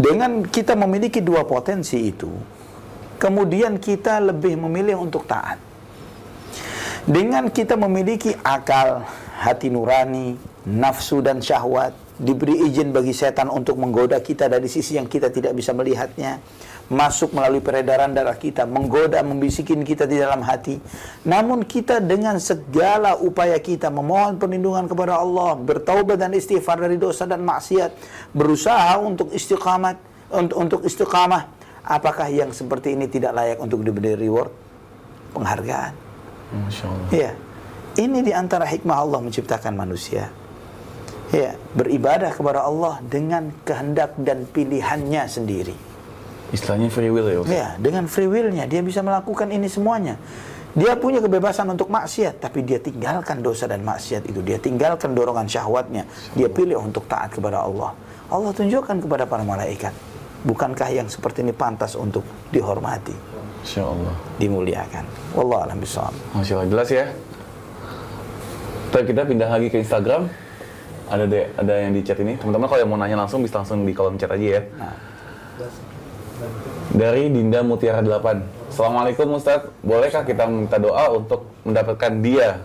Dengan 0.00 0.40
kita 0.48 0.72
memiliki 0.72 1.20
dua 1.20 1.44
potensi 1.44 2.08
itu, 2.08 2.32
kemudian 3.20 3.76
kita 3.76 4.16
lebih 4.32 4.56
memilih 4.56 4.96
untuk 4.96 5.28
taat. 5.28 5.60
Dengan 7.04 7.52
kita 7.52 7.76
memiliki 7.76 8.32
akal, 8.40 9.04
hati 9.40 9.72
nurani, 9.72 10.36
nafsu 10.68 11.24
dan 11.24 11.40
syahwat, 11.40 11.96
diberi 12.20 12.68
izin 12.68 12.92
bagi 12.92 13.16
setan 13.16 13.48
untuk 13.48 13.80
menggoda 13.80 14.20
kita 14.20 14.52
dari 14.52 14.68
sisi 14.68 15.00
yang 15.00 15.08
kita 15.08 15.32
tidak 15.32 15.56
bisa 15.56 15.72
melihatnya, 15.72 16.44
masuk 16.92 17.32
melalui 17.32 17.64
peredaran 17.64 18.12
darah 18.12 18.36
kita, 18.36 18.68
menggoda, 18.68 19.24
membisikin 19.24 19.80
kita 19.80 20.04
di 20.04 20.20
dalam 20.20 20.44
hati. 20.44 20.76
Namun 21.24 21.64
kita 21.64 22.04
dengan 22.04 22.36
segala 22.36 23.16
upaya 23.16 23.56
kita 23.56 23.88
memohon 23.88 24.36
perlindungan 24.36 24.84
kepada 24.84 25.16
Allah, 25.16 25.56
bertaubat 25.56 26.20
dan 26.20 26.36
istighfar 26.36 26.76
dari 26.76 27.00
dosa 27.00 27.24
dan 27.24 27.40
maksiat, 27.40 27.96
berusaha 28.36 29.00
untuk 29.00 29.32
istiqamat, 29.32 29.96
untuk, 30.36 30.56
untuk 30.60 30.80
istiqamah. 30.84 31.48
Apakah 31.80 32.28
yang 32.28 32.52
seperti 32.52 32.92
ini 32.92 33.08
tidak 33.08 33.32
layak 33.32 33.56
untuk 33.56 33.80
diberi 33.80 34.12
reward? 34.12 34.52
Penghargaan. 35.32 35.96
Masya 36.52 36.84
Allah. 36.92 37.08
Ya. 37.08 37.32
Ini 38.00 38.24
di 38.24 38.32
antara 38.32 38.64
hikmah 38.64 38.96
Allah 38.96 39.20
menciptakan 39.20 39.76
manusia 39.76 40.32
ya 41.30 41.54
beribadah 41.78 42.34
kepada 42.34 42.66
Allah 42.66 42.98
dengan 43.06 43.54
kehendak 43.62 44.18
dan 44.18 44.48
pilihannya 44.50 45.28
sendiri. 45.30 45.76
Istilahnya 46.50 46.90
free 46.90 47.12
will 47.12 47.28
ya 47.30 47.38
Ustaz? 47.44 47.54
Ya, 47.54 47.68
dengan 47.78 48.10
free 48.10 48.26
willnya 48.26 48.66
dia 48.66 48.82
bisa 48.82 49.04
melakukan 49.04 49.46
ini 49.54 49.70
semuanya. 49.70 50.18
Dia 50.70 50.94
punya 50.94 51.18
kebebasan 51.18 51.66
untuk 51.66 51.90
maksiat, 51.90 52.38
tapi 52.38 52.62
dia 52.62 52.78
tinggalkan 52.78 53.42
dosa 53.42 53.66
dan 53.66 53.82
maksiat 53.82 54.22
itu. 54.30 54.38
Dia 54.38 54.54
tinggalkan 54.54 55.18
dorongan 55.18 55.50
syahwatnya. 55.50 56.06
Dia 56.38 56.46
pilih 56.46 56.78
untuk 56.78 57.10
taat 57.10 57.34
kepada 57.34 57.66
Allah. 57.66 57.90
Allah 58.30 58.54
tunjukkan 58.54 59.02
kepada 59.02 59.26
para 59.26 59.42
malaikat. 59.42 59.90
Bukankah 60.46 60.88
yang 60.94 61.10
seperti 61.10 61.42
ini 61.42 61.50
pantas 61.50 61.98
untuk 61.98 62.22
dihormati, 62.54 63.12
Masya 63.60 63.82
Allah. 63.82 64.14
dimuliakan? 64.38 65.04
Wallah 65.34 65.68
alam 65.68 65.78
bisawab. 65.82 66.14
Masya 66.38 66.52
Allah. 66.54 66.68
Jelas 66.70 66.88
ya? 66.88 67.04
Tapi 68.90 69.04
kita 69.06 69.22
pindah 69.22 69.46
lagi 69.46 69.70
ke 69.70 69.78
Instagram. 69.78 70.26
Ada 71.10 71.24
de, 71.26 71.46
ada 71.58 71.74
yang 71.78 71.94
di 71.94 72.02
chat 72.02 72.18
ini. 72.22 72.38
Teman-teman 72.38 72.66
kalau 72.70 72.80
yang 72.82 72.90
mau 72.90 72.98
nanya 72.98 73.18
langsung 73.26 73.42
bisa 73.42 73.62
langsung 73.62 73.82
di 73.86 73.94
kolom 73.94 74.18
chat 74.18 74.30
aja 74.30 74.46
ya. 74.58 74.62
Nah. 74.78 74.94
Dari 76.90 77.30
Dinda 77.30 77.62
Mutiara 77.62 78.02
8. 78.02 78.70
Assalamualaikum 78.70 79.34
Ustadz, 79.34 79.70
bolehkah 79.82 80.22
kita 80.22 80.46
minta 80.46 80.78
doa 80.78 81.10
untuk 81.10 81.50
mendapatkan 81.66 82.12
dia? 82.22 82.62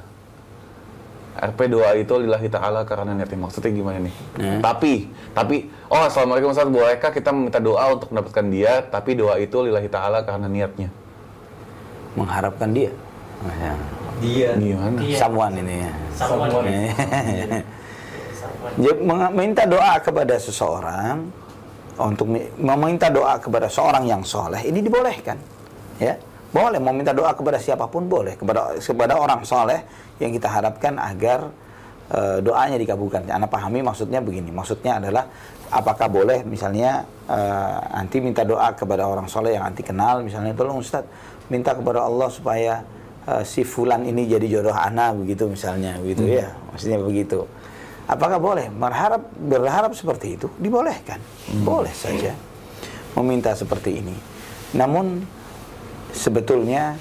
RP 1.35 1.59
doa 1.67 1.91
itu 1.99 2.15
lillahi 2.15 2.47
ta'ala 2.47 2.87
karena 2.87 3.11
niatnya 3.11 3.35
maksudnya 3.35 3.75
gimana 3.75 3.99
nih? 3.99 4.15
Hmm. 4.39 4.59
Tapi, 4.63 5.11
tapi, 5.35 5.67
oh 5.91 6.07
Assalamualaikum 6.07 6.55
Ustadz, 6.55 6.71
bolehkah 6.71 7.11
kita 7.11 7.35
minta 7.35 7.59
doa 7.59 7.91
untuk 7.91 8.07
mendapatkan 8.13 8.45
dia, 8.47 8.85
tapi 8.87 9.19
doa 9.19 9.35
itu 9.41 9.57
lillahi 9.65 9.89
ta'ala 9.91 10.23
karena 10.23 10.47
niatnya? 10.47 10.87
Mengharapkan 12.15 12.71
dia. 12.71 12.93
Oh, 13.43 13.51
ya. 13.51 13.75
Dia. 14.23 14.51
Gimana? 14.55 14.99
Iya. 15.03 15.17
Someone 15.19 15.55
ini 15.59 15.75
ya. 15.83 15.91
Someone. 16.15 16.51
Jadi 18.79 19.01
meminta 19.11 19.63
doa 19.67 19.93
kepada 19.99 20.35
seseorang 20.39 21.15
untuk 21.95 22.27
mi- 22.27 22.51
meminta 22.59 23.07
doa 23.07 23.39
kepada 23.39 23.71
seorang 23.71 24.03
yang 24.03 24.21
soleh 24.23 24.59
ini 24.67 24.83
dibolehkan, 24.83 25.39
ya 25.95 26.19
boleh 26.51 26.79
meminta 26.79 27.11
doa 27.11 27.35
kepada 27.35 27.59
siapa 27.59 27.87
pun 27.87 28.07
boleh 28.07 28.35
kepada 28.39 28.75
kepada 28.79 29.13
orang 29.19 29.43
soleh 29.43 29.79
yang 30.19 30.31
kita 30.31 30.47
harapkan 30.47 30.95
agar 30.99 31.51
eh, 32.11 32.39
doanya 32.43 32.79
dikabulkan. 32.79 33.27
Anda 33.27 33.47
pahami 33.47 33.83
maksudnya 33.83 34.19
begini. 34.23 34.51
Maksudnya 34.51 34.99
adalah 35.03 35.27
apakah 35.71 36.07
boleh 36.07 36.43
misalnya 36.43 37.03
eh, 37.27 37.79
nanti 37.95 38.19
minta 38.19 38.43
doa 38.43 38.71
kepada 38.75 39.07
orang 39.07 39.27
soleh 39.27 39.55
yang 39.55 39.67
nanti 39.67 39.83
kenal 39.83 40.23
misalnya 40.23 40.55
tolong 40.55 40.79
Ustaz 40.79 41.03
minta 41.47 41.75
kepada 41.75 42.03
Allah 42.03 42.27
supaya 42.31 42.83
eh, 43.29 43.43
si 43.43 43.61
fulan 43.65 44.05
ini 44.05 44.29
jadi 44.29 44.59
jodoh 44.59 44.75
anak 44.75 45.17
begitu 45.21 45.49
misalnya 45.49 45.97
begitu 46.01 46.41
ya. 46.41 46.53
Maksudnya 46.71 46.99
begitu. 47.01 47.45
Apakah 48.05 48.37
boleh 48.37 48.69
berharap 48.69 49.21
berharap 49.33 49.91
seperti 49.97 50.37
itu? 50.37 50.47
Dibolehkan. 50.61 51.17
Boleh 51.65 51.93
saja 51.93 52.37
meminta 53.17 53.57
seperti 53.57 54.03
ini. 54.03 54.15
Namun 54.77 55.25
sebetulnya 56.15 56.95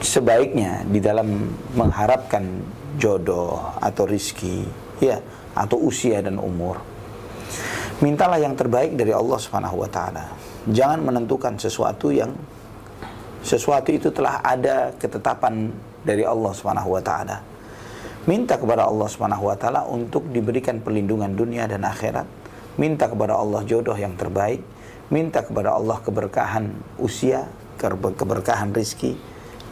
sebaiknya 0.00 0.84
di 0.88 1.00
dalam 1.02 1.52
mengharapkan 1.76 2.44
jodoh 2.96 3.60
atau 3.78 4.08
rizki 4.08 4.64
ya 4.98 5.20
atau 5.52 5.76
usia 5.82 6.24
dan 6.24 6.40
umur 6.40 6.80
mintalah 8.00 8.40
yang 8.40 8.56
terbaik 8.56 8.96
dari 8.96 9.12
Allah 9.12 9.36
Subhanahu 9.36 9.84
wa 9.84 9.88
taala 9.90 10.24
jangan 10.72 11.04
menentukan 11.04 11.60
sesuatu 11.60 12.08
yang 12.08 12.32
sesuatu 13.40 13.88
itu 13.90 14.12
telah 14.12 14.40
ada 14.44 14.92
ketetapan 14.96 15.72
dari 16.04 16.24
Allah 16.24 16.52
Subhanahu 16.52 16.96
wa 16.96 17.02
taala 17.02 17.40
minta 18.28 18.60
kepada 18.60 18.84
Allah 18.88 19.08
Subhanahu 19.08 19.48
wa 19.48 19.56
taala 19.56 19.84
untuk 19.88 20.28
diberikan 20.28 20.80
perlindungan 20.80 21.32
dunia 21.32 21.64
dan 21.64 21.84
akhirat 21.84 22.28
minta 22.76 23.08
kepada 23.08 23.36
Allah 23.36 23.64
jodoh 23.64 23.96
yang 23.96 24.12
terbaik 24.16 24.60
minta 25.08 25.42
kepada 25.42 25.74
Allah 25.74 25.98
keberkahan 26.04 26.70
usia 27.00 27.48
keber- 27.80 28.14
keberkahan 28.14 28.70
rizki 28.76 29.16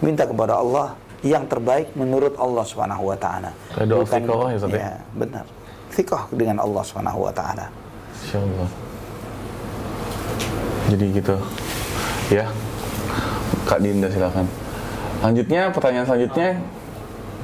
minta 0.01 0.25
kepada 0.25 0.59
Allah 0.59 0.97
yang 1.27 1.51
terbaik 1.51 1.91
menurut 1.99 2.39
Allah 2.39 2.63
Subhanahu 2.63 3.11
wa 3.11 3.19
taala. 3.19 3.51
Istiqomah 3.75 4.55
ya, 4.55 4.59
ya? 4.71 4.79
ya, 4.79 4.93
benar. 5.19 5.45
Fiqh 5.91 6.15
dengan 6.31 6.63
Allah 6.63 6.83
Subhanahu 6.87 7.27
wa 7.27 7.33
taala. 7.35 7.67
Insya 8.23 8.39
Allah. 8.39 8.69
Jadi 10.95 11.05
gitu. 11.11 11.35
Ya. 12.31 12.47
Kak 13.69 13.85
Dinda 13.85 14.09
silakan. 14.09 14.49
Lanjutnya 15.21 15.69
pertanyaan 15.77 16.09
selanjutnya 16.09 16.57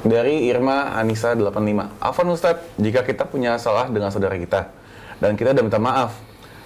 dari 0.01 0.49
Irma 0.49 0.97
Anissa 0.97 1.37
85. 1.37 2.01
Afan 2.01 2.27
Ustadz, 2.33 2.65
jika 2.81 3.05
kita 3.05 3.29
punya 3.29 3.61
salah 3.61 3.85
dengan 3.85 4.09
saudara 4.09 4.33
kita 4.33 4.73
dan 5.21 5.37
kita 5.37 5.53
udah 5.53 5.61
minta 5.61 5.77
maaf, 5.77 6.17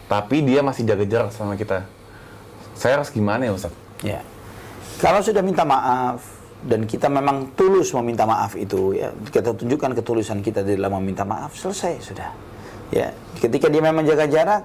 tapi 0.08 0.48
dia 0.48 0.64
masih 0.64 0.88
jaga 0.88 1.04
jarak 1.04 1.36
sama 1.36 1.60
kita, 1.60 1.84
saya 2.72 3.04
harus 3.04 3.12
gimana 3.12 3.52
ya 3.52 3.52
Ustadz? 3.52 3.76
Ya. 4.00 4.24
Kalau 5.04 5.20
sudah 5.20 5.44
minta 5.44 5.68
maaf 5.68 6.24
dan 6.64 6.88
kita 6.88 7.12
memang 7.12 7.52
tulus 7.56 7.92
meminta 8.00 8.24
maaf 8.24 8.56
itu 8.56 8.96
ya, 8.96 9.12
kita 9.28 9.56
tunjukkan 9.60 9.92
ketulusan 10.00 10.40
kita 10.40 10.64
di 10.64 10.80
dalam 10.80 11.04
meminta 11.04 11.28
maaf, 11.28 11.56
selesai 11.60 12.00
sudah. 12.00 12.32
Ya, 12.96 13.12
ketika 13.44 13.68
dia 13.68 13.84
memang 13.84 14.08
jaga 14.08 14.24
jarak, 14.24 14.64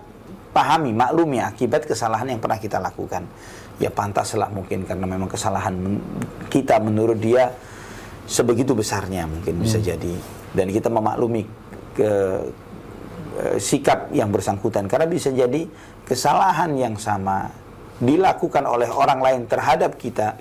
pahami, 0.54 0.94
maklumi 0.94 1.42
akibat 1.42 1.82
kesalahan 1.82 2.30
yang 2.30 2.38
pernah 2.38 2.62
kita 2.62 2.78
lakukan. 2.78 3.26
Ya 3.82 3.90
pantaslah 3.90 4.48
mungkin 4.54 4.86
karena 4.86 5.02
memang 5.02 5.26
kesalahan 5.26 5.74
men- 5.74 6.04
kita 6.46 6.78
menurut 6.78 7.18
dia 7.18 7.50
sebegitu 8.24 8.72
besarnya 8.72 9.26
mungkin 9.28 9.60
bisa 9.60 9.82
jadi 9.82 10.14
dan 10.54 10.70
kita 10.70 10.88
memaklumi 10.88 11.44
ke 11.92 12.10
eh, 13.42 13.56
sikap 13.58 14.14
yang 14.14 14.30
bersangkutan 14.30 14.86
karena 14.86 15.10
bisa 15.10 15.28
jadi 15.34 15.66
kesalahan 16.06 16.72
yang 16.78 16.94
sama 16.96 17.50
dilakukan 17.98 18.64
oleh 18.64 18.88
orang 18.88 19.20
lain 19.20 19.40
terhadap 19.50 19.98
kita 19.98 20.38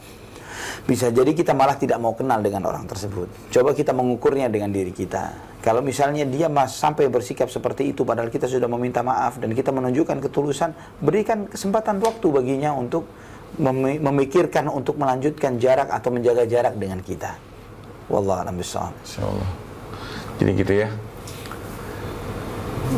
bisa 0.84 1.08
jadi 1.12 1.32
kita 1.32 1.56
malah 1.56 1.80
tidak 1.80 2.00
mau 2.00 2.12
kenal 2.12 2.44
dengan 2.44 2.68
orang 2.68 2.84
tersebut. 2.84 3.28
Coba 3.52 3.72
kita 3.72 3.96
mengukurnya 3.96 4.52
dengan 4.52 4.72
diri 4.72 4.92
kita. 4.92 5.53
Kalau 5.64 5.80
misalnya 5.80 6.28
dia 6.28 6.51
mas 6.51 6.76
sampai 6.76 7.07
bersikap 7.07 7.47
seperti 7.47 7.95
itu 7.95 8.03
padahal 8.03 8.28
kita 8.28 8.51
sudah 8.51 8.68
meminta 8.68 8.99
maaf 8.99 9.39
dan 9.39 9.55
kita 9.55 9.72
menunjukkan 9.72 10.20
ketulusan, 10.20 10.76
berikan 10.99 11.47
kesempatan 11.47 12.03
waktu 12.03 12.28
baginya 12.28 12.76
untuk 12.76 13.07
memi- 13.55 13.95
memikirkan 13.95 14.68
untuk 14.68 14.99
melanjutkan 14.99 15.55
jarak 15.64 15.88
atau 15.88 16.11
menjaga 16.11 16.43
jarak 16.43 16.76
dengan 16.76 16.99
kita. 16.99 17.39
Wallah 18.11 18.43
a'lam 18.43 18.59
bishawab. 18.59 18.91
Insya 19.07 19.24
Allah. 19.24 19.49
Jadi 20.36 20.51
gitu 20.59 20.74
ya. 20.84 20.88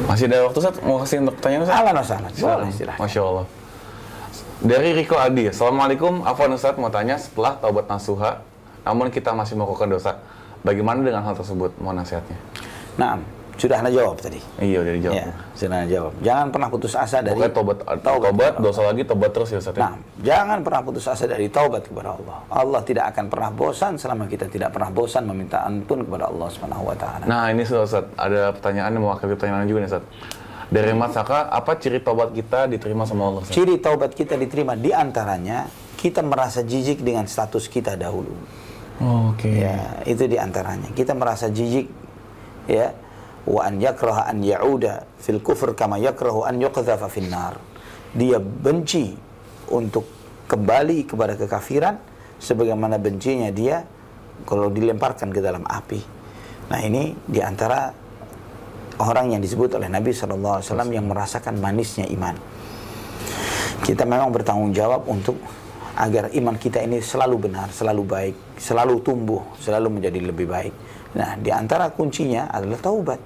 Masih 0.10 0.26
ada 0.26 0.50
waktu 0.50 0.58
Ustadz? 0.58 0.82
Mau 0.82 0.98
kasih 1.06 1.22
untuk 1.22 1.38
pertanyaan? 1.38 1.70
Ahlan 1.70 1.96
wa 1.96 2.02
sahlan. 2.02 2.32
Silakan. 2.34 2.58
Boleh, 2.66 2.74
silahkan. 2.74 3.02
Masya 3.06 3.22
Allah. 3.22 3.46
Dari 4.66 4.90
Riko 4.98 5.16
Adi, 5.22 5.44
Assalamualaikum. 5.54 6.26
Afwan 6.26 6.58
Ustadz 6.58 6.82
mau 6.82 6.90
tanya 6.90 7.22
setelah 7.22 7.62
taubat 7.62 7.86
nasuha, 7.86 8.42
namun 8.82 9.14
kita 9.14 9.38
masih 9.38 9.54
melakukan 9.54 9.86
dosa. 9.86 10.18
Bagaimana 10.66 11.06
dengan 11.06 11.22
hal 11.22 11.38
tersebut? 11.38 11.78
Mohon 11.78 12.02
nasihatnya. 12.02 12.38
Nah, 12.96 13.20
sudah 13.56 13.80
anda 13.80 13.92
jawab 13.92 14.20
tadi. 14.20 14.40
Iya, 14.60 14.84
udah 14.84 14.94
dijawab. 15.00 15.16
Ya, 15.16 15.28
sudah 15.56 15.76
anda 15.80 15.88
jawab. 15.88 16.14
Jangan 16.20 16.48
pernah 16.52 16.68
putus 16.68 16.94
asa 16.96 17.24
dari 17.24 17.40
Pokoknya 17.40 17.54
taubat, 17.56 17.78
taubat, 18.04 18.54
dosa 18.60 18.82
lagi, 18.84 19.02
taubat 19.08 19.32
terus 19.32 19.50
ya 19.56 19.60
Ustadz. 19.64 19.80
ya? 19.80 19.84
Nah, 19.88 19.96
jangan 20.20 20.58
pernah 20.60 20.82
putus 20.84 21.06
asa 21.08 21.24
dari 21.24 21.48
taubat 21.48 21.88
kepada 21.88 22.20
Allah. 22.20 22.38
Allah 22.52 22.82
tidak 22.84 23.16
akan 23.16 23.26
pernah 23.32 23.50
bosan 23.56 23.96
selama 23.96 24.28
kita 24.28 24.52
tidak 24.52 24.76
pernah 24.76 24.92
bosan 24.92 25.24
meminta 25.24 25.64
ampun 25.64 26.04
kepada 26.04 26.28
Allah 26.28 26.48
Subhanahu 26.52 26.84
wa 26.84 26.96
taala. 27.00 27.24
Nah 27.24 27.48
ini 27.48 27.64
Ustaz, 27.64 27.96
Ustaz, 27.96 28.06
ada 28.20 28.52
pertanyaan 28.52 28.92
yang 28.92 29.04
mewakili 29.08 29.32
pertanyaan 29.40 29.68
juga 29.72 29.80
nih 29.88 29.90
Ustaz. 29.96 30.06
Dari 30.66 30.92
Mas 30.98 31.14
Saka, 31.14 31.48
apa 31.48 31.78
ciri 31.78 32.02
taubat 32.02 32.34
kita 32.36 32.68
diterima 32.68 33.08
sama 33.08 33.32
Allah? 33.32 33.42
Ustaz? 33.48 33.56
Ciri 33.56 33.80
taubat 33.80 34.12
kita 34.12 34.36
diterima 34.36 34.76
di 34.76 34.92
antaranya 34.92 35.70
kita 35.96 36.20
merasa 36.26 36.60
jijik 36.60 37.00
dengan 37.06 37.24
status 37.24 37.72
kita 37.72 37.96
dahulu. 37.96 38.36
Oh, 39.00 39.32
Oke. 39.32 39.48
Ya, 39.64 40.04
itu 40.08 40.28
di 40.28 40.36
antaranya. 40.40 40.92
Kita 40.92 41.12
merasa 41.16 41.52
jijik 41.52 42.05
ya 42.66 42.94
wa 43.46 43.62
an 43.62 43.78
yakraha 43.78 44.26
an 44.30 44.42
ya'uda 44.42 45.06
fil 45.22 45.42
kufr 45.42 45.78
kama 45.78 46.02
yakrahu 46.02 46.46
an 46.46 46.58
yuqdhafa 46.58 47.08
fin 47.10 47.30
nar. 47.30 47.58
Dia 48.16 48.40
benci 48.40 49.14
untuk 49.70 50.08
kembali 50.46 51.10
kepada 51.10 51.34
kekafiran 51.36 51.98
sebagaimana 52.38 53.02
bencinya 53.02 53.50
dia 53.50 53.82
kalau 54.46 54.70
dilemparkan 54.70 55.34
ke 55.34 55.40
dalam 55.42 55.66
api. 55.66 56.02
Nah, 56.66 56.80
ini 56.82 57.14
di 57.26 57.40
antara 57.42 57.94
orang 59.02 59.38
yang 59.38 59.42
disebut 59.42 59.78
oleh 59.78 59.90
Nabi 59.92 60.16
SAW 60.16 60.62
yang 60.90 61.06
merasakan 61.06 61.60
manisnya 61.60 62.08
iman. 62.14 62.36
Kita 63.86 64.08
memang 64.08 64.34
bertanggung 64.34 64.74
jawab 64.74 65.06
untuk 65.06 65.38
agar 65.96 66.32
iman 66.36 66.56
kita 66.60 66.84
ini 66.84 67.00
selalu 67.00 67.48
benar, 67.48 67.72
selalu 67.72 68.04
baik, 68.04 68.36
selalu 68.60 69.00
tumbuh, 69.04 69.44
selalu 69.62 70.00
menjadi 70.00 70.20
lebih 70.26 70.48
baik. 70.48 70.74
Nah, 71.16 71.40
di 71.40 71.50
antara 71.50 71.88
kuncinya 71.92 72.52
adalah 72.52 72.80
taubat. 72.80 73.20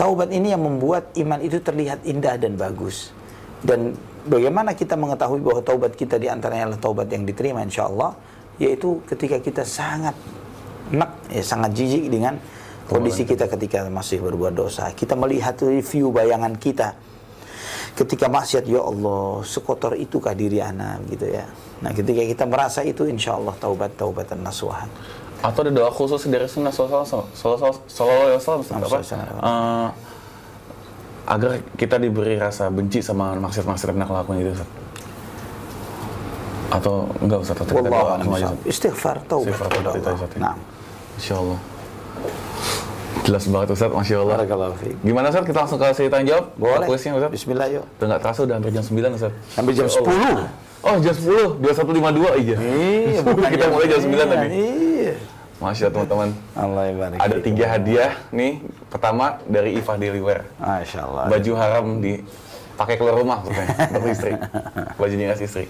Taubat 0.00 0.32
ini 0.32 0.50
yang 0.50 0.64
membuat 0.64 1.12
iman 1.20 1.38
itu 1.44 1.60
terlihat 1.60 2.08
indah 2.08 2.40
dan 2.40 2.56
bagus. 2.56 3.12
Dan 3.60 3.92
bagaimana 4.24 4.72
kita 4.72 4.96
mengetahui 4.96 5.44
bahwa 5.44 5.60
taubat 5.60 5.92
kita 5.92 6.16
di 6.16 6.32
antaranya 6.32 6.72
adalah 6.72 6.80
taubat 6.80 7.12
yang 7.12 7.28
diterima 7.28 7.60
insya 7.60 7.86
Allah, 7.86 8.16
yaitu 8.56 9.04
ketika 9.04 9.36
kita 9.38 9.62
sangat 9.68 10.16
nek, 10.88 11.28
ya, 11.28 11.44
sangat 11.44 11.76
jijik 11.76 12.08
dengan 12.08 12.40
kondisi 12.88 13.28
kita 13.28 13.46
ketika 13.46 13.84
masih 13.92 14.24
berbuat 14.24 14.56
dosa. 14.56 14.88
Kita 14.96 15.12
melihat 15.12 15.60
review 15.60 16.08
bayangan 16.08 16.56
kita 16.56 16.96
ketika 17.92 18.24
maksiat 18.24 18.64
ya 18.64 18.80
Allah 18.80 19.44
sekotor 19.44 19.92
itukah 20.00 20.32
diri 20.32 20.64
anak 20.64 21.04
gitu 21.12 21.28
ya 21.28 21.44
nah 21.84 21.92
ketika 21.92 22.24
kita 22.24 22.44
merasa 22.48 22.80
itu 22.80 23.04
insya 23.04 23.36
Allah 23.36 23.52
taubat 23.60 23.92
taubatan 24.00 24.40
nasuhan 24.40 24.88
Atau 25.42 25.66
ada 25.66 25.70
doa 25.74 25.90
khusus 25.90 26.22
dari 26.30 26.46
Sunnah 26.46 26.70
Sallallahu 26.70 27.02
Alaihi 27.02 28.38
Wasallam 28.38 28.62
agar 31.22 31.62
kita 31.78 31.96
diberi 32.02 32.34
rasa 32.34 32.66
benci 32.66 32.98
sama 32.98 33.38
maksiat-maksiat 33.38 33.94
yang 33.94 34.10
lakukan 34.10 34.42
itu 34.42 34.50
Ustaz. 34.58 34.70
Atau 36.72 36.94
enggak 37.22 37.38
Ustaz? 37.46 37.56
Atau 37.62 37.74
kita 37.78 37.88
doa 37.90 38.02
a'lam 38.02 38.26
sama 38.26 38.36
aja, 38.36 38.46
bishawab. 38.50 38.58
Ustaz? 38.58 38.70
istighfar 38.70 39.16
taubat 39.30 39.54
Istighfar, 39.54 39.68
taubat 39.70 39.94
itu, 39.98 40.10
Ustaz, 40.18 40.30
nah 40.42 40.54
Insya 41.14 41.34
Allah. 41.38 41.58
Jelas 43.22 43.44
banget 43.46 43.68
Ustaz, 43.70 43.90
Masya 43.94 44.16
Allah. 44.18 44.36
Gimana 45.06 45.26
Ustaz? 45.30 45.44
Kita 45.46 45.58
langsung 45.62 45.78
kasih 45.78 46.10
tanya 46.10 46.26
jawab? 46.26 46.44
boleh 46.58 46.86
Kuisnya 46.90 47.12
Ustaz? 47.14 47.30
Bismillah 47.30 47.66
yuk 47.70 47.84
Udah 48.02 48.06
nggak 48.10 48.20
terasa 48.26 48.40
udah 48.42 48.54
hampir 48.58 48.72
jam 48.74 48.82
9 48.82 49.14
Ustaz. 49.14 49.32
sampai 49.54 49.72
jam 49.78 49.86
Ya 49.86 49.94
Allah. 49.94 50.50
10 50.50 50.71
Oh 50.82 50.98
jam 50.98 51.14
10, 51.14 51.62
2152 51.62 52.42
iya. 52.42 52.56
iya 52.58 53.20
Kita 53.54 53.66
mulai 53.70 53.86
jam 53.86 54.00
9 54.02 54.12
tadi. 54.12 54.48
iya 54.50 55.14
Masya 55.62 55.84
Allah 55.86 55.94
teman-teman. 55.94 56.28
Allah 56.58 56.82
barik 56.90 57.18
Ada 57.22 57.36
tiga 57.38 57.64
hadiah 57.70 58.12
nih. 58.34 58.58
Pertama 58.90 59.38
dari 59.46 59.78
Ifah 59.78 59.94
Wear. 59.94 60.42
Masya 60.58 60.98
Allah 61.06 61.24
Baju 61.30 61.52
haram 61.54 61.86
di 62.02 62.18
pakai 62.74 62.98
keluar 62.98 63.14
rumah 63.14 63.38
pokoknya 63.46 63.76
untuk 63.94 64.10
istri. 64.10 64.32
Bajunya 64.98 65.26
ngasih 65.30 65.46
istri. 65.46 65.66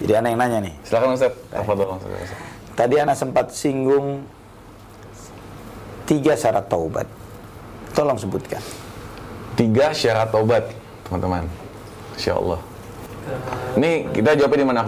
jadi 0.00 0.24
anak 0.24 0.28
yang 0.32 0.40
nanya 0.40 0.58
nih 0.64 0.74
Silakan 0.88 1.12
Ustaz. 1.12 1.36
Tafadhol 1.52 2.00
Ustaz. 2.00 2.32
tadi 2.72 2.94
anak 2.96 3.16
sempat 3.20 3.52
singgung 3.52 4.24
tiga 6.08 6.32
syarat 6.32 6.64
taubat 6.72 7.04
tolong 7.92 8.16
sebutkan 8.16 8.64
Tiga 9.60 9.92
syarat 9.92 10.32
taubat, 10.32 10.72
teman-teman. 11.04 11.44
Insya 12.16 12.38
Allah. 12.40 12.56
Ini 13.78 14.10
kita 14.12 14.36
jawabnya 14.36 14.58
di 14.62 14.66
mana? 14.66 14.82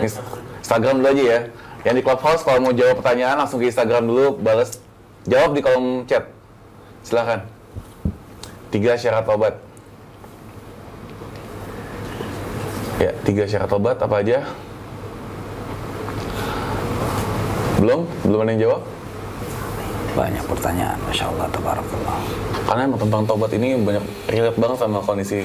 Ins- 0.00 0.22
Instagram 0.64 1.02
dulu 1.02 1.08
aja 1.12 1.24
ya. 1.24 1.40
Yang 1.84 1.94
di 2.00 2.02
Clubhouse 2.02 2.42
kalau 2.42 2.58
mau 2.64 2.72
jawab 2.72 3.04
pertanyaan 3.04 3.36
langsung 3.44 3.60
ke 3.60 3.68
Instagram 3.68 4.08
dulu, 4.08 4.40
balas 4.40 4.80
Jawab 5.24 5.56
di 5.56 5.60
kolom 5.64 6.04
chat. 6.04 6.28
Silakan. 7.00 7.48
Tiga 8.68 8.92
syarat 8.92 9.24
tobat. 9.24 9.56
Ya, 13.00 13.10
tiga 13.24 13.44
syarat 13.48 13.68
tobat 13.72 13.96
apa 13.96 14.20
aja? 14.20 14.44
Belum? 17.80 18.04
Belum 18.24 18.38
ada 18.44 18.50
yang 18.52 18.62
jawab? 18.68 18.80
Banyak 20.14 20.44
pertanyaan, 20.46 20.98
Masya 21.08 21.24
Allah, 21.26 21.46
Tabarakallah. 21.50 22.18
Karena 22.68 22.82
emang 22.86 23.00
tentang 23.00 23.22
tobat 23.24 23.50
ini 23.56 23.68
banyak 23.80 24.04
relate 24.30 24.58
banget 24.60 24.78
sama 24.78 24.98
kondisi 25.02 25.42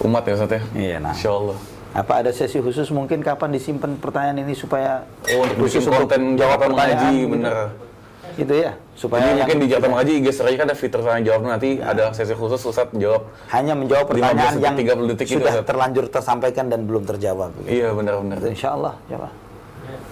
umat 0.00 0.22
ya 0.24 0.32
Ustaz 0.34 0.52
ya? 0.52 0.60
Iya, 0.72 0.96
nah. 0.98 1.12
Insya 1.12 1.30
Allah. 1.30 1.58
Apa 1.90 2.22
ada 2.22 2.30
sesi 2.30 2.62
khusus 2.62 2.86
mungkin 2.88 3.18
kapan 3.18 3.50
disimpan 3.50 3.98
pertanyaan 3.98 4.38
ini 4.40 4.54
supaya 4.54 5.02
Oh, 5.26 5.42
untuk 5.42 5.58
bikin 5.58 5.64
khusus 5.66 5.82
untuk 5.84 6.06
konten 6.06 6.38
jawab 6.38 6.58
mengaji, 6.64 7.10
gitu. 7.18 7.32
bener. 7.34 7.54
Itu 8.38 8.54
ya, 8.54 8.72
supaya 8.94 9.26
Jadi 9.26 9.42
mungkin 9.42 9.56
di 9.58 9.66
jawab 9.66 9.84
mengaji 9.90 10.12
IG 10.22 10.26
story 10.30 10.54
kan 10.54 10.64
ada 10.64 10.78
fitur 10.78 11.02
tanya 11.02 11.20
jawab 11.26 11.40
nanti 11.44 11.82
ada 11.82 12.14
sesi 12.14 12.30
khusus 12.30 12.62
Ustaz 12.62 12.86
jawab. 12.94 13.26
hanya 13.50 13.74
menjawab 13.74 14.06
15 14.06 14.14
pertanyaan 14.14 14.54
yang 14.56 14.76
30 14.78 15.10
detik 15.10 15.26
itu, 15.26 15.34
sudah 15.36 15.52
Ustaz. 15.52 15.66
terlanjur 15.66 16.04
tersampaikan 16.08 16.64
dan 16.68 16.80
belum 16.86 17.02
terjawab. 17.04 17.50
Gitu. 17.58 17.68
Iya 17.74 17.88
benar-benar. 17.90 18.38
Insya 18.46 18.70
Allah, 18.72 18.94
coba. 19.04 19.28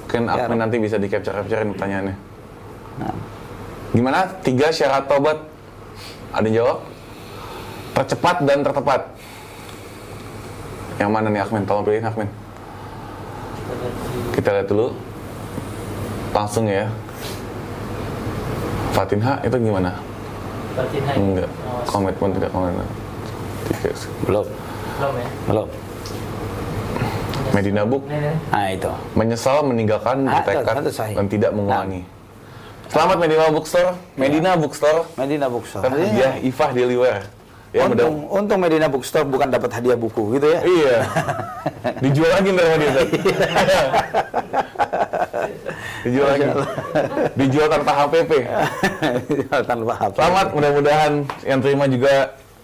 Mungkin 0.03 0.23
Ya, 0.25 0.33
admin 0.35 0.59
nanti 0.59 0.77
bisa 0.83 0.97
di 0.99 1.07
capture-capturein 1.07 1.69
pertanyaannya. 1.73 2.17
Nah, 2.99 3.15
Gimana? 3.89 4.21
Tiga 4.43 4.69
syarat 4.69 5.07
tobat. 5.07 5.39
Ada 6.29 6.45
yang 6.45 6.57
jawab? 6.61 6.79
Tercepat 7.95 8.37
dan 8.45 8.59
tertepat. 8.61 9.01
Yang 10.99 11.11
mana 11.11 11.27
nih 11.31 11.41
Akmin? 11.41 11.63
Tolong 11.63 11.85
pilih 11.87 12.03
Akmin. 12.03 12.29
Kita 14.35 14.49
lihat 14.55 14.67
dulu. 14.67 14.95
Langsung 16.35 16.67
ya. 16.67 16.87
Fatinha 18.93 19.39
itu 19.47 19.57
gimana? 19.59 19.95
Fatinha 20.75 21.13
Enggak. 21.15 21.51
Oh, 21.67 21.83
Komitmen 21.87 22.31
tidak 22.35 22.51
komitmen. 22.51 22.87
Tiga. 23.69 23.91
belum, 24.25 24.47
belum 24.99 25.15
ya? 25.15 25.29
belum. 25.47 25.69
Medina 27.55 27.83
Book. 27.85 28.03
Nah 28.09 28.67
itu. 28.71 28.93
menyesal 29.15 29.65
meninggalkan 29.65 30.27
Ah, 30.29 30.43
sahih. 30.91 31.15
dan 31.17 31.27
tidak 31.27 31.51
mengulangi. 31.55 32.03
Selamat 32.89 33.21
Medina 33.21 33.53
Bookstore, 33.53 33.93
Medina 34.17 34.57
Bookstore, 34.57 35.05
Medina 35.21 35.47
Bookstore. 35.53 35.85
dan 35.85 35.93
hadiah 35.93 36.33
Ifah 36.41 36.71
Deliver. 36.73 37.21
Ya, 37.69 37.85
mudah 37.85 38.09
untung, 38.09 38.33
untung 38.33 38.59
Medina 38.65 38.89
Bookstore 38.89 39.29
bukan 39.29 39.53
dapat 39.53 39.69
hadiah 39.77 39.99
buku 39.99 40.41
gitu 40.41 40.47
ya. 40.49 40.61
Iya. 40.65 40.97
Dijual 42.01 42.31
lagi 42.33 42.49
ntar 42.57 42.65
sama 42.65 42.77
dia. 42.81 42.89
Ustaz. 42.89 43.09
Dijual 46.09 46.29
lagi. 46.33 46.45
Dijual 47.37 47.67
tanpa 47.69 47.93
HPP. 47.93 48.33
Tanpa 49.69 49.93
HP. 50.01 50.15
Selamat, 50.17 50.47
mudah-mudahan 50.57 51.13
yang 51.45 51.61
terima 51.61 51.85
juga 51.93 52.13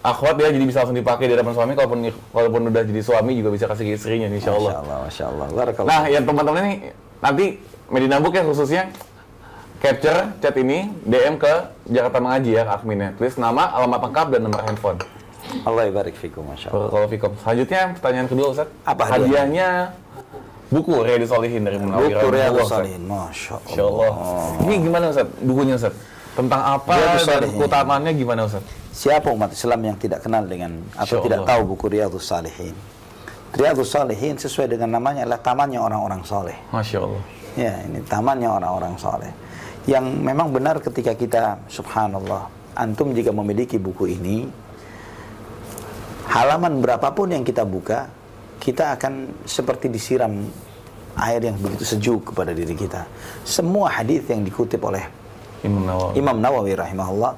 akhwat 0.01 0.41
ya, 0.41 0.49
jadi 0.49 0.65
bisa 0.65 0.81
langsung 0.81 0.97
dipakai 0.97 1.29
di 1.29 1.33
hadapan 1.37 1.53
suami. 1.53 1.71
Kalaupun 1.77 1.99
walaupun 2.33 2.61
udah 2.73 2.81
jadi 2.81 3.01
suami 3.05 3.37
juga 3.37 3.49
bisa 3.53 3.69
kasih 3.69 3.85
ke 3.85 3.93
istrinya, 4.01 4.25
insya 4.25 4.53
Masya 4.53 4.57
Allah. 4.57 4.73
Allah, 4.81 4.97
Masya 5.05 5.25
Allah. 5.29 5.45
Nah, 5.85 6.01
yang 6.09 6.25
teman-teman 6.25 6.61
ini 6.65 6.73
nanti 7.21 7.45
Medina 7.93 8.17
Book 8.17 8.33
ya 8.33 8.41
khususnya 8.41 8.89
capture 9.85 10.19
chat 10.41 10.55
ini 10.57 10.89
DM 11.05 11.37
ke 11.37 11.53
Jakarta 11.85 12.17
Mengaji 12.17 12.57
ya 12.57 12.63
adminnya. 12.73 13.13
Tulis 13.13 13.37
nama, 13.37 13.69
alamat 13.77 14.09
lengkap 14.09 14.27
dan 14.33 14.41
nomor 14.49 14.61
handphone. 14.65 14.97
Allah 15.61 15.93
barik 15.93 16.17
fikum, 16.17 16.41
Masya 16.41 16.73
Allah. 16.73 16.89
Kalau 16.89 17.05
Fikom. 17.05 17.31
Selanjutnya 17.37 17.93
pertanyaan 17.93 18.25
kedua 18.25 18.47
Ustaz. 18.49 18.67
Apa 18.81 19.03
hadiahnya? 19.13 19.93
Buku 20.73 21.05
Riyadus 21.05 21.29
Solihin 21.29 21.61
dari 21.61 21.77
Munawir. 21.77 22.17
Buku 22.17 22.27
Riyadus 22.33 22.65
Ustaz. 22.65 22.81
Salihin, 22.81 23.03
Masya 23.05 23.53
Allah. 23.53 23.69
Insya 23.69 23.83
Allah. 23.85 24.13
Ini 24.65 24.75
gimana 24.81 25.05
Ustaz? 25.13 25.27
Bukunya 25.45 25.73
Ustaz? 25.77 25.93
Tentang 26.35 26.61
apa 26.65 26.93
dan 27.21 27.49
keutamaannya 27.53 28.11
gimana 28.17 28.41
Ustaz? 28.49 28.65
Siapa 28.89 29.29
umat 29.29 29.53
Islam 29.53 29.79
yang 29.85 29.97
tidak 30.01 30.25
kenal 30.25 30.41
dengan 30.49 30.81
atau 30.97 31.21
tidak 31.21 31.45
tahu 31.45 31.61
buku 31.77 31.85
Riyadus 31.93 32.25
Salihin? 32.25 32.73
Riyadus 33.53 33.93
Salihin 33.93 34.35
sesuai 34.35 34.73
dengan 34.73 34.97
namanya 34.97 35.29
adalah 35.29 35.39
tamannya 35.45 35.77
orang-orang 35.77 36.25
soleh. 36.25 36.57
Masya 36.73 36.97
Allah. 37.05 37.23
Ya, 37.55 37.71
ini 37.85 38.03
tamannya 38.03 38.49
orang-orang 38.49 38.97
soleh. 38.99 39.31
Yang 39.85 40.05
memang 40.17 40.49
benar 40.49 40.81
ketika 40.81 41.13
kita, 41.13 41.43
subhanallah, 41.69 42.49
antum 42.73 43.13
jika 43.13 43.29
memiliki 43.29 43.77
buku 43.77 44.17
ini, 44.17 44.49
halaman 46.25 46.81
berapapun 46.81 47.37
yang 47.37 47.45
kita 47.45 47.61
buka, 47.61 48.09
kita 48.57 48.97
akan 48.97 49.45
seperti 49.45 49.93
disiram 49.93 50.41
air 51.21 51.41
yang 51.47 51.55
begitu 51.61 51.85
sejuk 51.85 52.33
kepada 52.33 52.51
diri 52.51 52.73
kita. 52.73 53.05
Semua 53.45 53.93
hadis 53.93 54.25
yang 54.27 54.41
dikutip 54.41 54.81
oleh 54.83 55.05
Imam 55.63 55.85
Nawawi. 55.85 56.11
Imam 56.17 56.37
Nawawi 56.41 56.73
rahimahullah 56.75 57.33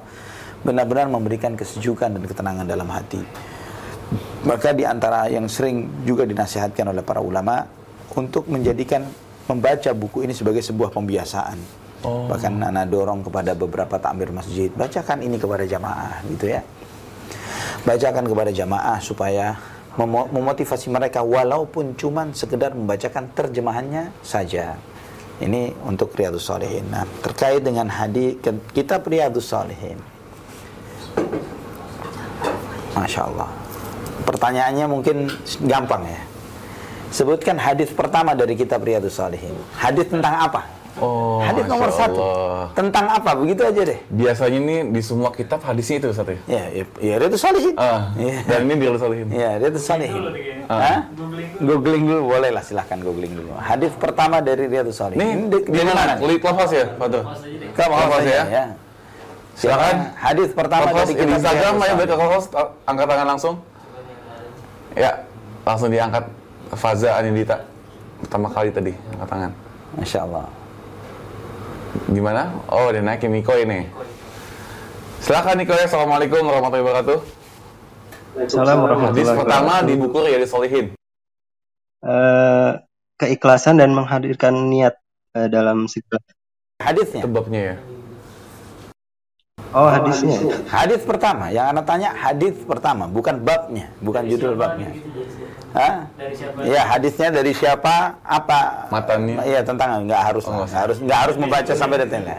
benar-benar 0.64 1.06
memberikan 1.06 1.54
kesejukan 1.54 2.18
dan 2.18 2.22
ketenangan 2.24 2.66
dalam 2.66 2.88
hati. 2.90 3.22
Maka 4.48 4.72
di 4.72 4.88
antara 4.88 5.28
yang 5.28 5.46
sering 5.46 6.02
juga 6.02 6.24
dinasihatkan 6.24 6.90
oleh 6.90 7.04
para 7.04 7.20
ulama 7.20 7.68
untuk 8.16 8.48
menjadikan 8.48 9.04
membaca 9.46 9.92
buku 9.92 10.24
ini 10.24 10.32
sebagai 10.32 10.64
sebuah 10.64 10.90
pembiasaan. 10.90 11.87
Oh. 12.06 12.30
Bahkan 12.30 12.62
anak 12.62 12.94
dorong 12.94 13.26
kepada 13.26 13.58
beberapa 13.58 13.98
takmir 13.98 14.30
masjid, 14.30 14.70
bacakan 14.70 15.18
ini 15.24 15.34
kepada 15.34 15.66
jamaah 15.66 16.22
gitu 16.30 16.54
ya. 16.54 16.62
Bacakan 17.82 18.26
kepada 18.30 18.50
jamaah 18.54 18.98
supaya 19.02 19.58
memo- 19.98 20.30
memotivasi 20.30 20.94
mereka 20.94 21.26
walaupun 21.26 21.98
cuman 21.98 22.30
sekedar 22.30 22.70
membacakan 22.74 23.34
terjemahannya 23.34 24.14
saja. 24.22 24.78
Ini 25.38 25.70
untuk 25.86 26.14
Riyadus 26.18 26.50
Salihin. 26.50 26.90
Nah, 26.90 27.06
terkait 27.22 27.62
dengan 27.62 27.86
hadis 27.86 28.34
kitab 28.74 29.06
Riyadus 29.06 29.50
Salihin. 29.50 29.98
Masya 32.94 33.22
Allah. 33.30 33.50
Pertanyaannya 34.26 34.86
mungkin 34.90 35.30
gampang 35.62 36.02
ya. 36.10 36.22
Sebutkan 37.14 37.54
hadis 37.54 37.94
pertama 37.94 38.34
dari 38.34 38.58
kitab 38.58 38.82
Riyadus 38.82 39.14
Salihin. 39.18 39.54
Hadis 39.78 40.10
tentang 40.10 40.42
apa? 40.42 40.77
Oh, 40.98 41.38
hadis 41.40 41.62
Masya 41.62 41.72
nomor 41.72 41.90
satu. 41.94 42.18
Allah. 42.18 42.66
Tentang 42.74 43.06
apa? 43.06 43.30
Begitu 43.38 43.62
aja 43.62 43.80
deh. 43.86 43.98
Biasanya 44.10 44.58
ini 44.58 44.76
di 44.90 45.00
semua 45.00 45.30
kitab 45.30 45.62
hadisnya 45.62 46.02
itu 46.02 46.08
Ustaz 46.10 46.26
ya? 46.26 46.38
Ya, 46.50 46.62
ya, 46.74 46.84
ya 46.98 47.14
Riyadus 47.22 47.38
Salihin. 47.38 47.74
Ah, 47.78 48.10
Iya. 48.18 48.36
dan 48.44 48.58
ini 48.66 48.74
Riyadus 48.76 49.02
Solihin. 49.02 49.26
Ya, 49.30 49.50
Riyadus 49.56 49.84
Salihin. 49.86 50.22
Ah. 50.66 50.78
Hah? 50.82 50.98
Googling 51.58 52.02
dulu, 52.02 52.34
boleh 52.34 52.50
lah 52.50 52.62
silahkan 52.62 52.98
googling 52.98 53.30
dulu. 53.30 53.54
Hadis 53.56 53.94
pertama 53.94 54.42
dari 54.42 54.66
Riyadus 54.66 54.98
Salihin. 54.98 55.22
Nih, 55.22 55.30
di, 55.46 55.58
di 55.70 55.80
mana? 55.86 56.18
Di 56.18 56.36
Clubhouse 56.36 56.74
ya? 56.74 56.86
Kamu 56.98 57.94
Clubhouse 57.94 58.26
ya? 58.26 58.42
ya. 58.50 58.64
Silakan. 59.54 59.96
Hadis 60.14 60.48
pertama 60.50 60.82
Clubhouse 60.90 61.10
dari 61.10 61.14
di 61.14 61.22
kitab 61.22 61.34
Instagram 61.38 61.72
ayo 61.78 61.78
baca 61.78 61.94
Salihin. 61.94 62.18
Clubhouse, 62.18 62.46
angkat 62.84 63.06
tangan 63.06 63.26
langsung. 63.26 63.54
Ya, 64.98 65.10
langsung 65.62 65.88
diangkat 65.88 66.24
Faza 66.74 67.10
Anindita. 67.14 67.56
Pertama 68.18 68.50
kali 68.50 68.70
tadi, 68.74 68.92
angkat 69.14 69.28
tangan. 69.30 69.50
Masya 69.94 70.20
Allah. 70.26 70.46
Gimana? 72.06 72.54
Oh, 72.70 72.86
udah 72.86 73.02
naikin 73.02 73.34
Niko 73.34 73.58
ini. 73.58 73.90
Silakan 75.18 75.58
Niko 75.58 75.74
ya. 75.74 75.90
Assalamualaikum 75.90 76.46
warahmatullahi 76.46 76.84
wabarakatuh. 76.86 77.18
Assalamualaikum 78.38 79.02
Hadis 79.10 79.26
warahmatullahi 79.26 79.40
pertama 79.42 79.66
wabarakatuh. 79.66 79.88
di 79.90 79.94
buku 79.98 80.18
Riyadus 80.22 80.50
Solihin. 80.54 80.86
Eh, 81.98 82.70
keikhlasan 83.18 83.74
dan 83.82 83.90
menghadirkan 83.90 84.54
niat 84.70 84.94
eh, 85.34 85.48
dalam 85.50 85.90
segala. 85.90 86.22
Hadisnya. 86.78 87.26
Itu 87.26 87.30
babnya 87.34 87.60
ya. 87.74 87.76
Oh 89.74 89.84
hadisnya. 89.84 90.38
Hadis 90.70 91.04
pertama, 91.04 91.52
yang 91.52 91.74
anda 91.74 91.84
tanya 91.84 92.14
hadis 92.16 92.56
pertama, 92.64 93.04
bukan 93.04 93.42
babnya, 93.44 93.92
bukan 94.00 94.24
judul 94.24 94.56
babnya. 94.56 94.96
Hah? 95.76 96.08
Dari 96.16 96.32
siapa? 96.32 96.58
Ya 96.64 96.82
hadisnya 96.88 97.28
dari 97.28 97.52
siapa? 97.52 98.16
Apa? 98.24 98.88
Matannya. 98.88 99.36
Iya 99.44 99.60
tentang 99.60 100.08
nggak 100.08 100.22
harus 100.32 100.44
Oh, 100.48 100.64
nggak 100.64 100.72
harus 100.72 100.96
nggak 101.04 101.18
harus 101.28 101.36
membaca 101.36 101.72
sampai 101.76 101.96
detailnya. 102.00 102.36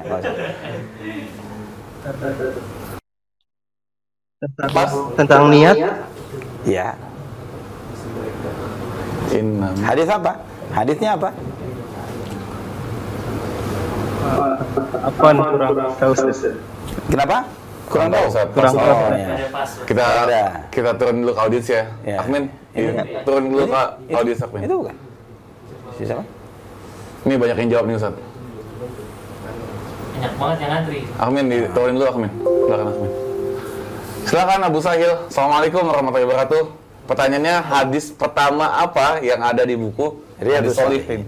Tentang, 4.40 4.70
Pas. 4.72 4.92
tentang 5.20 5.42
niat. 5.52 5.78
Iya. 6.66 6.96
Hadis 9.86 10.08
apa? 10.10 10.32
Hadisnya 10.74 11.14
apa? 11.14 11.30
Apa 15.00 15.28
kurang 15.38 15.74
tahu. 15.98 16.14
Kenapa? 17.10 17.38
Kurang 17.90 18.10
tahu. 18.14 18.26
Ustaz. 18.30 18.48
Kurang 18.54 18.74
tahu. 18.74 18.86
Oh, 18.86 19.50
pas. 19.50 19.70
Kita 19.84 20.04
Ada. 20.24 20.42
kita 20.70 20.90
turun 20.96 21.16
dulu 21.26 21.32
ke 21.34 21.42
audiens 21.42 21.68
ya. 21.68 21.84
Ya. 22.06 22.18
Akmin, 22.22 22.44
Ini 22.72 22.80
iya. 22.80 22.92
kan? 22.94 23.06
turun 23.26 23.44
dulu 23.50 23.64
ke 23.66 23.82
Itu- 24.06 24.16
audiens 24.16 24.42
Akmin. 24.46 24.62
Itu 24.64 24.76
bukan? 24.80 24.96
Si 25.98 26.02
siapa? 26.06 26.24
Ini 27.26 27.34
banyak 27.36 27.58
yang 27.60 27.70
jawab 27.70 27.86
nih 27.90 27.96
Ustaz. 27.98 28.14
Banyak 30.14 30.34
banget 30.36 30.58
yang 30.60 30.72
ngantri. 30.72 31.00
Akmin, 31.18 31.44
diturunin 31.50 31.96
dulu 31.98 32.08
Akmin. 32.08 32.32
Silakan 32.38 32.88
Akmin. 32.88 33.12
Silakan 34.24 34.62
Abu 34.62 34.80
Sahil. 34.80 35.12
Assalamualaikum 35.28 35.82
warahmatullahi 35.82 36.28
wabarakatuh. 36.30 36.64
Pertanyaannya 37.10 37.56
hadis 37.66 38.14
pertama 38.14 38.70
apa 38.70 39.18
yang 39.26 39.42
ada 39.42 39.66
di 39.66 39.74
buku 39.74 40.22
Riyadus 40.38 40.78
Hadis 40.78 41.02
Solihin? 41.02 41.22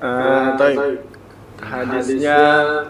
Eh, 0.00 0.48
baik. 0.56 0.78
Hadisnya 1.62 2.38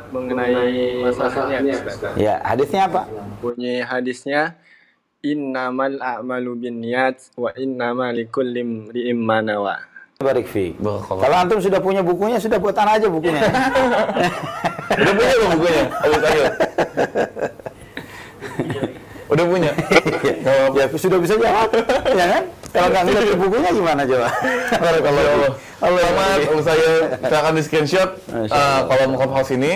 mengenai 0.08 1.04
masalahnya. 1.04 1.76
Ya, 2.16 2.40
hadisnya 2.40 2.88
apa? 2.88 3.06
Bunyi 3.38 3.84
hadisnya 3.84 4.56
innamal 5.22 6.00
a'malu 6.02 6.66
binniyat 6.66 7.36
wa 7.38 7.54
innama 7.54 8.10
likulli 8.10 8.64
imri'in 8.64 9.18
ma 9.20 9.38
nawa. 9.44 9.76
Barik 10.22 10.46
fi. 10.46 10.74
Kalau 10.78 11.36
antum 11.36 11.58
sudah 11.58 11.82
punya 11.82 12.02
bukunya, 12.02 12.38
sudah 12.38 12.58
buatan 12.58 12.86
aja 12.86 13.06
bukunya. 13.10 13.42
Udah 14.92 15.12
punya 15.16 15.32
belum 15.40 15.50
bukunya? 15.56 15.82
Abu? 15.88 16.16
Udah 19.32 19.44
punya? 19.48 19.70
ya, 20.76 20.84
sudah 20.92 21.18
bisa 21.18 21.34
jawab, 21.40 21.68
ya 22.20 22.26
kan? 22.28 22.44
Kalau 22.72 22.88
nggak 22.88 23.04
ngeliat 23.04 23.24
ke 23.28 23.36
bukunya 23.36 23.70
gimana 23.70 24.02
coba? 24.08 24.28
Barakallah. 24.80 25.24
Allah 25.82 26.00
Selamat, 26.00 26.38
Om 26.48 26.60
saya 26.64 26.90
silakan 27.20 27.52
di 27.52 27.62
screenshot 27.66 28.10
Masya 28.32 28.56
eh, 28.56 28.80
kolom 28.88 29.12
clubhouse 29.20 29.52
ini. 29.52 29.72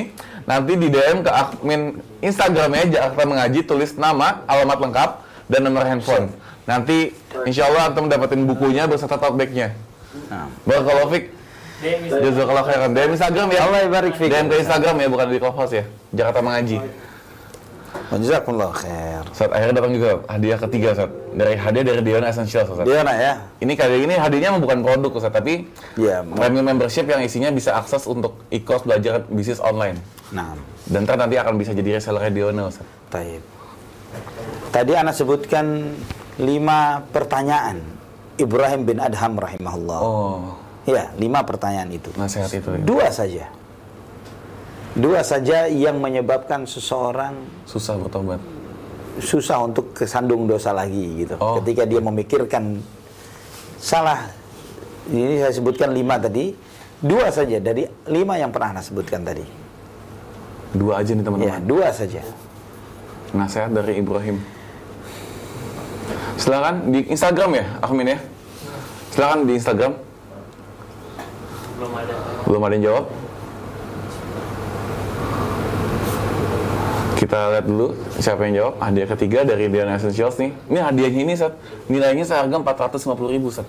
Nanti 0.47 0.73
di 0.79 0.89
DM 0.89 1.27
ke 1.27 1.31
admin 1.31 1.81
Instagramnya 2.25 2.85
Jakarta 2.89 3.23
Mengaji, 3.27 3.61
tulis 3.67 3.99
nama, 3.99 4.47
alamat 4.47 4.79
lengkap, 4.79 5.11
dan 5.51 5.61
nomor 5.67 5.83
handphone. 5.85 6.31
Nanti 6.65 7.13
insya 7.45 7.69
Allah 7.69 7.93
antum 7.93 8.07
dapetin 8.09 8.47
bukunya 8.49 8.89
beserta 8.89 9.21
tote 9.21 9.37
bag-nya. 9.37 9.75
Nah. 10.33 10.49
Barakallahu 10.65 11.13
Fik. 11.13 11.25
Jazakallah 12.09 12.65
khairan. 12.65 12.91
DM 12.97 13.13
Instagram 13.13 13.47
ya. 13.53 13.61
Allah 13.69 13.79
barik 13.93 14.17
fik. 14.17 14.33
DM 14.33 14.49
ke 14.49 14.57
Instagram 14.65 14.97
ya, 14.97 15.07
bukan 15.13 15.27
di 15.29 15.37
clubhouse 15.37 15.75
ya. 15.77 15.85
Jakarta 16.17 16.41
Mengaji. 16.41 16.81
Jazakumullah 18.07 18.73
khair. 18.73 19.23
Saat 19.31 19.51
akhirnya 19.53 19.75
datang 19.77 19.93
juga 19.93 20.11
hadiah 20.27 20.59
ketiga, 20.59 20.89
Ustaz. 20.93 21.11
Dari 21.33 21.55
hadiah 21.55 21.85
dari 21.85 22.01
Diona 22.01 22.27
Essentials, 22.27 22.69
Ustaz. 22.69 22.85
Dia 22.85 23.01
nak 23.01 23.17
ya? 23.17 23.33
Ini 23.59 23.73
kali 23.73 23.97
ini 24.03 24.15
hadiahnya 24.15 24.57
bukan 24.57 24.79
produk, 24.81 25.13
Ustaz, 25.15 25.33
tapi 25.33 25.69
Ya, 25.95 26.23
premium 26.23 26.65
membership 26.65 27.05
yang 27.05 27.21
isinya 27.21 27.51
bisa 27.51 27.75
akses 27.75 28.05
untuk 28.05 28.41
e-course 28.49 28.83
belajar 28.83 29.27
bisnis 29.27 29.59
online. 29.59 30.01
Nah, 30.29 30.55
Dan 30.85 31.03
ntar 31.03 31.17
nanti 31.17 31.35
akan 31.35 31.55
bisa 31.55 31.71
jadi 31.71 31.99
reseller 31.99 32.31
Diona, 32.31 32.69
Ustaz. 32.69 32.87
taib. 33.09 33.43
Tadi 34.71 34.93
anak 34.93 35.13
sebutkan 35.13 35.93
lima 36.37 37.05
pertanyaan 37.11 37.81
Ibrahim 38.37 38.85
bin 38.85 38.99
Adham 38.99 39.35
rahimahullah. 39.35 39.99
Oh, 39.99 40.41
Ya, 40.87 41.11
lima 41.19 41.43
pertanyaan 41.43 41.91
itu. 41.91 42.15
nasihat 42.15 42.47
itu 42.49 42.69
ya. 42.71 42.79
Dua 42.79 43.07
saja. 43.11 43.51
Dua 44.97 45.21
saja 45.21 45.69
yang 45.69 46.01
menyebabkan 46.01 46.65
seseorang 46.65 47.37
Susah 47.69 48.01
bertobat. 48.01 48.41
susah 49.17 49.65
untuk 49.65 49.93
kesandung 49.93 50.45
dosa 50.45 50.73
lagi 50.73 51.25
gitu. 51.25 51.37
Oh. 51.37 51.61
Ketika 51.61 51.85
dia 51.85 52.01
memikirkan 52.01 52.81
salah. 53.77 54.29
Ini 55.07 55.41
saya 55.41 55.53
sebutkan 55.53 55.93
lima 55.93 56.17
tadi. 56.17 56.53
Dua 56.97 57.29
saja 57.29 57.61
dari 57.61 57.85
lima 58.09 58.37
yang 58.37 58.49
pernah 58.49 58.77
saya 58.77 58.89
sebutkan 58.89 59.21
tadi. 59.21 59.45
Dua 60.73 61.01
aja 61.01 61.13
nih, 61.13 61.21
Ya, 61.21 61.27
teman-teman. 61.29 61.61
dua 61.65 61.89
saja. 61.93 62.21
Nasihat 63.33 63.73
dari 63.73 64.01
Ibrahim. 64.01 64.37
Silakan 66.37 66.93
di 66.93 67.01
Instagram 67.09 67.51
ya, 67.53 67.65
Akhmin 67.81 68.07
ya. 68.13 68.19
Silakan 69.13 69.45
di 69.45 69.53
Instagram. 69.57 69.93
belum 71.77 71.93
ada. 71.93 72.15
Belum 72.49 72.61
ada 72.65 72.73
yang 72.75 72.85
jawab. 72.89 73.05
Kita 77.27 77.59
lihat 77.59 77.67
dulu 77.67 77.91
siapa 78.23 78.47
yang 78.47 78.55
jawab. 78.55 78.75
Hadiah 78.79 79.09
ketiga 79.11 79.43
dari 79.43 79.67
Diana 79.67 79.99
Essentials 79.99 80.39
nih. 80.39 80.55
Ini 80.71 80.79
hadiahnya 80.79 81.21
ini, 81.27 81.35
Sat. 81.35 81.59
Nilainya 81.91 82.23
seharga 82.23 82.55
450 82.55 83.35
ribu, 83.35 83.51
Sat. 83.51 83.67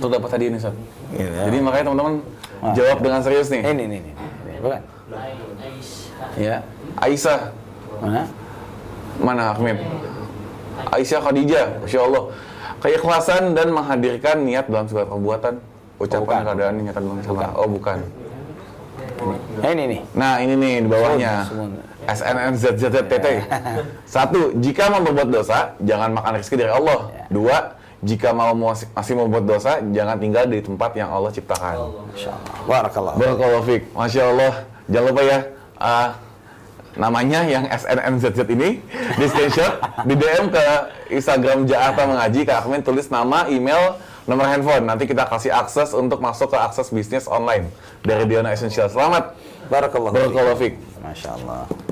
Untuk 0.00 0.16
dapat 0.16 0.32
hadiah 0.32 0.56
ini, 0.56 0.56
Sat. 0.56 0.72
Iya. 1.12 1.44
Jadi 1.44 1.56
makanya 1.60 1.92
teman-teman 1.92 2.14
jawab 2.72 2.98
dengan 3.04 3.20
serius 3.20 3.52
nih. 3.52 3.68
Ini, 3.68 3.84
ini, 3.84 3.84
ini. 3.84 4.10
ini. 4.16 4.56
Bukan? 4.64 4.80
Ya. 6.40 6.64
Aisyah. 6.96 7.52
Mana? 8.00 8.22
Mana, 9.20 9.42
Ahmed? 9.52 9.76
Aisyah 10.96 11.20
Khadijah. 11.20 11.66
Masya 11.84 12.00
Allah. 12.00 12.24
Keikhlasan 12.80 13.52
dan 13.52 13.76
menghadirkan 13.76 14.40
niat 14.40 14.72
dalam 14.72 14.88
segala 14.88 15.04
perbuatan. 15.12 15.60
Ucapan 16.00 16.24
bukan. 16.24 16.40
keadaan 16.48 16.74
nyata 16.80 17.00
dalam 17.04 17.20
salah. 17.20 17.52
Oh, 17.60 17.68
bukan. 17.68 18.00
Eh, 19.60 19.70
ini 19.76 19.84
nih. 19.84 20.00
Nah, 20.16 20.40
ini 20.40 20.54
nih 20.56 20.74
di 20.80 20.88
bawahnya. 20.88 21.44
Semua. 21.44 21.95
SNNZZZTT. 22.06 23.26
Satu, 24.14 24.54
jika 24.62 24.88
mau 24.88 25.02
berbuat 25.02 25.28
dosa, 25.28 25.74
jangan 25.82 26.14
makan 26.14 26.38
rezeki 26.38 26.56
dari 26.62 26.72
Allah. 26.72 26.98
Dua, 27.28 27.76
jika 28.06 28.30
mau 28.30 28.54
masih 28.54 28.86
masih 28.94 29.12
mau 29.18 29.26
berbuat 29.26 29.46
dosa, 29.58 29.82
jangan 29.90 30.16
tinggal 30.20 30.44
di 30.46 30.62
tempat 30.62 30.94
yang 30.94 31.10
Allah 31.10 31.30
ciptakan. 31.34 31.74
Insyaallah. 32.14 32.54
Barakallah. 32.68 33.14
Barakallahu 33.18 33.64
fiik. 33.66 33.82
Masya 33.96 34.22
Allah. 34.30 34.52
Jangan 34.86 35.06
lupa 35.10 35.22
ya, 35.26 35.38
ah, 35.82 36.08
namanya 36.94 37.40
yang 37.44 37.64
SNNZZ 37.66 38.38
ini 38.54 38.78
di 39.18 39.24
screenshot, 39.26 39.82
di 40.06 40.14
DM 40.14 40.46
ke 40.48 40.64
Instagram 41.10 41.66
Jakarta 41.66 42.06
Mengaji, 42.06 42.40
ke 42.46 42.52
Akmin 42.54 42.80
tulis 42.86 43.10
nama, 43.10 43.50
email, 43.50 43.98
nomor 44.30 44.46
handphone. 44.46 44.86
Nanti 44.86 45.10
kita 45.10 45.26
kasih 45.26 45.50
akses 45.50 45.90
untuk 45.90 46.18
masuk 46.22 46.54
ke 46.54 46.58
akses 46.58 46.90
bisnis 46.90 47.26
online 47.26 47.70
dari 48.02 48.24
Diona 48.30 48.54
Essential. 48.54 48.86
Selamat. 48.86 49.36
Barakallah. 49.66 50.10
Barakallahu 50.14 50.58
fiik. 50.58 50.74
Masya 51.02 51.34
Allah. 51.42 51.85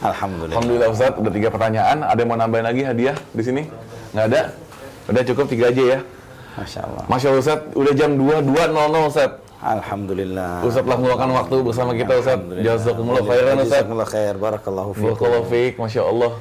Alhamdulillah. 0.00 0.56
Alhamdulillah 0.56 0.88
Ustaz, 0.88 1.12
udah 1.12 1.32
tiga 1.32 1.48
pertanyaan. 1.48 1.96
Ada 2.02 2.18
yang 2.18 2.28
mau 2.28 2.38
nambahin 2.38 2.64
lagi 2.64 2.82
hadiah 2.82 3.16
di 3.30 3.42
sini? 3.44 3.62
Nggak 4.12 4.26
ada? 4.32 4.42
Udah 5.06 5.22
cukup 5.26 5.46
tiga 5.46 5.64
aja 5.68 5.82
ya. 5.82 5.98
Masya 6.56 6.80
Allah. 6.82 7.02
Masya 7.06 7.26
Allah 7.28 7.42
Ustaz, 7.42 7.60
udah 7.76 7.92
jam 7.92 8.10
22.00 8.16 9.10
Ustaz. 9.10 9.30
Alhamdulillah. 9.60 10.64
Ustaz 10.64 10.82
telah 10.88 10.98
meluangkan 10.98 11.30
waktu 11.36 11.56
bersama 11.60 11.92
kita 11.92 12.12
Ustaz. 12.16 12.40
Jazakumullah 12.58 13.22
khairan 13.22 13.56
Ustaz. 13.60 13.84
Jazakumullah 13.84 14.08
khair. 14.08 14.34
Barakallahu 14.36 14.90
fiikum. 14.96 15.08
Barakallahu 15.12 15.44
fiik, 15.46 15.74
Masya 15.76 16.02
Allah. 16.02 16.32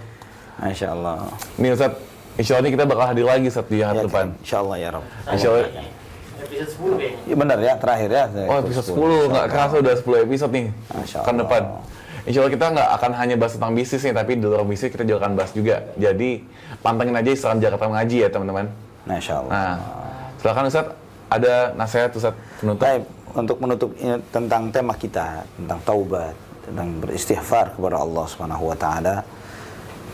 Masya 0.59 0.87
Allah. 0.95 1.15
Nih 1.55 1.71
Ustaz, 1.75 1.91
insya 2.35 2.51
Allah 2.55 2.63
ini 2.63 2.75
kita 2.75 2.85
bakal 2.87 3.05
hadir 3.11 3.25
lagi 3.27 3.45
Ustaz 3.47 3.67
di 3.67 3.83
hari 3.83 3.99
Ya, 3.99 4.03
depan. 4.07 4.25
Insya 4.39 4.57
Allah 4.63 4.75
ya 4.79 4.89
Rabb. 4.95 5.05
Insya 5.35 5.47
Allah. 5.51 5.63
Episode 6.39 6.71
10 6.71 6.95
kayaknya. 6.95 7.27
Ya, 7.27 7.35
benar 7.35 7.57
ya, 7.59 7.73
terakhir 7.75 8.09
ya. 8.09 8.23
Oh 8.47 8.57
episode 8.57 8.87
10, 8.95 9.31
nggak 9.31 9.45
kerasa 9.51 9.75
udah 9.77 9.93
10 9.99 10.25
episode 10.25 10.51
nih. 10.55 10.65
Masya 10.95 11.17
Kan 11.19 11.35
Allah. 11.35 11.39
depan. 11.43 11.63
Insya 12.27 12.43
Allah 12.43 12.53
kita 12.53 12.65
nggak 12.75 12.89
akan 12.99 13.11
hanya 13.15 13.35
bahas 13.39 13.53
tentang 13.55 13.71
bisnis 13.75 14.01
nih, 14.03 14.15
tapi 14.15 14.31
di 14.35 14.45
luar 14.47 14.65
bisnis 14.67 14.91
kita 14.91 15.03
juga 15.07 15.23
akan 15.23 15.33
bahas 15.39 15.51
juga. 15.55 15.75
Jadi 15.95 16.43
pantengin 16.83 17.15
aja 17.15 17.29
Instagram 17.31 17.59
Jakarta 17.63 17.85
Mengaji 17.87 18.17
ya 18.23 18.29
teman-teman. 18.31 18.65
Masya 19.07 19.33
Allah. 19.39 19.51
Nah, 19.51 19.75
silakan 20.41 20.63
Ustaz, 20.67 20.87
ada 21.31 21.53
nasihat 21.73 22.11
Ustaz 22.11 22.33
penutup. 22.59 22.83
Baik, 22.83 23.03
untuk 23.37 23.57
menutup 23.61 23.89
tentang 24.33 24.63
tema 24.73 24.93
kita 24.97 25.45
tentang 25.55 25.79
taubat, 25.85 26.35
tentang 26.65 26.87
beristighfar 26.99 27.77
kepada 27.77 27.97
Allah 28.01 28.25
Subhanahu 28.27 28.63
wa 28.73 28.77
taala. 28.77 29.15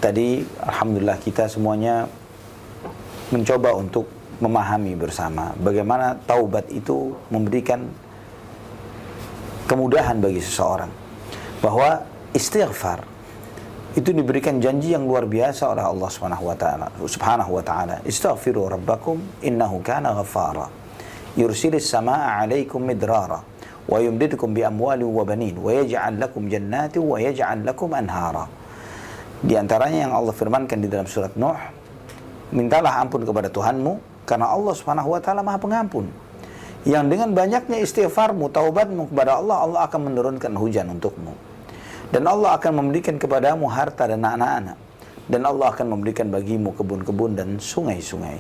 Tadi 0.03 0.43
alhamdulillah 0.61 1.17
kita 1.23 1.49
semuanya 1.49 2.05
mencoba 3.33 3.73
untuk 3.73 4.05
memahami 4.37 4.93
bersama 4.99 5.55
bagaimana 5.55 6.19
taubat 6.27 6.67
itu 6.69 7.15
memberikan 7.31 7.87
kemudahan 9.65 10.19
bagi 10.19 10.43
seseorang 10.43 10.91
bahwa 11.63 12.03
istighfar 12.35 13.03
itu 13.95 14.11
diberikan 14.11 14.59
janji 14.59 14.91
yang 14.91 15.07
luar 15.07 15.23
biasa 15.23 15.71
oleh 15.71 15.87
Allah 15.87 16.09
Subhanahu 16.11 16.51
wa 16.51 16.55
taala. 16.59 16.87
Subhanahu 16.99 17.51
wa 17.55 17.63
taala, 17.63 17.95
"Istaghfiru 18.03 18.67
rabbakum 18.67 19.23
innahu 19.39 19.79
kana 19.79 20.11
ghaffara." 20.19 20.67
Yursilis 21.39 21.87
samaa'a 21.87 22.43
'alaikum 22.43 22.83
midrara 22.83 23.39
wa 23.87 23.97
yumdidukum 24.03 24.51
bi 24.51 24.67
amwalin 24.67 25.07
wa 25.07 25.23
banin 25.23 25.55
wa 25.55 25.71
yaj'al 25.71 26.19
lakum 26.19 26.51
jannatin 26.51 27.07
wa 27.07 27.15
yaj'al 27.15 27.63
lakum 27.63 27.95
anhara. 27.95 28.51
Di 29.39 29.55
antaranya 29.55 30.09
yang 30.09 30.13
Allah 30.15 30.35
firmankan 30.35 30.83
di 30.83 30.91
dalam 30.91 31.07
surat 31.07 31.31
Nuh, 31.39 31.55
mintalah 32.51 32.99
ampun 32.99 33.23
kepada 33.23 33.47
Tuhanmu 33.47 34.25
karena 34.27 34.51
Allah 34.51 34.73
Subhanahu 34.75 35.15
wa 35.15 35.19
taala 35.23 35.39
Maha 35.39 35.59
Pengampun. 35.61 36.24
Yang 36.85 37.05
dengan 37.17 37.29
banyaknya 37.33 37.81
istighfarmu, 37.81 38.53
taubatmu 38.53 39.09
kepada 39.09 39.41
Allah, 39.41 39.57
Allah 39.65 39.79
akan 39.89 40.13
menurunkan 40.13 40.53
hujan 40.53 40.93
untukmu. 40.93 41.33
Dan 42.13 42.29
Allah 42.29 42.53
akan 42.61 42.85
memberikan 42.85 43.17
kepadamu 43.17 43.65
harta 43.65 44.05
dan 44.05 44.21
anak-anak. 44.21 44.77
Dan 45.25 45.41
Allah 45.49 45.73
akan 45.73 45.97
memberikan 45.97 46.29
bagimu 46.29 46.77
kebun-kebun 46.77 47.33
dan 47.33 47.57
sungai-sungai. 47.57 48.37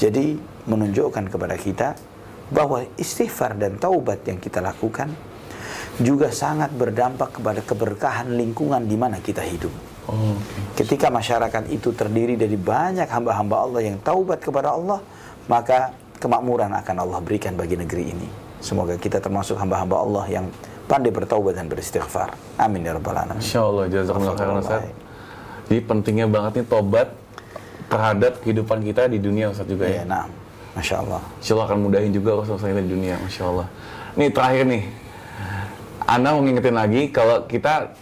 Jadi 0.00 0.40
menunjukkan 0.64 1.28
kepada 1.28 1.56
kita 1.60 1.88
bahwa 2.48 2.80
istighfar 2.96 3.60
dan 3.60 3.76
taubat 3.76 4.24
yang 4.24 4.40
kita 4.40 4.64
lakukan 4.64 5.12
juga 6.00 6.32
sangat 6.32 6.72
berdampak 6.72 7.40
kepada 7.40 7.60
keberkahan 7.60 8.32
lingkungan 8.32 8.88
di 8.88 8.96
mana 8.96 9.20
kita 9.20 9.44
hidup. 9.44 9.72
Oh, 10.06 10.38
Ketika 10.76 11.12
masyarakat 11.12 11.68
itu 11.72 11.92
terdiri 11.92 12.38
dari 12.38 12.54
banyak 12.54 13.08
hamba-hamba 13.08 13.56
Allah 13.68 13.80
yang 13.84 13.98
taubat 14.00 14.40
kepada 14.40 14.76
Allah, 14.76 15.00
maka 15.50 16.05
kemakmuran 16.18 16.72
akan 16.72 16.96
Allah 17.02 17.18
berikan 17.20 17.54
bagi 17.54 17.76
negeri 17.76 18.12
ini. 18.12 18.28
Semoga 18.60 18.96
kita 18.96 19.20
termasuk 19.20 19.56
hamba-hamba 19.60 19.96
Allah 20.00 20.24
yang 20.28 20.46
pandai 20.88 21.12
bertaubat 21.12 21.54
dan 21.58 21.68
beristighfar. 21.68 22.34
Amin 22.56 22.82
ya 22.82 22.96
rabbal 22.96 23.14
alamin. 23.14 23.38
Insya 23.42 23.62
Allah, 23.62 23.84
jazakumullah 23.90 24.34
khairan 24.34 24.58
Ustaz. 24.62 24.86
Jadi 25.66 25.80
pentingnya 25.82 26.26
banget 26.30 26.62
nih 26.62 26.66
tobat 26.66 27.08
terhadap 27.86 28.42
kehidupan 28.42 28.82
kita 28.82 29.06
di 29.06 29.18
dunia 29.18 29.50
Ustaz 29.50 29.66
juga 29.66 29.86
Ya, 29.86 30.02
ya. 30.02 30.04
nah. 30.06 30.26
Masya 30.76 31.00
Allah. 31.00 31.22
Insya 31.40 31.52
Allah 31.56 31.66
akan 31.72 31.78
mudahin 31.88 32.12
juga 32.12 32.36
usaha 32.36 32.60
kita 32.60 32.84
di 32.84 32.92
dunia, 32.92 33.16
Masya 33.16 33.42
Allah. 33.48 33.66
Nih 34.12 34.28
terakhir 34.28 34.64
nih, 34.68 34.82
Anda 36.04 36.36
mau 36.36 36.44
ngingetin 36.44 36.76
lagi 36.76 37.02
kalau 37.08 37.48
kita 37.48 37.96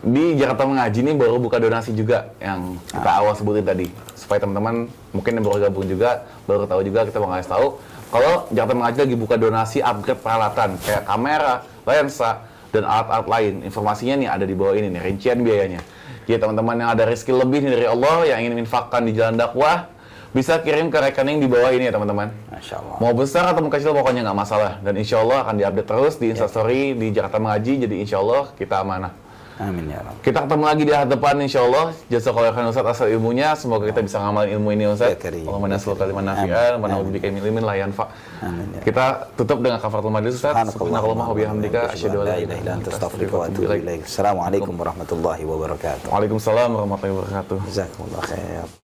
di 0.00 0.38
Jakarta 0.40 0.64
Mengaji 0.64 1.04
ini 1.04 1.12
baru 1.12 1.36
buka 1.36 1.60
donasi 1.60 1.92
juga 1.92 2.32
yang 2.40 2.80
kita 2.88 3.10
awal 3.12 3.34
sebutin 3.34 3.66
tadi 3.66 3.86
supaya 4.28 4.44
teman-teman 4.44 4.92
mungkin 5.16 5.40
yang 5.40 5.44
baru 5.48 5.56
gabung 5.72 5.88
juga 5.88 6.28
baru 6.44 6.68
tahu 6.68 6.84
juga 6.84 7.08
kita 7.08 7.16
mau 7.16 7.32
ngasih 7.32 7.48
tahu 7.48 7.80
kalau 8.08 8.48
Jakarta 8.48 8.72
Mengaji 8.76 8.98
lagi 9.04 9.16
buka 9.16 9.34
donasi 9.36 9.78
upgrade 9.84 10.20
peralatan 10.24 10.80
kayak 10.80 11.04
kamera, 11.04 11.64
lensa 11.84 12.40
dan 12.72 12.88
alat-alat 12.88 13.28
lain. 13.28 13.54
Informasinya 13.68 14.14
nih 14.16 14.28
ada 14.32 14.44
di 14.48 14.56
bawah 14.56 14.72
ini 14.76 14.88
nih 14.88 15.00
rincian 15.12 15.44
biayanya. 15.44 15.80
Jadi 16.24 16.40
teman-teman 16.40 16.76
yang 16.76 16.90
ada 16.92 17.04
rezeki 17.04 17.32
lebih 17.36 17.64
nih 17.68 17.72
dari 17.76 17.86
Allah 17.88 18.16
yang 18.32 18.48
ingin 18.48 18.64
infakkan 18.64 19.04
di 19.04 19.12
jalan 19.12 19.36
dakwah 19.36 19.92
bisa 20.32 20.60
kirim 20.60 20.92
ke 20.92 21.00
rekening 21.00 21.40
di 21.40 21.48
bawah 21.48 21.68
ini 21.72 21.88
ya 21.88 21.92
teman-teman. 21.92 22.32
Masya 22.48 22.74
Allah. 22.80 22.96
Mau 22.96 23.12
besar 23.12 23.44
atau 23.48 23.60
mau 23.64 23.72
kecil 23.72 23.92
pokoknya 23.92 24.24
nggak 24.24 24.38
masalah. 24.40 24.72
Dan 24.80 24.96
insya 24.96 25.20
Allah 25.20 25.44
akan 25.44 25.54
diupdate 25.60 25.88
terus 25.88 26.14
di 26.16 26.26
Instastory 26.32 26.96
di 26.96 27.12
Jakarta 27.12 27.36
Mengaji. 27.36 27.84
Jadi 27.84 27.94
insya 28.00 28.24
Allah 28.24 28.52
kita 28.56 28.84
amanah. 28.84 29.12
Amin 29.58 29.90
ya 29.90 29.98
Rabb. 30.06 30.22
Kita 30.22 30.46
ketemu 30.46 30.64
lagi 30.70 30.82
di 30.86 30.92
hari 30.94 31.10
depan 31.10 31.34
insya 31.42 31.66
Allah. 31.66 31.90
Jazakallahu 32.06 32.54
khairan 32.54 32.70
Ustaz 32.70 32.86
asal 32.86 33.10
ilmunya. 33.10 33.58
Semoga 33.58 33.90
kita 33.90 34.06
bisa 34.06 34.22
ngamalin 34.22 34.54
ilmu 34.54 34.68
ini 34.70 34.86
Ustaz. 34.86 35.18
Ya. 35.18 35.34
Allahumma 35.34 35.66
nasul 35.66 35.98
kaliman 35.98 36.24
nafi'an, 36.30 36.78
wa 36.78 36.86
Amin. 36.86 36.88
na'udzubika 36.94 37.26
min 37.34 37.42
ilmin 37.42 37.64
la 37.66 37.74
yanfa. 37.74 38.06
Amin 38.38 38.70
ya. 38.78 38.80
Kita 38.86 39.04
tutup 39.34 39.58
dengan 39.58 39.82
kafaratul 39.82 40.14
majlis 40.14 40.38
Ustaz. 40.38 40.54
Subhanakallahumma 40.54 41.24
wa 41.26 41.34
bihamdika 41.34 41.90
asyhadu 41.90 42.22
an 42.22 42.26
la 42.30 42.36
ilaha 42.38 42.58
illa 42.62 42.72
anta 42.78 42.88
astaghfiruka 42.94 43.34
wa 43.34 43.44
atubu 43.50 43.66
ilaik. 43.66 43.82
ilaik. 43.82 44.02
Assalamualaikum 44.06 44.74
warahmatullahi 44.78 45.42
wabarakatuh. 45.42 46.06
Waalaikumsalam 46.06 46.68
warahmatullahi 46.78 47.14
wabarakatuh. 47.18 47.56
Jazakumullah 47.66 48.22
khair. 48.30 48.87